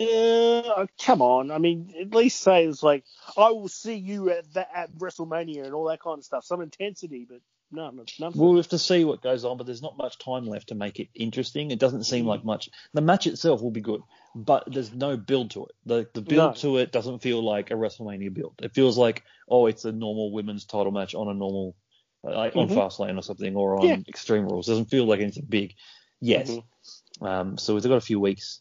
[0.01, 1.51] uh, come on.
[1.51, 3.05] I mean, at least say it's like
[3.36, 6.45] I will see you at at WrestleMania and all that kind of stuff.
[6.45, 7.40] Some intensity, but
[7.70, 8.32] no, no, none.
[8.34, 11.01] We'll have to see what goes on, but there's not much time left to make
[11.01, 11.70] it interesting.
[11.70, 12.68] It doesn't seem like much.
[12.93, 14.03] The match itself will be good,
[14.34, 15.72] but there's no build to it.
[15.86, 16.61] The the build No.
[16.61, 18.55] to it doesn't feel like a WrestleMania build.
[18.62, 21.74] It feels like oh, it's a normal women's title match on a normal
[22.22, 22.74] like on Mhm.
[22.76, 23.97] Fastlane or something or on Yeah.
[24.07, 24.68] Extreme Rules.
[24.68, 25.74] It doesn't feel like anything big
[26.20, 26.47] yet.
[26.47, 26.64] Mhm.
[27.20, 28.61] Um, so we've got a few weeks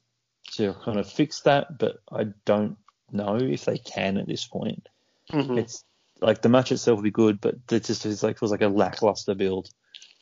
[0.53, 2.77] to kind of fix that, but I don't
[3.11, 4.87] know if they can at this point.
[5.31, 5.57] Mhm.
[5.57, 5.83] It's
[6.19, 8.67] like the match itself will be good, but it just feels like feels like a
[8.67, 9.69] lackluster build.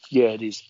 [0.09, 0.63] Yeah, it is.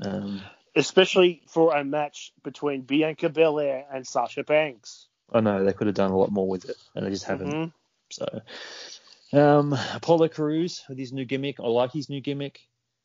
[0.00, 0.42] Um,
[0.74, 5.06] Especially for a match between Bianca Belair and Sasha Banks.
[5.32, 7.50] I know they could have done a lot more with it, and they just haven't.
[7.50, 7.72] Mhm.
[8.10, 8.42] So,
[9.32, 12.60] um, Apollo Crews with his new gimmick, I like his new gimmick.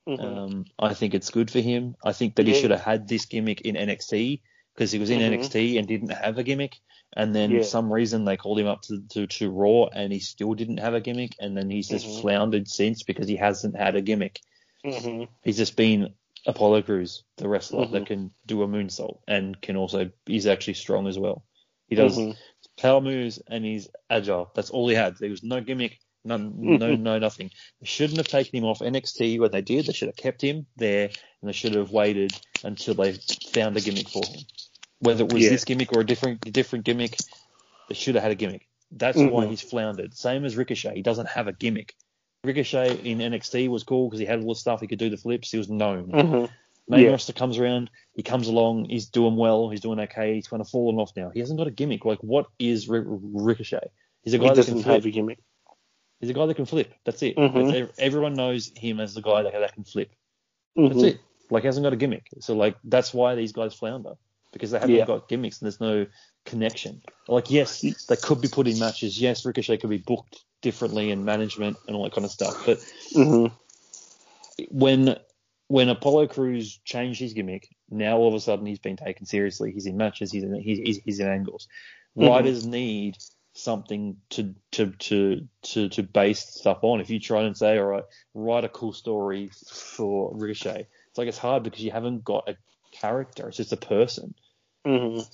[0.07, 0.23] Mhm.
[0.23, 1.95] Um, I think it's good for him.
[2.03, 4.41] I think that he should have had this gimmick in NXT
[4.77, 5.33] because he was in Mhm.
[5.33, 6.75] NXT and didn't have a gimmick,
[7.13, 7.63] and then Yeah.
[7.63, 10.93] some reason they called him up to, to to Raw and he still didn't have
[10.93, 12.21] a gimmick, and then he's just Mhm.
[12.21, 14.39] floundered since because he hasn't had a gimmick.
[14.85, 15.27] Mhm.
[15.43, 16.13] He's just been
[16.45, 21.07] Apollo Crews, the wrestler that can do a moonsault and can also he's actually strong
[21.07, 21.43] as well.
[21.89, 22.35] He does Mhm.
[22.77, 24.51] power moves and he's agile.
[24.53, 25.17] That's all he had.
[25.17, 27.49] There was no gimmick, none, no, no, nothing.
[27.81, 29.87] They shouldn't have taken him off NXT when they did.
[29.87, 31.09] They should have kept him there
[31.41, 33.13] and they should have waited until they
[33.53, 34.41] found a gimmick for him.
[34.99, 35.49] Whether it was Yeah.
[35.49, 37.17] this gimmick or a different, different gimmick,
[37.87, 38.67] they should have had a gimmick.
[38.91, 39.49] That's why Mhm.
[39.49, 40.15] he's floundered.
[40.15, 40.95] Same as Ricochet.
[40.95, 41.93] He doesn't have a gimmick.
[42.43, 44.81] Ricochet in NXT was cool because he had all the stuff.
[44.81, 45.51] He could do the flips.
[45.51, 46.07] He was known.
[46.11, 46.49] Mhm.
[46.87, 47.09] Main Yeah.
[47.11, 50.69] roster comes around, he comes along, he's doing well, he's doing okay, he's kind of
[50.69, 51.29] fallen off now.
[51.31, 52.05] He hasn't got a gimmick.
[52.05, 53.89] Like, what is R- Ricochet?
[54.23, 54.93] He's a He guy that doesn't can flip.
[54.95, 55.39] have a gimmick.
[56.21, 56.93] He's a guy that can flip.
[57.03, 57.35] That's it.
[57.35, 57.71] Mhm.
[57.87, 60.11] That's everyone knows him as the guy that, that can flip.
[60.77, 61.07] That's Mhm.
[61.09, 61.19] it.
[61.51, 62.27] Like, he hasn't got a gimmick.
[62.39, 64.13] So, like, that's why these guys flounder
[64.51, 65.05] because they haven't Yeah.
[65.05, 66.05] got gimmicks and there's no
[66.45, 67.01] connection.
[67.27, 69.19] Like, yes, they could be put in matches.
[69.19, 72.65] Yes, Ricochet could be booked differently and management and all that kind of stuff.
[72.65, 72.79] But
[73.13, 73.51] Mhm.
[74.69, 75.17] when
[75.69, 79.73] when Apollo Crews changed his gimmick, now all of a sudden he's been taken seriously.
[79.73, 80.31] He's in matches.
[80.31, 81.67] He's in he's, he's, he's in angles.
[82.17, 82.29] Mhm.
[82.29, 83.17] Writers need
[83.53, 87.01] something to to to to to base stuff on.
[87.01, 91.27] If you try and say, all right, write a cool story for Ricochet, it's like
[91.27, 92.55] it's hard because you haven't got a
[93.01, 93.47] character.
[93.47, 94.33] It's just a person.
[94.85, 95.27] Mhm.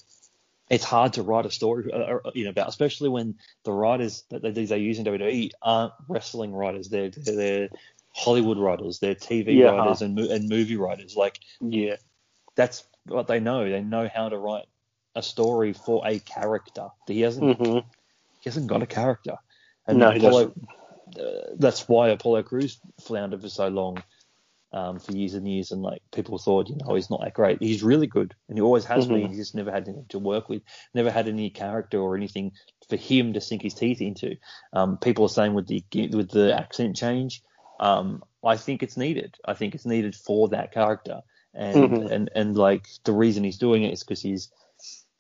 [0.69, 4.23] It's hard to write a story, uh, uh, you know, about especially when the writers
[4.29, 6.89] that they, they use in WWE aren't wrestling writers.
[6.89, 7.69] They're they're, they're
[8.15, 8.99] Hollywood writers.
[8.99, 9.71] They're TV Yeah.
[9.71, 11.15] writers and and movie writers.
[11.15, 11.97] Like Yeah.
[12.55, 13.69] that's what they know.
[13.69, 14.65] They know how to write
[15.15, 16.87] a story for a character.
[17.07, 17.83] He hasn't Mhm.
[18.39, 19.37] he hasn't got a character.
[19.85, 20.53] And No, Apollo,
[21.19, 21.23] uh,
[21.55, 24.01] that's why Apollo Crews floundered for so long.
[24.73, 27.61] Um, for years and years, and like people thought, you know, he's not that great.
[27.61, 29.09] He's really good, and he always has Mhm.
[29.09, 29.27] been.
[29.29, 30.63] He's just never had anything to work with,
[30.93, 32.51] never had any character or anything
[32.89, 34.35] for him to sink his teeth into.
[34.73, 37.41] Um, people are saying with the with the accent change,
[37.79, 39.35] um, I think it's needed.
[39.45, 41.21] I think it's needed for that character,
[41.53, 42.11] and Mhm.
[42.11, 44.51] and and like the reason he's doing it is because he's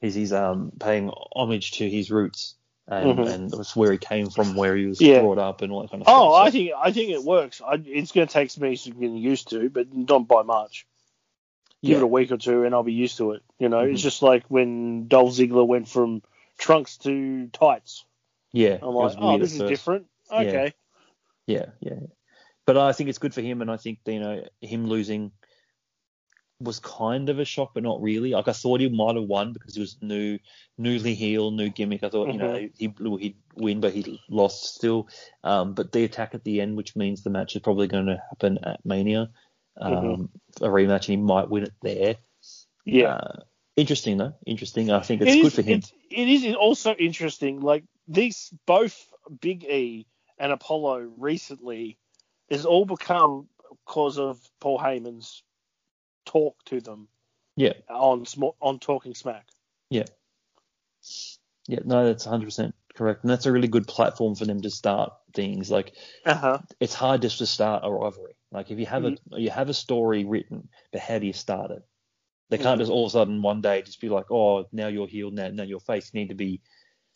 [0.01, 2.55] he's he's um paying homage to his roots.
[2.87, 3.33] And, Mhm.
[3.33, 5.21] and that's where he came from, where he was Yeah.
[5.21, 6.21] brought up, and all that kind of Oh, stuff.
[6.21, 7.61] Oh, I think I think it works.
[7.61, 10.85] I, it's going to take me some getting used to, but not by much.
[11.81, 11.97] Give Yeah.
[11.97, 13.43] it a week or two, and I'll be used to it.
[13.57, 14.03] You know, it's Mhm.
[14.03, 16.23] just like when Dolph Ziggler went from
[16.57, 18.05] trunks to tights.
[18.51, 19.69] Yeah, I'm like, oh, this is first.
[19.69, 20.07] different.
[20.31, 20.73] Okay.
[21.47, 21.99] Yeah, yeah.
[22.65, 25.31] But I think it's good for him, and I think you know him losing
[26.59, 28.31] was kind of a shock, but not really.
[28.31, 30.39] Like I thought he might have won because he was new,
[30.77, 32.03] newly heel, new gimmick.
[32.03, 35.07] I thought you know he he'd win, but he lost still.
[35.43, 38.21] Um, but the attack at the end, which means the match is probably going to
[38.29, 39.29] happen at Mania,
[39.79, 40.29] um, Mhm.
[40.61, 42.15] a rematch, and he might win it there.
[42.85, 43.15] Yeah.
[43.15, 43.39] Uh,
[43.75, 44.91] interesting though, interesting.
[44.91, 45.81] I think it's It good is- for him.
[46.09, 47.59] It is also interesting.
[47.61, 49.07] Like these, both
[49.41, 50.05] Big E
[50.37, 51.97] and Apollo recently,
[52.49, 53.47] has all become
[53.85, 55.43] because of Paul Heyman's
[56.25, 57.07] talk to them
[57.55, 57.73] Yeah.
[57.89, 58.25] on
[58.61, 59.47] on Talking Smack.
[59.89, 60.05] Yeah,
[61.67, 65.13] Yeah, no, that's 100% correct, and that's a really good platform for them to start
[65.33, 65.69] things.
[65.71, 65.93] Like
[66.25, 66.57] Uh huh.
[66.79, 68.35] it's hard just to start a rivalry.
[68.51, 69.35] Like if you have Mm-hmm.
[69.35, 71.83] a you have a story written, but how do you start it?
[72.49, 72.79] They can't Mhm.
[72.79, 75.49] just all of a sudden one day just be like, oh, now you're healed, now,
[75.49, 76.11] now you're face.
[76.13, 76.61] You need to be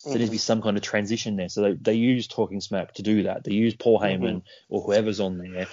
[0.03, 0.31] there needs to Mm-hmm.
[0.31, 1.49] be some kind of transition there.
[1.49, 3.43] So they, they use Talking Smack to do that.
[3.43, 4.23] They use Paul Mm-hmm.
[4.23, 5.67] Heyman or whoever's on there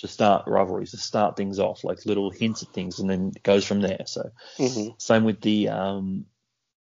[0.00, 3.42] to start rivalries, to start things off, like little hints at things, and then it
[3.42, 4.04] goes from there.
[4.06, 6.26] So hmm same with the um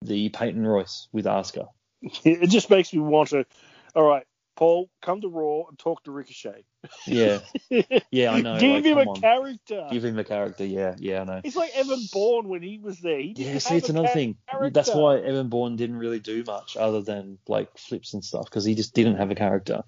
[0.03, 1.69] the Peyton Royce with Asuka.
[2.25, 3.47] It just makes me want to.
[3.95, 6.65] All right, Paul, come to Raw and talk to Ricochet.
[7.07, 7.39] Yeah,
[8.11, 8.61] yeah, I know.
[8.61, 9.21] Give like, him a on.
[9.21, 9.89] character.
[9.91, 10.65] Give him a character.
[10.65, 11.41] Yeah, yeah, I know.
[11.43, 13.19] He's like Evan Bourne when he was there.
[13.19, 14.37] He Yeah, see, it's another thing.
[14.51, 14.75] character.
[14.75, 18.65] That's why Evan Bourne didn't really do much other than like flips and stuff because
[18.65, 19.83] he just didn't have a character.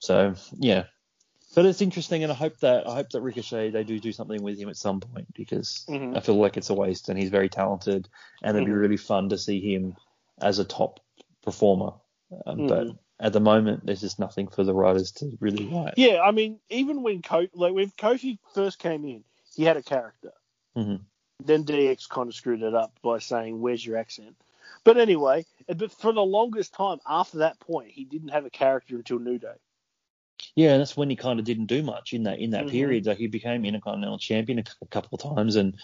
[0.00, 0.84] So yeah,
[1.54, 4.42] but it's interesting, and I hope that I hope that Ricochet they do do something
[4.42, 6.16] with him at some point because Mhm.
[6.16, 8.08] I feel like it's a waste, and he's very talented,
[8.42, 8.80] and it'd be Mhm.
[8.80, 9.96] really fun to see him
[10.40, 11.00] as a top
[11.42, 11.92] performer.
[12.46, 12.98] Um, But Mhm.
[13.18, 15.94] at the moment, there's just nothing for the writers to really write.
[15.96, 19.24] Yeah, I mean, even when Kofi, like when Kofi first came in,
[19.54, 20.32] he had a character.
[20.76, 21.04] Mhm.
[21.44, 24.36] Then DX kind of screwed it up by saying, "Where's your accent?"
[24.84, 28.96] But anyway, but for the longest time after that point, he didn't have a character
[28.96, 29.56] until New Day.
[30.56, 32.70] Yeah, and that's when he kind of didn't do much in that in that Mhm.
[32.70, 33.06] period.
[33.06, 35.76] Like he became Intercontinental Champion a, a couple of times and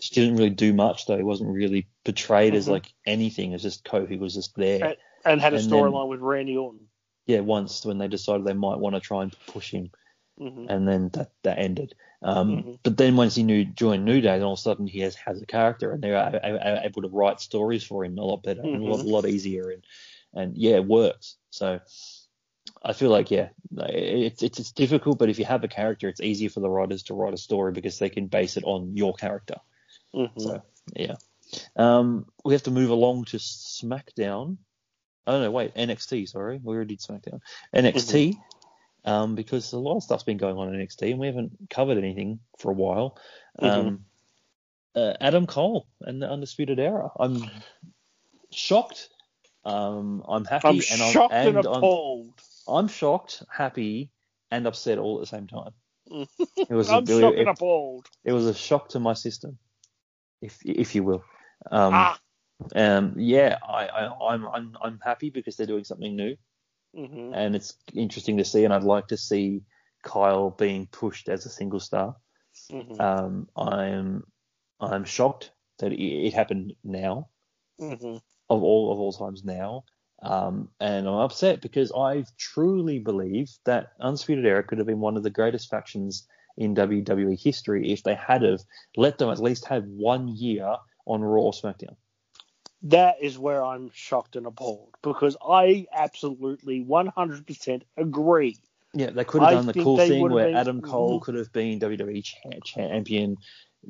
[0.00, 1.06] just didn't really do much.
[1.06, 2.72] Though he wasn't really portrayed as Mhm.
[2.72, 3.52] like anything.
[3.52, 4.84] It's just Kofi was just there.
[4.84, 4.96] And-
[5.26, 6.88] And had a storyline with Randy Orton.
[7.26, 9.90] yeah, once when they decided they might want to try and push him,
[10.36, 11.94] hmm and then that that ended.
[12.20, 12.78] Um, Mhm.
[12.82, 15.14] But then once he knew joined New Day, then all of a sudden he has
[15.16, 18.22] has a character, and they're a- a- a- able to write stories for him a
[18.24, 19.10] lot better and a lot, Mhm.
[19.10, 19.84] lot easier, and
[20.34, 21.36] and yeah, it works.
[21.50, 21.80] So.
[22.84, 26.20] I feel like yeah, it's, it's it's difficult, but if you have a character, it's
[26.20, 29.14] easier for the writers to write a story because they can base it on your
[29.14, 29.56] character.
[30.12, 30.62] hmm So
[30.94, 31.14] yeah,
[31.76, 34.58] um, we have to move along to SmackDown.
[35.26, 36.28] Oh no, wait, NXT.
[36.28, 37.40] Sorry, we already did SmackDown.
[37.74, 38.36] NXT,
[39.06, 41.96] um, because a lot of stuff's been going on in NXT and we haven't covered
[41.96, 43.18] anything for a while.
[43.58, 44.04] Um,
[44.94, 47.10] uh, Adam Cole and the Undisputed Era.
[47.18, 47.50] I'm
[48.52, 49.08] shocked.
[49.64, 52.26] Um, I'm happy I'm and shocked I'm, and and appalled.
[52.26, 52.34] I'm
[52.88, 54.10] shocked, happy,
[54.50, 55.72] and upset all at the same time.
[56.70, 58.06] It was I'm a, really- shocked it, and appalled.
[58.24, 59.58] it was a shock to my system,
[60.40, 61.24] if if you will.
[61.70, 62.18] Um, ah.
[62.74, 66.36] um, yeah, I, I, I'm I'm I'm happy because they're doing something new,
[66.94, 69.62] hmm and it's interesting to see, and I'd like to see
[70.02, 72.16] Kyle being pushed as a single star.
[72.70, 74.24] hmm Um, I'm
[74.80, 77.28] I'm shocked that it, it happened now,
[77.80, 78.16] Mm-hmm.
[78.48, 79.84] of all of all times now.
[80.22, 85.16] Um, and I'm upset because I truly believe that Undisputed Era could have been one
[85.16, 86.26] of the greatest factions
[86.56, 88.60] in WWE history if they had have
[88.96, 90.76] let them at least have one year
[91.06, 91.96] on Raw or SmackDown.
[92.84, 98.58] That is where I'm shocked and appalled because I absolutely 100% agree.
[98.92, 101.22] Yeah, they could have I done the cool thing where been- Adam Cole Mhm.
[101.22, 102.22] could have been WWE
[102.64, 103.36] champion,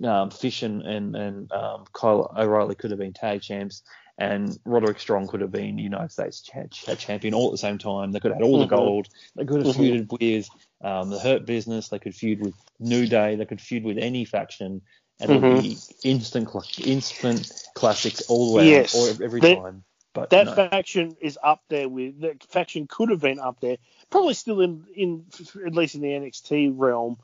[0.03, 3.83] um, Fish and and, and um, Kyle O'Reilly could have been tag champs,
[4.19, 7.79] and Roderick Strong could have been United States cha- cha- champion all at the same
[7.79, 8.13] time.
[8.13, 9.09] They could have had all the gold.
[9.35, 10.09] They could have Mhm.
[10.09, 10.49] feuded with
[10.83, 11.89] um, the Hurt Business.
[11.89, 13.37] They could feud with New Day.
[13.37, 14.83] They could feud with any faction,
[15.19, 18.71] and it would be instant cla- instant classics all the way Mm-hmm.
[18.73, 18.95] Yes.
[18.95, 19.85] or every That- time.
[20.13, 20.55] But That no.
[20.55, 23.79] faction is up there with that faction could have been up there,
[24.11, 25.27] probably still in in
[25.67, 27.19] at least in the NXT realm,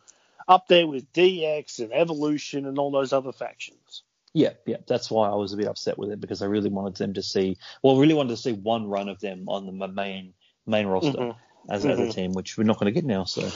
[0.49, 4.03] up there with DX and Evolution and all those other factions.
[4.32, 6.97] Yeah, yeah, that's why I was a bit upset with it because I really wanted
[6.97, 10.35] them to see, well, really wanted to see one run of them on the main
[10.66, 11.73] main roster Mm-hmm.
[11.73, 12.15] as, as a Mhm.
[12.15, 13.24] team, which we're not going to get now.
[13.24, 13.48] So,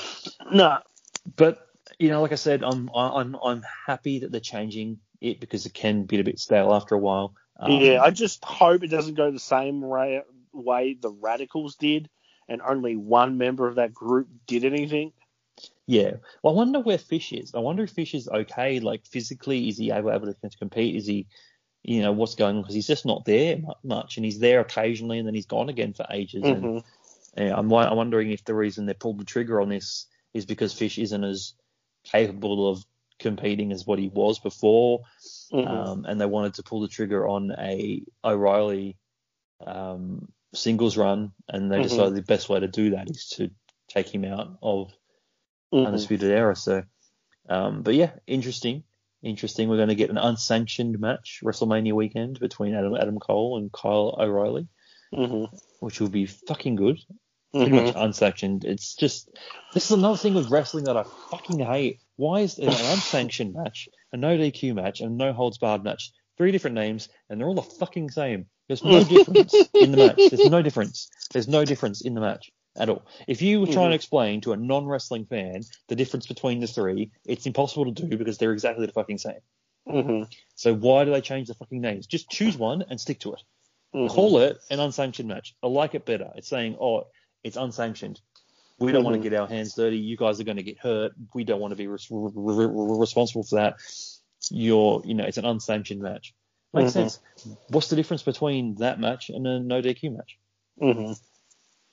[0.51, 0.78] No.
[1.36, 1.68] but
[1.98, 5.74] you know, like I said, I'm I'm I'm happy that they're changing it because it
[5.74, 7.34] can be a bit stale after a while.
[7.59, 10.22] Um, yeah, I just hope it doesn't go the same ra-
[10.52, 12.09] way the Radicals did,
[12.48, 15.12] and only one member of that group did anything.
[15.86, 16.15] Yeah.
[16.43, 17.55] Well, I wonder where Fish is.
[17.55, 18.81] I wonder if Fish is okay.
[18.81, 20.97] Like physically, is he able, able to compete?
[20.97, 21.27] Is he,
[21.82, 22.62] you know, what's going on?
[22.62, 25.93] Because he's just not there much, and he's there occasionally, and then he's gone again
[25.93, 26.43] for ages.
[26.43, 26.85] And Mhm.
[27.36, 30.73] yeah, I'm, I'm wondering if the reason they pulled the trigger on this is because
[30.73, 31.52] Fish isn't as
[32.05, 32.85] capable of
[33.19, 35.02] competing as what he was before,
[35.52, 35.66] Mhm.
[35.66, 38.97] um, and they wanted to pull the trigger on a O'Reilly
[39.66, 41.82] um, singles run, and they Mhm.
[41.82, 43.51] decided the best way to do that is to
[43.89, 44.93] take him out of
[45.74, 45.86] Mhm.
[45.86, 46.55] Undisputed Era.
[46.56, 46.84] So,
[47.48, 48.84] um, but yeah, interesting.
[49.22, 49.68] Interesting.
[49.68, 54.16] We're going to get an unsanctioned match WrestleMania weekend between Adam, Adam Cole and Kyle
[54.18, 54.68] O'Reilly,
[55.12, 55.48] Mhm.
[55.80, 56.98] which will be fucking good.
[57.52, 57.86] Pretty Mhm.
[57.86, 58.64] much unsanctioned.
[58.64, 59.28] It's just
[59.72, 62.01] this is another thing with wrestling that I fucking hate.
[62.16, 65.82] Why is there an unsanctioned match, a no DQ match, and a no holds barred
[65.84, 66.12] match?
[66.36, 68.46] Three different names, and they're all the fucking same.
[68.66, 70.16] There's no difference in the match.
[70.30, 71.09] There's no difference.
[71.32, 73.02] There's no difference in the match at all.
[73.28, 73.92] If you were trying Mhm.
[73.92, 78.16] to explain to a non-wrestling fan the difference between the three, it's impossible to do
[78.16, 79.40] because they're exactly the fucking same.
[79.88, 80.32] Mhm.
[80.55, 82.06] So why do they change the fucking names?
[82.06, 83.42] Just choose one and stick to it.
[83.94, 84.09] Mhm.
[84.10, 85.55] Call it an unsanctioned match.
[85.62, 86.32] I like it better.
[86.36, 87.06] It's saying, oh,
[87.44, 88.20] it's unsanctioned.
[88.80, 89.22] We don't want Mhm.
[89.22, 89.98] to get our hands dirty.
[89.98, 91.12] You guys are going to get hurt.
[91.32, 93.76] We don't want to be re- re- re- responsible for that.
[94.51, 96.34] You're, you know, it's an unsanctioned match.
[96.72, 96.94] Makes Mhm.
[96.94, 97.20] sense.
[97.68, 100.38] What's the difference between that match and a no DQ match?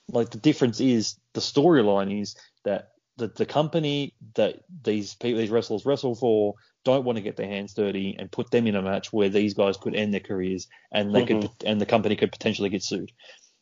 [0.08, 5.50] Like the difference is the storyline is that the, the company that these people, these
[5.50, 6.54] wrestlers wrestle for
[6.84, 9.54] don't want to get their hands dirty and put them in a match where these
[9.54, 13.12] guys could end their careers and they could and the company could potentially get sued.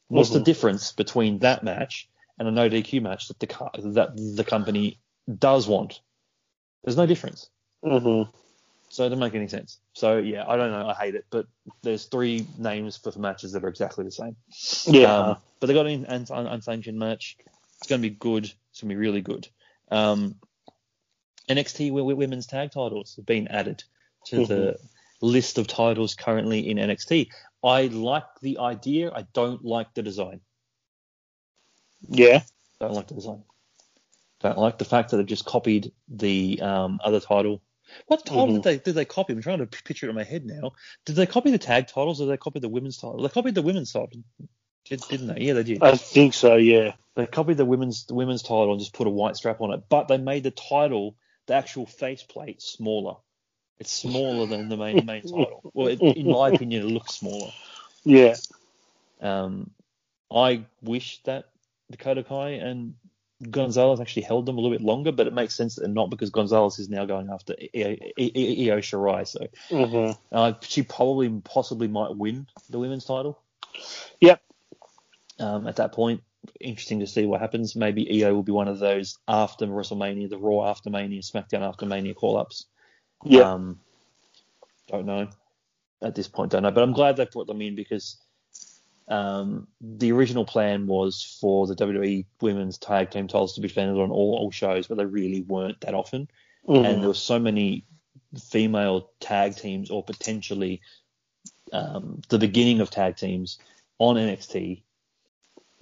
[0.09, 0.45] What's the Mhm.
[0.45, 2.09] difference between that match
[2.39, 3.47] and a no DQ match that the
[3.93, 4.99] that the company
[5.39, 6.01] does want?
[6.83, 7.51] There's no difference.
[7.85, 8.33] Mhm.
[8.91, 9.79] So it doesn't make any sense.
[9.93, 10.89] So yeah, I don't know.
[10.89, 11.47] I hate it, but
[11.83, 14.37] there's three names for matches that are exactly the same.
[14.87, 15.15] Yeah.
[15.15, 17.37] Um, but they got an un- un- unsanctioned match.
[17.79, 18.45] It's going to be good.
[18.45, 19.49] It's going to be really good.
[19.93, 20.35] Um,
[21.49, 23.85] NXT women's tag titles have been added
[24.27, 24.77] to the
[25.21, 27.29] list of titles currently in NXT.
[27.63, 29.13] I like the idea.
[29.13, 30.41] I don't like the design.
[32.09, 32.43] yeah.
[32.81, 33.43] I don't like the design.
[34.41, 37.61] Don't like the fact that they've just copied the um, other title.
[38.07, 38.55] What title Mhm.
[38.55, 39.33] did they did they copy?
[39.33, 40.73] I'm trying to picture it in my head now.
[41.05, 43.23] Did they copy the tag titles or did they copy the women's title?
[43.23, 44.11] They copied the women's title,
[44.85, 45.41] did, didn't they?
[45.43, 45.83] Yeah, they did.
[45.83, 46.57] I think so.
[46.57, 46.95] Yeah.
[47.17, 49.83] They copied the women's the women's title and just put a white strap on it,
[49.89, 53.17] but they made the title, the actual faceplate, smaller.
[53.79, 55.71] It's smaller than the main main title.
[55.75, 57.51] Well, it, in my opinion, it looks smaller.
[58.05, 58.37] Yeah.
[59.21, 59.71] Um,
[60.31, 61.47] I wish that
[61.91, 62.95] Dakota Kai and
[63.49, 66.31] Gonzalez actually held them a little bit longer, but it makes sense that not because
[66.31, 70.19] Gonzalez is now going after Io, Shirai, so Mhm.
[70.31, 73.39] uh, she probably possibly might win the women's title.
[74.21, 74.43] Yep.
[75.39, 76.23] Um, at that point,
[76.61, 77.75] interesting to see what happens.
[77.75, 81.87] Maybe Io will be one of those after WrestleMania, the Raw after Mania, SmackDown after
[81.87, 82.67] Mania call-ups.
[83.25, 83.53] Yeah.
[83.53, 83.81] Um,
[84.89, 85.29] don't know
[86.03, 86.53] at this point.
[86.53, 88.17] Don't know, but I'm glad they brought them in because
[89.11, 94.01] um, the original plan was for the WWE Women's Tag Team titles to be defended
[94.01, 96.29] on all, all shows, but they really weren't that often.
[96.69, 96.87] Mhm.
[96.87, 97.85] And there were so many
[98.39, 100.81] female tag teams, or potentially
[101.73, 103.59] um, the beginning of tag teams
[103.99, 104.83] on NXT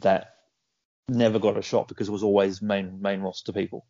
[0.01, 0.35] that
[1.09, 3.87] never got a shot because it was always main main roster people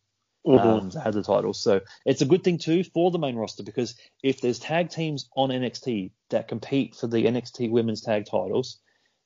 [0.46, 0.60] Mhm.
[0.60, 1.60] um, that had the titles.
[1.60, 5.28] So it's a good thing too for the main roster because if there's tag teams
[5.36, 8.78] on NXT that compete for the NXT Women's Tag titles,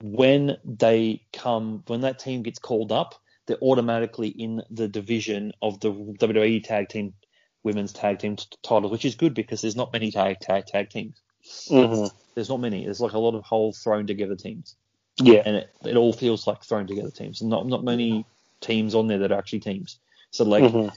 [0.03, 3.15] when they come, when that team gets called up,
[3.47, 7.15] they're automatically in the division of the WWE Tag Team
[7.63, 10.91] Women's Tag Team t- titles, which is good because there's not many tag tag tag
[10.91, 11.21] teams.
[11.69, 12.11] Mhm.
[12.35, 12.85] There's not many.
[12.85, 14.75] There's like a lot of whole thrown together teams
[15.21, 15.43] Yeah.
[15.45, 17.41] and it, it all feels like thrown together teams.
[17.43, 18.25] Not not many
[18.61, 19.99] teams on there that are actually teams.
[20.31, 20.93] So like Mhm.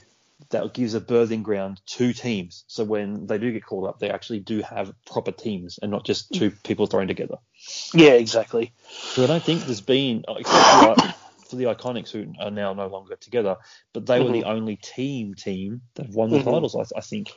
[0.50, 2.64] That gives a birthing ground to teams.
[2.66, 6.04] So when they do get called up, they actually do have proper teams and not
[6.04, 6.62] just two mm.
[6.62, 7.36] people thrown together.
[7.94, 8.12] Yeah.
[8.12, 8.72] Exactly.
[8.90, 11.14] So I don't think there's been uh, except for,
[11.48, 13.56] for the Iconics who are now no longer together,
[13.94, 14.50] but they were the mm-hmm.
[14.50, 16.44] only team team that have won the Mhm.
[16.44, 16.76] titles.
[16.76, 17.32] I, I think.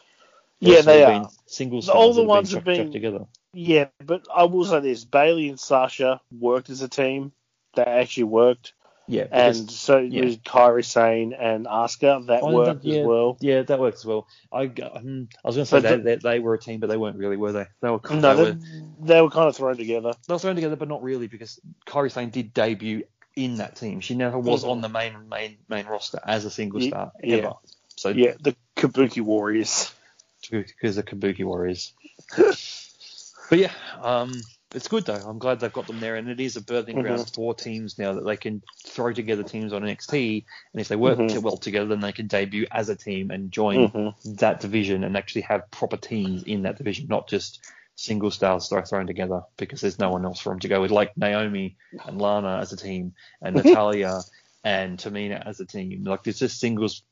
[0.59, 1.29] Yeah, they been are.
[1.45, 3.25] Single All the ones have have been, chucked- been- together.
[3.53, 7.31] Yeah, but I will say this: Bayley and Sasha worked as a team.
[7.75, 8.73] They actually worked.
[9.09, 10.21] Yeah, and so yeah.
[10.21, 13.37] with Kairi Sane and Asuka, that Oh, worked yeah, as well.
[13.39, 14.27] yeah, that worked as well.
[14.51, 16.97] I, um, I was going to say that, they, they, were a team, but they
[16.97, 17.65] weren't really, were they?
[17.81, 18.57] They were, No, they they, were,
[19.01, 20.13] they were kind of thrown together.
[20.27, 23.03] they were thrown together, but not really because Kairi Sane did debut
[23.35, 23.99] in that team.
[23.99, 27.37] She never was on the main main main roster as a single star yeah.
[27.37, 27.53] ever.
[27.95, 29.91] So Yeah, the Kabuki Warriors.
[30.51, 31.93] because the Kabuki Warriors.
[32.37, 33.71] but yeah,
[34.01, 34.33] um,
[34.73, 35.15] it's good though.
[35.15, 37.01] I'm glad they've got them there, and it is a birthing Mhm.
[37.01, 40.95] ground for teams now that they can throw together teams on NXT, and if they
[40.95, 41.41] work Mhm.
[41.41, 45.17] well together, then they can debut as a team and join hmm that division and
[45.17, 47.59] actually have proper teams in that division, not just
[47.95, 51.17] single stars thrown together because there's no one else for them to go with, like
[51.17, 51.75] Naomi
[52.05, 54.21] and Lana as a team, and Natalya
[54.63, 56.03] and Tamina as a team.
[56.03, 57.03] Like it's just singles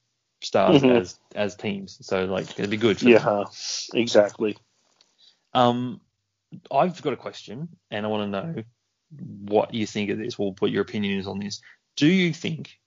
[0.41, 0.97] stars Mhm.
[0.97, 1.97] as as teams.
[2.05, 2.99] So like it'd be good.
[2.99, 3.13] For them.
[3.13, 3.43] Yeah,
[3.93, 4.57] exactly.
[5.53, 6.01] Um,
[6.71, 8.63] I've got a question, and I want to know
[9.19, 11.61] what you think of this, or what your opinion is on this.
[11.95, 12.79] Do you think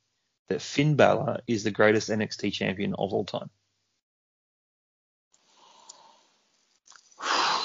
[0.48, 3.50] that Finn Balor is the greatest NXT champion of all time?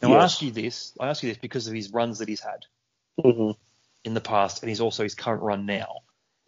[0.00, 0.92] Now I ask you this.
[1.00, 2.64] I ask you this because of his runs that he's had
[3.20, 3.50] hmm
[4.04, 6.02] in the past, and he's also his current run now.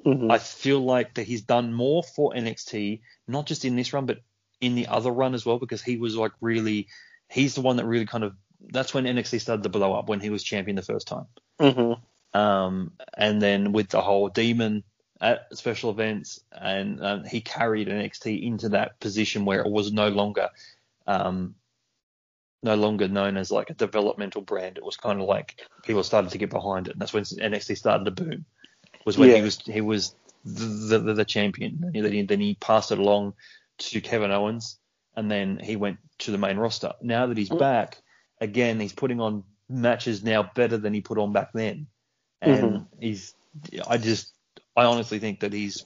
[0.05, 4.07] hmm I feel like that he's done more for NXT, not just in this run,
[4.07, 4.21] but
[4.61, 6.89] in the other run as well, because he was like really,
[7.29, 8.35] he's the one that really kind of,
[8.69, 11.27] that's when NXT started to blow up when he was champion the first time.
[11.59, 11.93] hmm
[12.39, 14.85] Um, and then with the whole demon
[15.21, 20.09] at special events, and um, he carried NXT into that position where it was no
[20.09, 20.49] longer,
[21.07, 21.55] um,
[22.63, 24.77] no longer known as like a developmental brand.
[24.77, 27.77] It was kind of like people started to get behind it, and that's when NXT
[27.79, 28.45] started to boom.
[29.07, 30.15] Was when he was he was
[30.45, 31.91] the the, the champion.
[31.95, 33.35] And then he, then he passed it along
[33.81, 34.79] to Kevin Owens,
[35.17, 36.93] and then he went to the main roster.
[37.03, 37.59] Now that he's Mm.
[37.59, 38.01] back,
[38.41, 41.87] again he's putting on matches now better than he put on back then,
[42.41, 43.35] and he's
[43.89, 44.33] I just
[44.77, 45.85] I honestly think that he's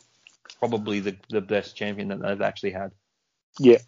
[0.59, 2.93] probably the the best champion that they've actually had.
[3.59, 3.79] Yeah.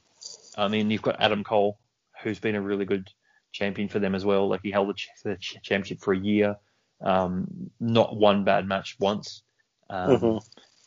[0.56, 1.78] I mean, you've got Adam Cole,
[2.22, 3.08] who's been a really good
[3.52, 4.48] champion for them as well.
[4.48, 6.56] Like he held the, ch- the ch- championship for a year,
[7.00, 9.42] um, not one bad match once.
[9.90, 10.46] Um, Mhm.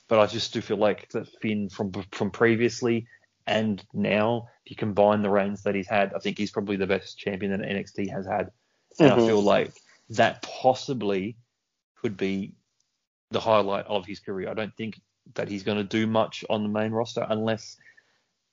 [0.10, 3.08] But I just do feel like that Finn from from previously
[3.48, 6.88] and now, if you combine the reigns that he's had, I think he's probably the
[6.88, 8.52] best champion that NXT has had.
[9.02, 9.28] And I Mhm.
[9.28, 9.74] feel like
[10.12, 11.38] that possibly
[12.02, 12.54] could be
[13.32, 14.50] the highlight of his career.
[14.50, 15.02] I don't think
[15.36, 17.78] that he's going to do much on the main roster unless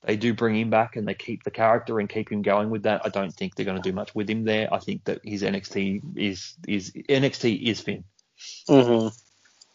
[0.05, 2.85] they do bring him back and they keep the character and keep him going with
[2.85, 3.03] that.
[3.05, 4.73] I don't think they're going to do much with him there.
[4.73, 8.05] I think that his NXT is is NXT is Finn
[8.69, 9.09] hmm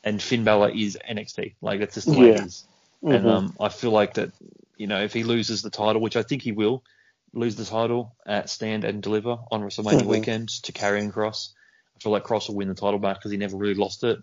[0.04, 1.56] and Finn Balor is NXT.
[1.62, 2.46] Like that's just the way it Yeah.
[2.46, 2.68] is.
[3.04, 3.30] And Mhm.
[3.30, 4.32] um, I feel like that
[4.78, 6.84] you know if he loses the title, which I think he will
[7.34, 10.08] lose the title at Stand and Deliver on WrestleMania Mhm.
[10.08, 11.50] weekend to Karrion Kross.
[11.96, 14.20] I feel like Kross will win the title back because he never really lost it.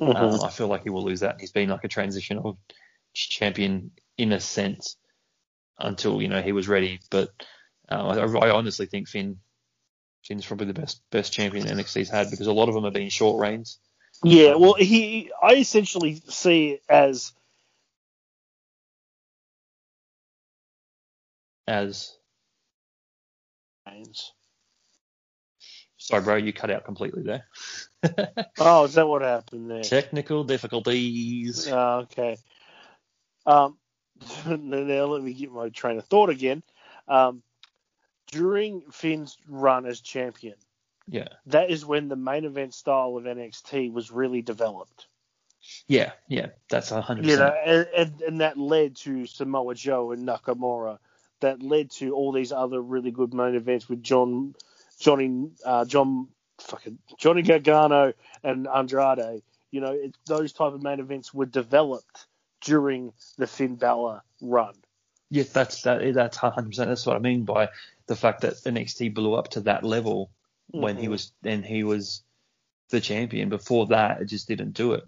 [0.00, 0.16] Mhm.
[0.16, 1.40] Um, I feel like he will lose that.
[1.40, 2.58] He's been like a transitional
[3.14, 4.96] champion in a sense
[5.78, 7.00] until you know he was ready.
[7.10, 7.30] But
[7.90, 9.40] uh, I, I honestly think Finn
[10.24, 13.08] Finn's probably the best best champion NXT's had because a lot of them have been
[13.10, 13.78] short reigns.
[14.22, 17.32] Yeah, well, he, I essentially see it as
[21.66, 22.16] As
[25.96, 27.46] sorry, bro, you cut out completely there.
[28.58, 29.82] oh, is that what happened there?
[29.82, 31.68] Technical difficulties.
[31.70, 32.38] Oh, okay.
[33.46, 33.78] Um,
[34.46, 36.62] now let me get my train of thought again.
[37.08, 37.42] Um,
[38.32, 40.56] during Finn's run as champion,
[41.08, 45.06] Yeah, that is when the main event style of NXT was really developed.
[45.88, 46.48] yeah, yeah.
[46.68, 47.88] That's a hundred You know, percent.
[47.96, 50.98] and, and, and that led to Samoa Joe and Nakamura.
[51.40, 54.54] That led to all these other really good main events with John,
[54.98, 56.28] Johnny, uh, John,
[56.58, 58.12] fucking Johnny Gargano
[58.44, 59.42] and Andrade.
[59.70, 62.26] You know, it, those type of main events were developed
[62.60, 64.74] during the Finn Balor run.
[65.30, 66.12] Yeah, that's that.
[66.12, 66.88] That's hundred percent.
[66.90, 67.68] That's what I mean by
[68.06, 70.30] the fact that NXT blew up to that level
[70.72, 71.10] when he Mhm.
[71.10, 72.22] was then he was
[72.90, 73.48] the champion.
[73.48, 75.04] Before that, it just didn't do it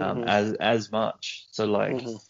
[0.00, 0.28] um, Mhm.
[0.28, 1.46] as as much.
[1.50, 2.20] So like Mhm.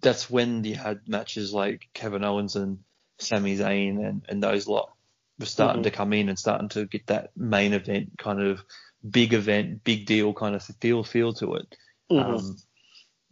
[0.00, 2.78] that's when you had matches like Kevin Owens and
[3.18, 4.92] Sami Zayn and, and those lot
[5.38, 5.84] were starting Mhm.
[5.84, 8.60] to come in and starting to get that main event kind of
[9.08, 11.76] big event, big deal kind of feel feel to it.
[12.10, 12.38] Mhm.
[12.38, 12.56] Um,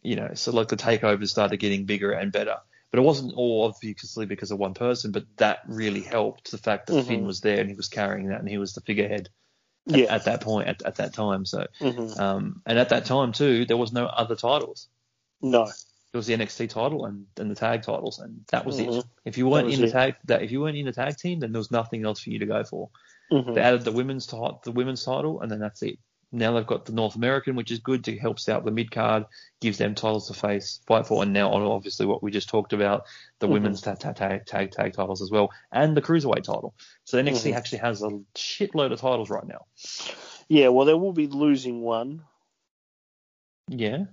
[0.03, 2.57] you know, so like the takeovers started getting bigger and better.
[2.91, 6.89] But it wasn't all obviously because of one person, but that really helped the fact
[6.89, 7.07] that Mhm.
[7.07, 9.29] Finn was there and he was carrying that and he was the figurehead
[9.89, 10.15] at, yeah.
[10.15, 11.45] at that point, at, at that time.
[11.45, 12.19] So, Mhm.
[12.19, 14.89] um, and at that time too, there was no other titles.
[15.41, 15.71] No.
[16.13, 18.99] It was the NXT title and, and the tag titles, and that was Mhm.
[18.99, 19.05] it.
[19.25, 19.93] If you weren't in the it.
[19.93, 22.31] tag, that if you weren't in the tag team, then there was nothing else for
[22.31, 22.91] you to go for.
[23.31, 23.55] Mhm.
[23.55, 26.01] They added the women's title, the women's title, and then that's it.
[26.33, 29.25] Now they've got the North American, which is good to helps out the mid card,
[29.61, 33.05] gives them titles to face, fight for, and now obviously what we just talked about,
[33.41, 33.53] the Mhm.
[33.53, 36.75] women's tag, tag, tag, tag, tag titles as well, and the cruiserweight title.
[37.05, 37.57] So NXT Mhm.
[37.57, 39.67] actually has a shitload of titles right now.
[40.49, 42.25] Yeah, well, they will be losing one.
[43.69, 44.05] Yeah.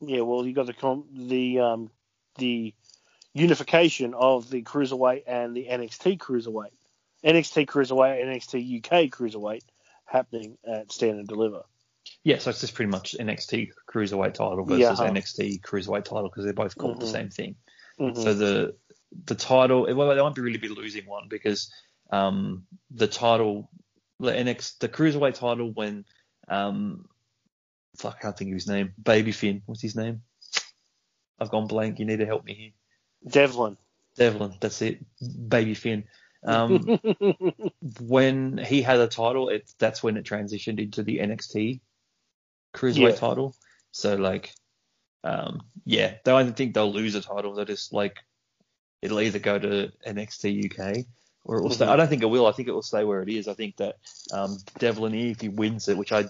[0.00, 1.90] Yeah, well, you got the com- the um,
[2.36, 2.74] the
[3.32, 6.72] unification of the cruiserweight and the NXT cruiserweight,
[7.24, 9.62] NXT cruiserweight, NXT UK cruiserweight
[10.14, 11.64] happening at Stand and Deliver.
[12.22, 15.10] Yeah, so it's just pretty much NXT cruiserweight title versus Yeah.
[15.10, 17.12] NXT cruiserweight title because they're both called the Mhm.
[17.12, 17.56] same thing.
[17.98, 18.16] Mhm.
[18.16, 18.76] So the
[19.26, 21.72] the title, well, they won't be really be losing one because
[22.10, 23.70] um, the title,
[24.18, 26.04] the NX, the cruiserweight title when
[26.48, 27.08] um,
[27.96, 28.92] fuck, I can't think of his name.
[29.00, 30.22] Baby Finn, what's his name?
[31.38, 31.98] I've gone blank.
[31.98, 32.72] You need to help me here.
[33.30, 33.76] Devlin.
[34.16, 34.98] Devlin, that's it.
[35.48, 36.04] Baby Finn.
[36.44, 36.98] Um,
[38.00, 41.80] when he had a title, it that's when it transitioned into the NXT
[42.74, 43.16] cruiserweight Yeah.
[43.16, 43.54] title.
[43.92, 44.52] So like,
[45.22, 47.54] um, yeah, they I don't think they'll lose a title.
[47.54, 48.18] They'll just like
[49.02, 51.06] it'll either go to NXT UK
[51.44, 51.86] or it will stay.
[51.86, 51.90] Mhm.
[51.90, 52.46] I don't think it will.
[52.46, 53.48] I think it will stay where it is.
[53.48, 53.96] I think that
[54.32, 56.20] um, Devlin, if he wins it, which I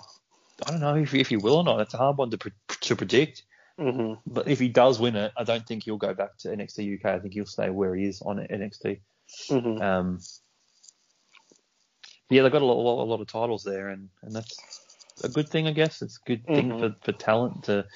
[0.67, 1.81] I don't know if if he will or not.
[1.81, 3.43] It's a hard one to pre- to predict.
[3.79, 6.99] hmm But if he does win it, I don't think he'll go back to NXT
[7.01, 7.07] UK.
[7.07, 9.01] I think he'll stay where he is on NXT.
[9.49, 10.21] Hmm Um,
[12.31, 14.59] yeah, they've got a lot, a lot, a lot of titles there, and, and that's
[15.23, 16.03] a good thing, I guess.
[16.03, 16.81] It's a good thing Mhm.
[16.81, 17.87] for, for talent to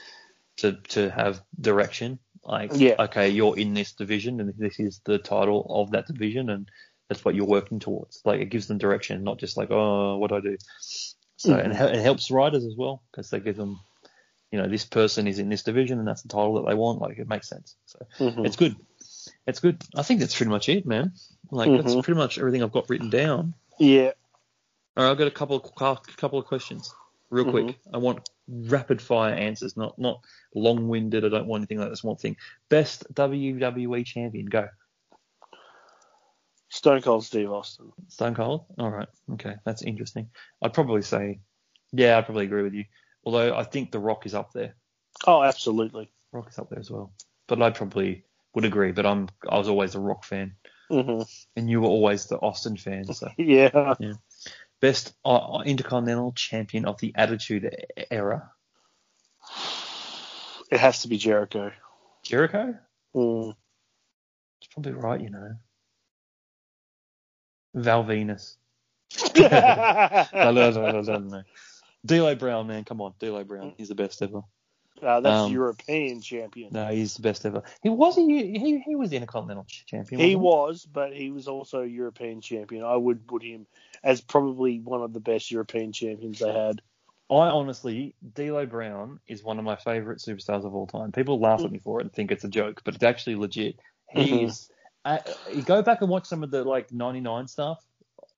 [0.59, 2.19] to to have direction.
[2.45, 2.95] Like, Yeah.
[2.99, 6.69] okay, you're in this division, and this is the title of that division, and
[7.09, 8.21] that's what you're working towards.
[8.25, 10.57] Like, it gives them direction, not just like, oh, what do I do?
[11.37, 11.95] So, and Mhm.
[11.95, 13.79] it helps writers as well because they give them,
[14.51, 17.01] you know, this person is in this division, and that's the title that they want.
[17.01, 17.77] Like, it makes sense.
[17.87, 18.77] So, hmm it's good.
[19.49, 19.83] It's good.
[19.97, 21.13] I think that's pretty much it, man.
[21.51, 22.05] Like that's Mhm.
[22.05, 23.55] pretty much everything I've got written down.
[23.79, 24.13] Yeah.
[24.97, 25.75] All right, I've got a couple of
[26.17, 26.95] couple of questions,
[27.31, 27.51] real Mhm.
[27.51, 27.79] quick.
[27.93, 30.21] I want rapid fire answers, not not
[30.55, 31.25] long winded.
[31.25, 32.05] I don't want anything like this.
[32.05, 32.37] One thing.
[32.69, 34.47] Best WWE champion.
[34.47, 34.69] Go.
[36.69, 37.91] Stone Cold Steve Austin.
[38.09, 38.67] Stone Cold.
[38.79, 39.09] All right.
[39.33, 40.29] Okay, that's interesting.
[40.61, 41.41] I'd probably say,
[41.93, 42.85] yeah, I'd probably agree with you.
[43.25, 44.75] Although I think The Rock is up there.
[45.27, 46.11] Oh, absolutely.
[46.33, 47.15] Rock is up there as well.
[47.47, 48.25] But I'd probably
[48.59, 48.91] would agree.
[48.91, 50.57] But I'm I was always a Rock fan,
[50.91, 51.23] hmm
[51.55, 53.05] and you were always the Austin fan.
[53.13, 53.29] So.
[53.39, 53.95] Yeah.
[54.81, 57.73] Best uh, Intercontinental Champion of the Attitude
[58.11, 58.51] Era.
[60.71, 61.73] It has to be Jericho.
[62.25, 62.77] Jericho?
[63.15, 63.55] Mm.
[64.61, 65.53] It's probably right, you know.
[67.75, 68.57] Val Venis.
[69.41, 71.43] uh, no, no.
[72.05, 74.43] D'Lo Brown, man, come on, D'Lo Brown, he's the best ever.
[75.01, 76.73] That's Um, European champion.
[76.73, 77.63] No, he's the best ever.
[77.83, 80.21] He was he he, he was the Intercontinental Champion.
[80.21, 82.85] He was, but he was also European champion.
[82.85, 83.67] I would put him
[84.03, 86.83] as probably one of the best European champions they had.
[87.31, 91.13] I honestly, D'Lo Brown is one of my favorite superstars of all time.
[91.13, 93.79] People laugh at me for it and think it's a joke, but it's actually legit.
[94.11, 94.71] He's
[95.05, 95.19] uh,
[95.53, 97.85] you go back and watch some of the like '99 stuff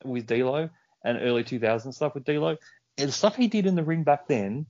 [0.04, 0.68] with D'Lo
[1.04, 2.56] and early 2000 stuff with D'Lo.
[2.98, 4.66] And the stuff he did in the ring back then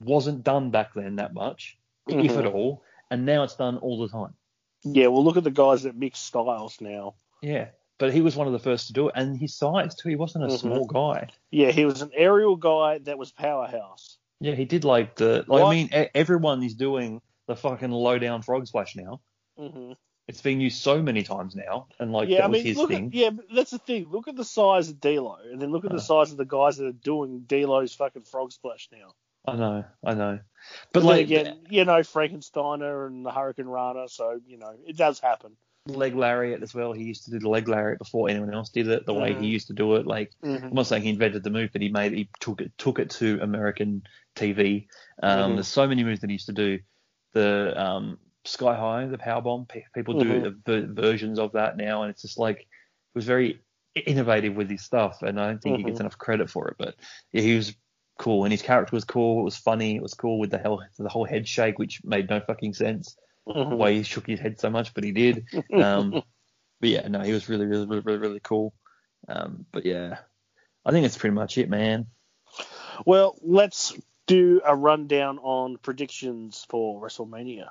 [0.00, 1.78] wasn't done back then that much,
[2.08, 2.38] if Mhm.
[2.38, 4.34] at all, and now it's done all the time.
[4.82, 7.14] Yeah, well, look at the guys that mix styles now.
[7.42, 7.68] Yeah,
[7.98, 10.08] but he was one of the first to do it, and his size too.
[10.08, 10.58] He wasn't a Mhm.
[10.58, 11.28] small guy.
[11.50, 14.16] Yeah, he was an aerial guy that was powerhouse.
[14.40, 15.44] Yeah, he did like the.
[15.46, 19.20] Like, I mean, everyone is doing the fucking low down frog splash now.
[19.58, 19.92] hmm
[20.28, 22.76] It's been used so many times now, and like yeah, that I was mean, his
[22.76, 23.06] look thing.
[23.08, 24.06] at yeah, but that's the thing.
[24.08, 25.96] Look at the size of D'Lo, and then look at Uh.
[25.96, 29.12] the size of the guys that are doing D'Lo's fucking frog splash now.
[29.46, 30.38] I know, I know.
[30.92, 35.18] But But like again, you know, Frankensteiner and the Hurricanrana, so you know, it does
[35.20, 35.56] happen.
[35.86, 36.92] leg lariat as well.
[36.92, 39.06] He used to do the leg lariat before anyone else did it.
[39.06, 39.40] The way Mhm.
[39.40, 40.66] he used to do it, like Mm-hmm.
[40.66, 43.10] I'm not saying he invented the move, but he made he took it took it
[43.10, 44.02] to American
[44.36, 44.86] TV.
[45.22, 45.56] Um, Mhm.
[45.56, 46.78] There's so many moves that he used to do.
[47.32, 49.66] The um, sky high, the power bomb.
[49.94, 52.66] People do the ver- versions of that now, and it's just like it
[53.14, 53.60] was very
[53.94, 56.00] innovative with his stuff, and I don't think he gets Mhm.
[56.00, 56.76] enough credit for it.
[56.78, 56.96] But
[57.32, 57.74] yeah, he was
[58.20, 59.40] cool, and his character was cool.
[59.40, 59.96] It was funny.
[59.96, 63.16] It was cool with the hell the whole head shake, which made no fucking sense.
[63.48, 63.78] Mhm.
[63.78, 65.46] Why he shook his head so much, but he did.
[65.72, 66.22] Um,
[66.80, 68.74] but yeah, no, he was really, really, really, really, really cool.
[69.26, 70.18] Um, but yeah,
[70.84, 72.06] I think that's pretty much it, man.
[73.06, 77.68] Well, let's do a rundown on predictions for WrestleMania.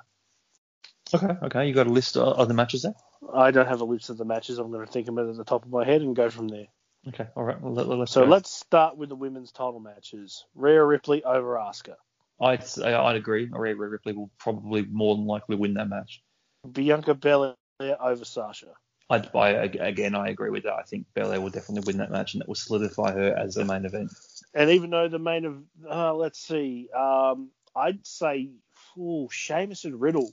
[1.14, 2.94] Okay, okay, you got a list of, of the matches there?
[3.32, 4.58] I don't have a list of the matches.
[4.58, 6.48] I'm going to think of it at the top of my head and go from
[6.48, 6.66] there.
[7.08, 7.60] Okay, all right.
[7.60, 8.30] Well, let, let's So go.
[8.30, 10.44] let's start with the women's title matches.
[10.54, 11.96] Rhea Ripley over Asuka.
[12.40, 13.48] I'd say, I'd agree.
[13.50, 16.22] Rhea Ripley will probably more than likely win that match.
[16.70, 18.74] Bianca Belair over Sasha.
[19.08, 20.74] I'd I again, I agree with that.
[20.74, 23.64] I think Belair will definitely win that match, and that will solidify her as the
[23.64, 24.12] main event.
[24.54, 28.50] And even though the main of, uh, let's see, um, I'd say,
[28.96, 30.30] ooh, Sheamus and Riddle.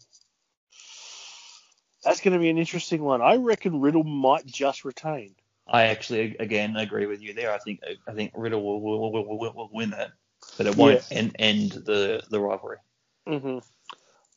[2.04, 3.22] That's going to be an interesting one.
[3.22, 5.36] I reckon Riddle might just retain.
[5.70, 7.54] I actually, again, agree with you there.
[7.54, 10.12] I think I think Riddle will will, will, will, win that,
[10.58, 12.78] but it won't end, end the the rivalry.
[13.28, 13.60] Mm-hmm.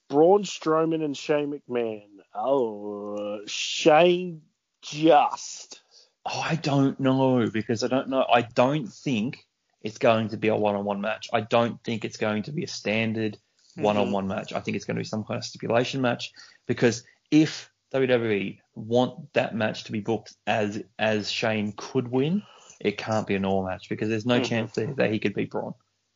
[0.09, 2.09] Braun Strowman and Shane McMahon.
[2.35, 4.43] Oh, Shane
[4.83, 5.81] just.
[6.27, 8.27] Oh, I don't know because I don't know.
[8.31, 9.47] I don't think
[9.83, 11.29] it's going to be a one-on-one match.
[11.33, 13.39] I don't think it's going to be a standard
[13.77, 14.53] one-on-one match.
[14.53, 16.33] I think it's going to be some kind of stipulation match
[16.67, 22.43] because if WWE want that match to be booked as as Shane could win,
[22.81, 24.45] it can't be a normal match because there's no Mhm.
[24.45, 25.75] chance that, that he could beat Braun.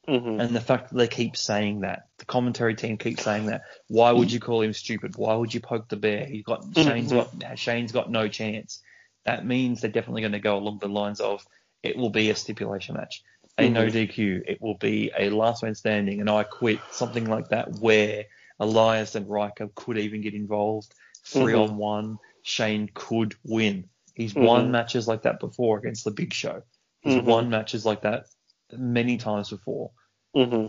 [0.09, 0.41] Mm-hmm.
[0.41, 4.13] And the fact that they keep saying that, the commentary team keeps saying that, why
[4.13, 5.17] would you call him stupid?
[5.17, 6.27] Why would you poke the bear?
[6.27, 8.83] He's got Shane's got Shane's got no chance.
[9.25, 11.47] That means they're definitely going to go along the lines of
[11.83, 13.23] it will be a stipulation match,
[13.59, 17.49] a no DQ, it will be a last man standing, and I quit, something like
[17.49, 18.25] that, where
[18.59, 20.95] Elias and Ryker could even get involved,
[21.25, 23.89] 3 on one, Shane could win.
[24.15, 24.71] He's won Mhm.
[24.71, 26.63] matches like that before against the Big Show.
[27.01, 27.25] He's Mhm.
[27.25, 28.27] won matches like that
[28.73, 29.91] many times before
[30.35, 30.67] Mm-hmm.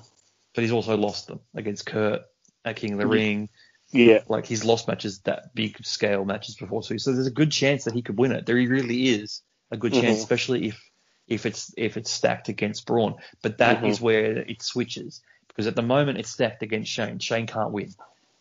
[0.53, 2.21] but he's also lost them against Kurt
[2.63, 3.11] at King of the Mhm.
[3.11, 3.49] Ring.
[3.91, 4.23] Yeah.
[4.27, 6.97] Like he's lost matches that big scale matches before too.
[6.99, 8.45] So there's a good chance that he could win it.
[8.45, 9.41] There really is
[9.71, 10.21] a good chance, Mhm.
[10.21, 10.91] especially if
[11.27, 13.15] if it's if it's stacked against Braun.
[13.41, 17.17] But that is where it switches because at the moment it's stacked against Shane.
[17.17, 17.89] Shane can't win.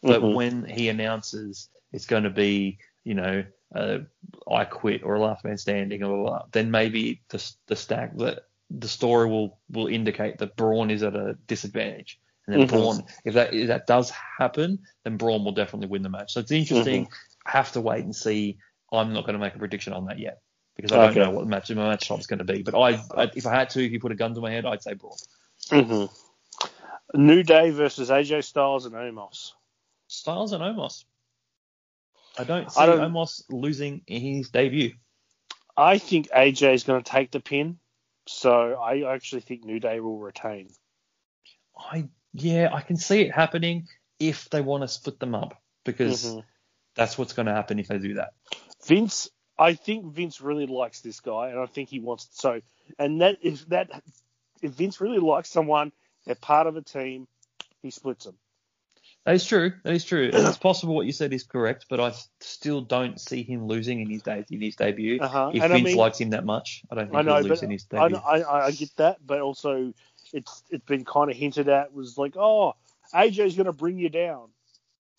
[0.03, 3.45] But when he announces it's going to be, you know,
[3.75, 3.99] uh,
[4.51, 8.17] I quit or a last man standing or blah, blah, then maybe the the stack
[8.19, 12.19] that the story will will indicate that Braun is at a disadvantage.
[12.47, 12.71] And then Mhm.
[12.71, 16.33] Braun, if that if that does happen, then Braun will definitely win the match.
[16.33, 17.05] So it's interesting.
[17.05, 17.51] Mm-hmm.
[17.51, 18.59] Have to wait and see.
[18.93, 20.41] I'm not going to make a prediction on that yet
[20.77, 22.63] because I don't know what the match my match is going to be.
[22.63, 24.67] But I, I, if I had to, if you put a gun to my head,
[24.67, 25.17] I'd say Braun.
[25.71, 26.07] Mm-hmm.
[27.27, 29.53] New Day versus AJ Styles and Omos.
[30.09, 31.05] Styles and Omos.
[32.39, 34.95] I don't see I don't- Omos losing in his debut.
[35.77, 37.79] I think AJ is going to take the pin,
[38.27, 40.71] so I actually think New Day will retain.
[41.77, 43.89] I yeah, I can see it happening
[44.19, 46.45] if they want to split them up because Mhm.
[46.95, 48.35] that's what's going to happen if they do that.
[48.87, 52.61] Vince, I think Vince really likes this guy, and I think he wants so.
[52.99, 53.91] And that if that
[54.63, 55.93] if Vince really likes someone,
[56.25, 57.29] they're part of a team,
[57.83, 58.39] he splits them.
[59.25, 59.73] That is true.
[59.85, 60.31] That is true.
[60.33, 64.11] It's possible what you said is correct, but I still don't see him losing in
[64.11, 65.19] his de- in his debut.
[65.21, 65.51] Uh-huh.
[65.55, 67.45] If And I Vince mean- likes him that much, I don't think I know, he'll
[67.49, 68.17] lose in his I, debut.
[68.19, 69.95] I I get that, but also
[70.33, 72.75] it's it's been kind of hinted at was like, oh,
[73.15, 74.49] AJ's going to bring you down.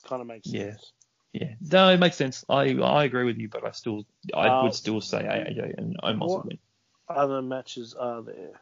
[0.07, 0.72] Kind of makes Yeah.
[0.72, 0.91] sense.
[1.34, 2.45] Yeah, no, it makes sense.
[2.48, 5.98] I I agree with you, but I still I Uh, would still say AJ and
[6.02, 6.60] Omos would win.
[7.10, 8.61] Other matches are there?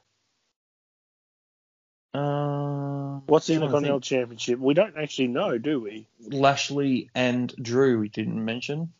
[2.13, 4.59] Uh, What's the Intercontinental Championship?
[4.59, 6.07] We don't actually know, do we?
[6.19, 8.93] Lashley and Drew we didn't mention.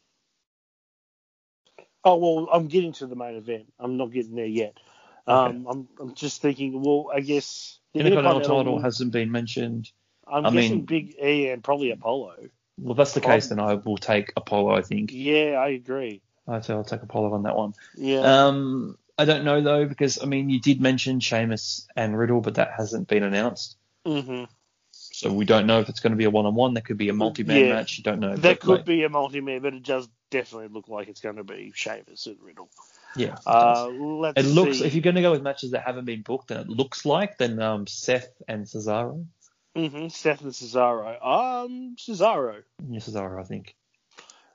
[2.03, 3.71] Oh well, I'm getting to the main event.
[3.79, 4.77] I'm not getting there yet.
[5.27, 6.81] Um, I'm I'm just thinking.
[6.81, 9.91] Well, I guess the Intercontinental title hasn't been mentioned.
[10.27, 12.35] I'm I guessing mean- Big E and probably Apollo.
[12.79, 14.71] Well, if that's the case, then I will take Apollo.
[14.75, 15.11] I think.
[15.13, 16.21] Yeah, I agree.
[16.47, 17.73] I'd say I'll take Apollo on that one.
[17.95, 18.47] Yeah.
[18.47, 22.55] Um, I don't know though because I mean you did mention Sheamus and Riddle, but
[22.55, 24.45] that hasn't been announced, hmm
[24.91, 26.73] so we don't know if it's going to be a one-on-one.
[26.73, 27.75] That could be a multi-man Yeah.
[27.75, 27.97] match.
[27.97, 28.35] You don't know.
[28.35, 31.43] That could like, be a multi-man, but it does definitely look like it's going to
[31.43, 32.69] be Sheamus and Riddle.
[33.15, 33.35] Yeah.
[33.35, 36.21] it Uh, let's It looks if you're going to go with matches that haven't been
[36.23, 39.25] booked, then it looks like then um, Seth and Cesaro.
[39.75, 41.25] hmm Seth and Cesaro.
[41.25, 42.63] Um, Cesaro.
[42.87, 43.75] Yeah, Cesaro, I think.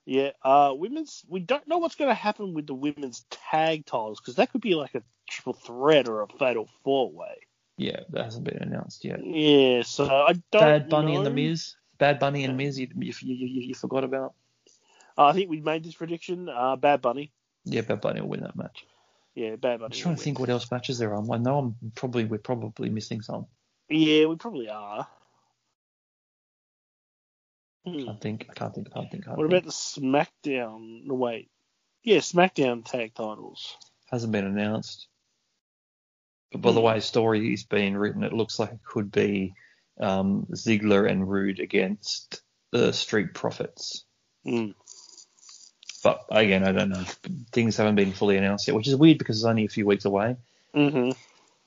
[0.09, 0.31] Yeah.
[0.43, 1.23] Uh, women's.
[1.29, 4.63] We don't know what's going to happen with the women's tag titles because that could
[4.63, 7.37] be like a triple threat or a fatal four way.
[7.77, 9.21] Yeah, that hasn't been announced yet.
[9.23, 9.83] Yeah.
[9.83, 10.63] So I don't.
[10.63, 11.37] Bad Bunny and the know.
[11.37, 11.75] Miz.
[11.99, 12.79] Bad Bunny and Miz.
[12.79, 14.33] You, you, you, you, forgot about.
[15.19, 16.49] Uh, I think we made this prediction.
[16.49, 17.31] Uh, Bad Bunny.
[17.67, 18.87] Yeah, Bad Bunny will win that match.
[19.35, 19.85] Yeah, Bad Bunny.
[19.85, 21.23] I'm trying to will think what else matches there are.
[21.31, 23.45] I know I'm probably we're probably missing some.
[23.91, 25.07] Yeah, we probably are.
[27.93, 28.05] Hmm.
[28.05, 28.47] Can't think.
[28.51, 28.89] I can't think.
[28.91, 29.25] I can't think.
[29.25, 29.63] Can't What think.
[29.63, 29.71] about the
[30.51, 31.05] SmackDown?
[31.05, 31.51] No, wait.
[32.03, 33.77] Yeah, SmackDown tag titles.
[34.11, 35.07] hasn't been announced.
[36.53, 36.87] But by the Hmm.
[36.87, 39.55] way story is being written, it looks like it could be
[40.01, 42.41] um, Ziggler and Roode against
[42.71, 44.05] the Street Profits.
[44.47, 44.75] Mm.
[46.05, 47.05] But again, I don't know.
[47.53, 50.05] Things haven't been fully announced yet, which is weird because it's only a few weeks
[50.05, 50.37] away.
[50.73, 51.11] hmm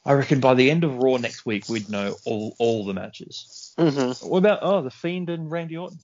[0.06, 3.60] I reckon by the end of Raw next week, we'd know all, all the matches.
[3.89, 5.99] Hmm What about oh the Fiend and Randy Orton?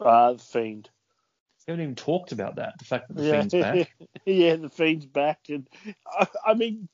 [0.00, 0.90] Uh, the Fiend.
[1.66, 2.74] We haven't even talked about that.
[2.78, 3.92] The fact that the yeah, Fiend's back.
[4.26, 5.68] yeah, the fiend's back, and
[6.06, 6.88] I, I mean,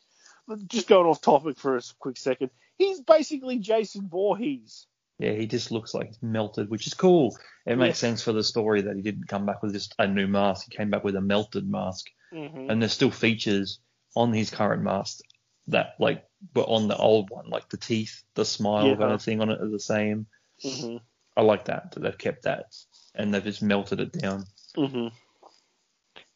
[0.67, 4.87] just going off topic for a quick second, he's basically Jason Voorhees.
[5.19, 7.37] Yeah, he just looks like he's melted, which is cool.
[7.67, 10.27] It makes sense for the story that he didn't come back with just a new
[10.29, 10.67] mask.
[10.71, 12.71] He came back with a melted mask, Mm-hmm.
[12.71, 13.81] and there's still features
[14.15, 15.21] on his current mask
[15.69, 16.25] that like
[16.55, 18.97] were on the old one, like the teeth, the smile Yeah.
[18.97, 20.27] kind of thing on it are the same.
[20.63, 20.97] hmm
[21.37, 22.75] I like that that they've kept that,
[23.15, 24.45] and they've just melted it down.
[24.75, 25.09] hmm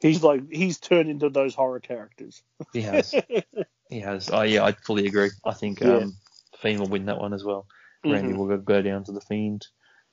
[0.01, 2.43] He's like he's turned into those horror characters.
[2.73, 3.15] He has,
[3.89, 4.31] he has.
[4.31, 5.31] Oh yeah, I fully agree.
[5.45, 5.97] I think Yeah.
[5.97, 6.17] um,
[6.61, 7.67] Fiend will win that one as well.
[8.05, 8.37] Randy Mhm.
[8.37, 9.67] will go, down to the Fiend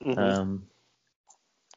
[0.04, 0.18] Mhm.
[0.18, 0.68] um,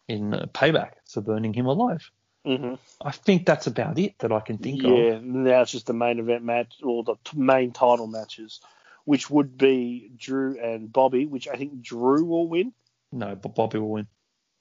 [0.09, 2.11] in payback for burning him alive.
[2.47, 2.79] Mhm.
[3.01, 4.91] I think that's about it that I can think of.
[4.91, 8.61] Yeah, now it's just the main event match or the t- main title matches,
[9.05, 12.73] which would be Drew and Bobby, which I think Drew will win.
[13.13, 14.09] No, but Bobby will win.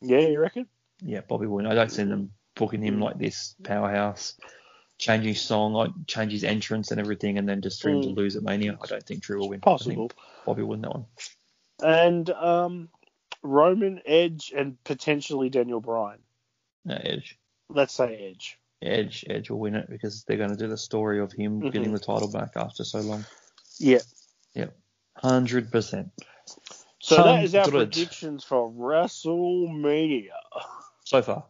[0.02, 0.68] Yeah, you reckon?
[1.02, 1.66] Yeah, Bobby will win.
[1.66, 4.38] I don't see them booking him like this powerhouse,
[5.00, 8.10] change his song, like change his entrance and everything, and then just for him to
[8.10, 8.16] Mm.
[8.18, 8.78] lose at Mania.
[8.82, 9.62] I don't think Drew will win.
[9.62, 10.12] Possible.
[10.46, 11.06] Bobby will win that one.
[11.84, 12.90] And um,
[13.42, 16.20] Roman, Edge, and potentially Daniel Bryan.
[16.86, 17.40] No, Edge.
[17.74, 18.58] Let's say Edge.
[18.82, 21.72] Edge, Edge will win it because they're going to do the story of him Mhm.
[21.72, 23.26] getting the title back after so long.
[23.80, 24.00] Yeah.
[24.56, 24.68] Yeah.
[25.16, 26.12] Hundred percent.
[27.00, 30.30] So that is our predictions for WrestleMania
[31.06, 31.46] So far,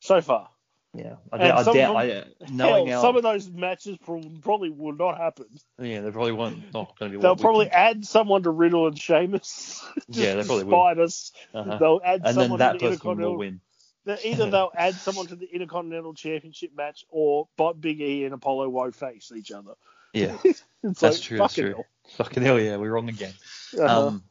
[0.00, 0.50] so far.
[0.94, 1.16] yeah.
[1.32, 1.90] I, doubt- I doubt.
[1.90, 5.46] of I, them- knowing Hell, our, some of those matches prob- probably will not happen.
[5.78, 6.72] yeah, they probably won't.
[6.74, 7.22] Not going to be.
[7.22, 7.74] They'll probably think.
[7.74, 9.82] add someone to Riddle and Sheamus.
[10.08, 10.72] Yeah, they probably will.
[10.72, 11.32] spite us.
[11.54, 11.78] Uh-huh.
[11.78, 13.60] They'll add someone, And then that to the person will win.
[14.04, 18.34] They're- Either they'll add someone to the Intercontinental Championship match, or Bo- Big E and
[18.34, 19.72] Apollo won't face each other.
[20.12, 20.36] Yeah,
[20.82, 21.84] That's like, true, that's fucking true.
[22.16, 23.32] fucking hell, yeah, we're wrong again.
[23.76, 24.06] Uh-huh.
[24.08, 24.24] Um,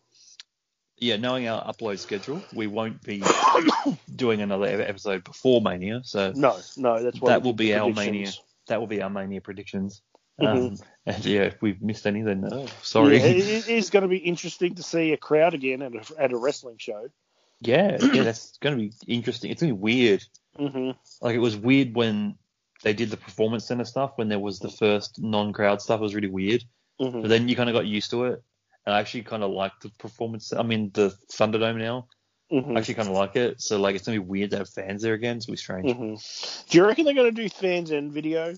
[0.98, 3.22] yeah, knowing our upload schedule, we won't be
[4.16, 7.90] doing another episode before Mania, so no, no, that's that will be our.
[7.92, 8.32] Mania.
[8.68, 10.02] That will be our Mania predictions.
[10.40, 10.48] Mhm.
[10.48, 13.18] Um, and yeah, if we've missed any, then oh, sorry.
[13.18, 16.22] Yeah, it, it is going to be interesting to see a crowd again at a,
[16.22, 17.10] at a wrestling show.
[17.64, 19.52] Yeah, yeah, that's going to be interesting.
[19.52, 20.24] It's going to be weird.
[20.58, 20.92] hmm
[21.22, 22.36] Like it was weird when
[22.84, 26.00] they did the performance center stuff when there was the first non-crowd stuff.
[26.00, 26.64] It was really weird,
[27.00, 28.44] hmm but then you kind of got used to it.
[28.86, 30.52] And I actually kind of like the performance.
[30.52, 32.08] I mean, the Thunderdome now.
[32.52, 33.62] hmm I actually kind of like it.
[33.62, 35.38] So like, it's gonna be weird to have fans there again.
[35.38, 35.92] It's gonna be strange.
[35.92, 36.16] hmm
[36.70, 38.54] Do you reckon they're going to do fans and video?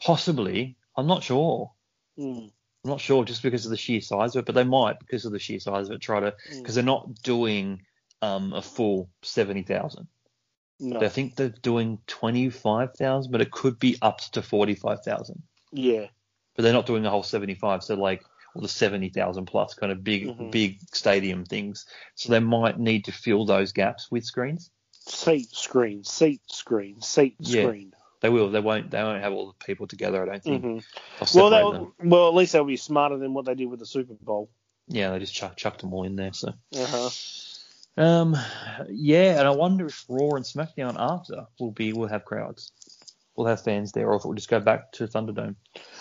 [0.00, 0.76] Possibly.
[0.96, 1.72] I'm not sure.
[2.18, 2.50] Mm.
[2.84, 5.24] I'm not sure just because of the sheer size of it, but they might because
[5.24, 7.82] of the sheer size of it try to because they're not doing
[8.22, 10.06] um a full seventy thousand.
[10.80, 11.00] No.
[11.00, 15.02] I think they're doing twenty five thousand, but it could be up to forty five
[15.04, 15.42] thousand.
[15.72, 16.06] Yeah.
[16.54, 18.22] But they're not doing the whole seventy five, so like
[18.54, 20.52] or the seventy thousand plus kind of big Mhm.
[20.52, 21.84] big stadium things.
[22.14, 24.70] So they might need to fill those gaps with screens.
[24.92, 27.62] Seat screen, seat screen, seat Yeah.
[27.64, 27.92] screen.
[28.20, 28.50] They will.
[28.50, 28.90] They won't.
[28.90, 30.22] They won't have all the people together.
[30.22, 30.62] I don't think.
[30.62, 30.78] hmm
[31.32, 31.92] They'll Well, them.
[32.02, 34.50] well, at least they'll be smarter than what they did with the Super Bowl.
[34.88, 36.32] Yeah, they just chuck, chucked them all in there.
[36.32, 36.52] So.
[36.74, 37.10] Uh-huh.
[37.98, 38.36] Um,
[38.88, 42.72] yeah, and I wonder if Raw and SmackDown after will be will have crowds,
[43.36, 45.56] will have fans there, or if it will just go back to Thunderdome.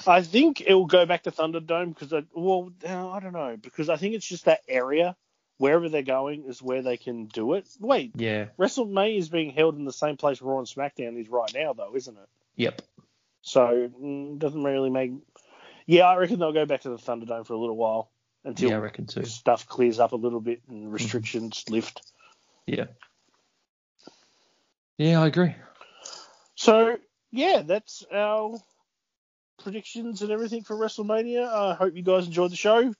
[0.05, 3.89] I think it will go back to Thunderdome because, well, uh, I don't know because
[3.89, 5.15] I think it's just that area
[5.57, 7.67] wherever they're going is where they can do it.
[7.79, 8.45] Wait, Yeah.
[8.57, 11.95] WrestleMania is being held in the same place Raw and SmackDown is right now, though,
[11.95, 12.29] isn't it?
[12.55, 12.81] Yep.
[13.41, 15.11] So mm, doesn't really make.
[15.85, 18.09] Yeah, I reckon they'll go back to the Thunderdome for a little while
[18.43, 19.23] until Yeah, I reckon too.
[19.25, 22.01] stuff clears up a little bit and restrictions lift.
[22.65, 22.85] Yeah.
[24.97, 25.55] Yeah, I agree.
[26.55, 26.97] So
[27.31, 28.57] yeah, that's our
[29.63, 31.47] predictions and everything for WrestleMania.
[31.47, 32.93] I hope you guys enjoyed the show.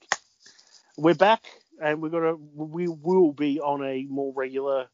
[0.98, 1.46] We're back,
[1.82, 4.88] and we're gonna we will be on a more regular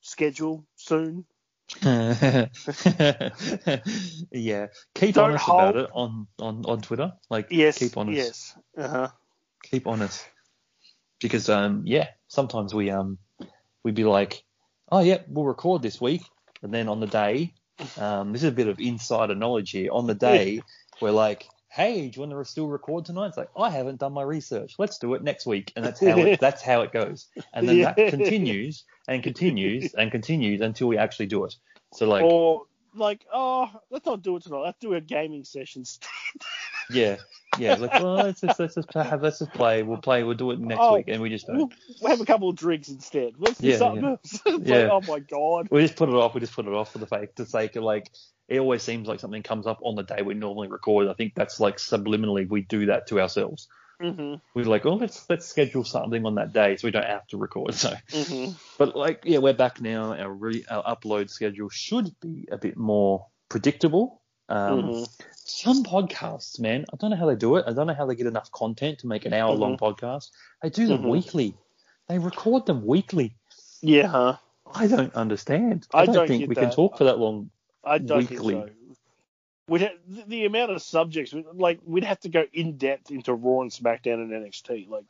[0.00, 1.24] schedule soon.
[1.82, 2.48] yeah.
[4.94, 7.12] Keep Don't honest hold- about it on, on, on Twitter.
[7.28, 8.16] Like Yes, keep honest.
[8.16, 9.08] yes, uh huh.
[9.70, 10.26] Keep honest.
[11.20, 13.18] Because um yeah, sometimes we um
[13.84, 14.42] we'd be like,
[14.90, 16.22] Oh yeah, we'll record this week
[16.62, 17.54] and then on the day,
[17.98, 19.90] um this is a bit of insider knowledge here.
[19.92, 20.62] On the day
[21.00, 23.28] we're like, Hey, do you want to still record tonight?
[23.28, 24.74] It's like, I haven't done my research.
[24.76, 25.72] Let's do it next week.
[25.76, 27.28] And that's how it that's how it goes.
[27.52, 31.54] And then that continues and continues and continues until we actually do it.
[31.94, 32.64] So like or
[32.94, 34.62] like, oh, let's not do it tonight.
[34.62, 35.84] Let's do a gaming session.
[36.90, 37.16] yeah,
[37.60, 39.82] yeah, like well let's just let's just have let's just play.
[39.82, 41.72] We'll play, we'll do it next Oh, week and we just don't.
[42.00, 43.34] We'll, have a couple of drinks instead.
[43.38, 44.10] Let's do Yeah, something yeah.
[44.10, 44.40] else.
[44.66, 44.76] Yeah.
[44.76, 45.68] like, oh my god.
[45.70, 46.34] We just put it off.
[46.34, 48.10] We just put it off for the sake, the sake of like,
[48.48, 51.08] it always seems like something comes up on the day we normally record.
[51.08, 53.68] I think that's like subliminally we do that to ourselves.
[54.00, 57.26] hmm we're like, oh, let's let's schedule something on that day so we don't have
[57.28, 57.74] to record.
[57.74, 58.46] So, hmm
[58.78, 60.14] but like, yeah, we're back now.
[60.14, 64.19] Our re, our upload schedule should be a bit more predictable.
[64.50, 65.02] Um, hmm
[65.44, 67.64] Some podcasts, man, I don't know how they do it.
[67.66, 70.30] I don't know how they get enough content to make an hour long podcast.
[70.62, 71.10] They do them Mhm.
[71.10, 71.54] weekly.
[72.08, 73.34] They record them weekly.
[73.80, 74.36] Yeah, huh?
[74.74, 75.86] I don't understand.
[75.92, 77.50] I I don't, don't think we can talk for that long.
[77.82, 78.54] I don't Weekly.
[78.54, 78.74] think so.
[79.68, 83.60] We'd ha- the, amount of subjects, like we'd have to go in depth into Raw
[83.62, 85.04] and SmackDown and NXT, like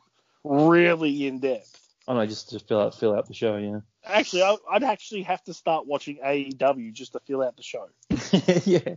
[0.44, 1.78] really in depth.
[2.06, 3.80] I know, just to fill out fill out the show, yeah.
[4.04, 7.88] Actually, I, I'd actually have to start watching AEW just to fill out the show.
[8.64, 8.96] yeah.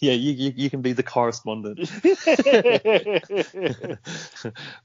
[0.00, 1.78] Yeah, you, you you can be the correspondent.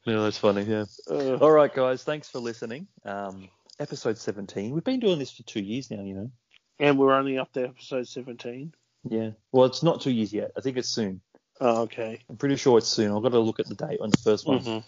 [0.05, 0.85] no, that's funny, yeah.
[1.09, 2.87] Uh, All right, guys, thanks for listening.
[3.05, 3.49] Um,
[3.79, 4.71] episode 17.
[4.73, 6.31] We've been doing this for two years now, you know.
[6.79, 8.73] and we're only up to episode 17.
[9.09, 9.31] Yeah.
[9.51, 10.51] Well, it's not two years yet.
[10.57, 11.21] I think it's soon.
[11.59, 12.19] Oh, okay.
[12.29, 13.15] I'm pretty sure it's soon.
[13.15, 14.83] I've got to look at the date on the first one, Mhm.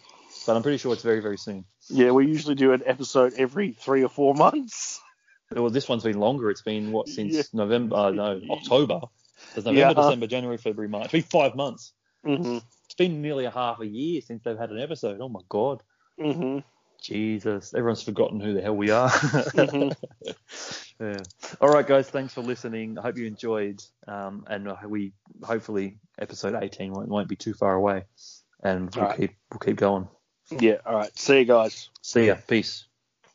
[0.46, 1.66] but I'm pretty sure it's very, very soon.
[1.90, 5.00] Yeah, we usually do an episode every three or four months.
[5.52, 6.50] Well, this one's been longer.
[6.50, 7.44] It's been what since Yeah.
[7.54, 7.96] November?
[7.96, 9.02] Uh, no, October.
[9.54, 9.94] There's November, Yeah.
[9.94, 11.06] December, January, February, March.
[11.06, 11.94] It's been five months.
[12.24, 15.20] hmm It's been nearly a half a year since they've had an episode.
[15.22, 15.82] Oh my god.
[16.20, 16.60] hmm
[17.02, 19.10] Jesus, everyone's forgotten who the hell we are.
[19.10, 19.94] Mhm.
[21.02, 21.18] yeah.
[21.60, 22.98] All right, guys, thanks for listening.
[22.98, 25.12] I hope you enjoyed, um, and we
[25.44, 28.06] hopefully episode 18 won't, won't be too far away,
[28.64, 29.18] and we'll right.
[29.18, 30.08] keep we'll keep going.
[30.50, 30.78] Yeah.
[30.86, 31.12] All right.
[31.18, 31.90] See you guys.
[32.02, 32.38] See ya.
[32.48, 32.86] Peace.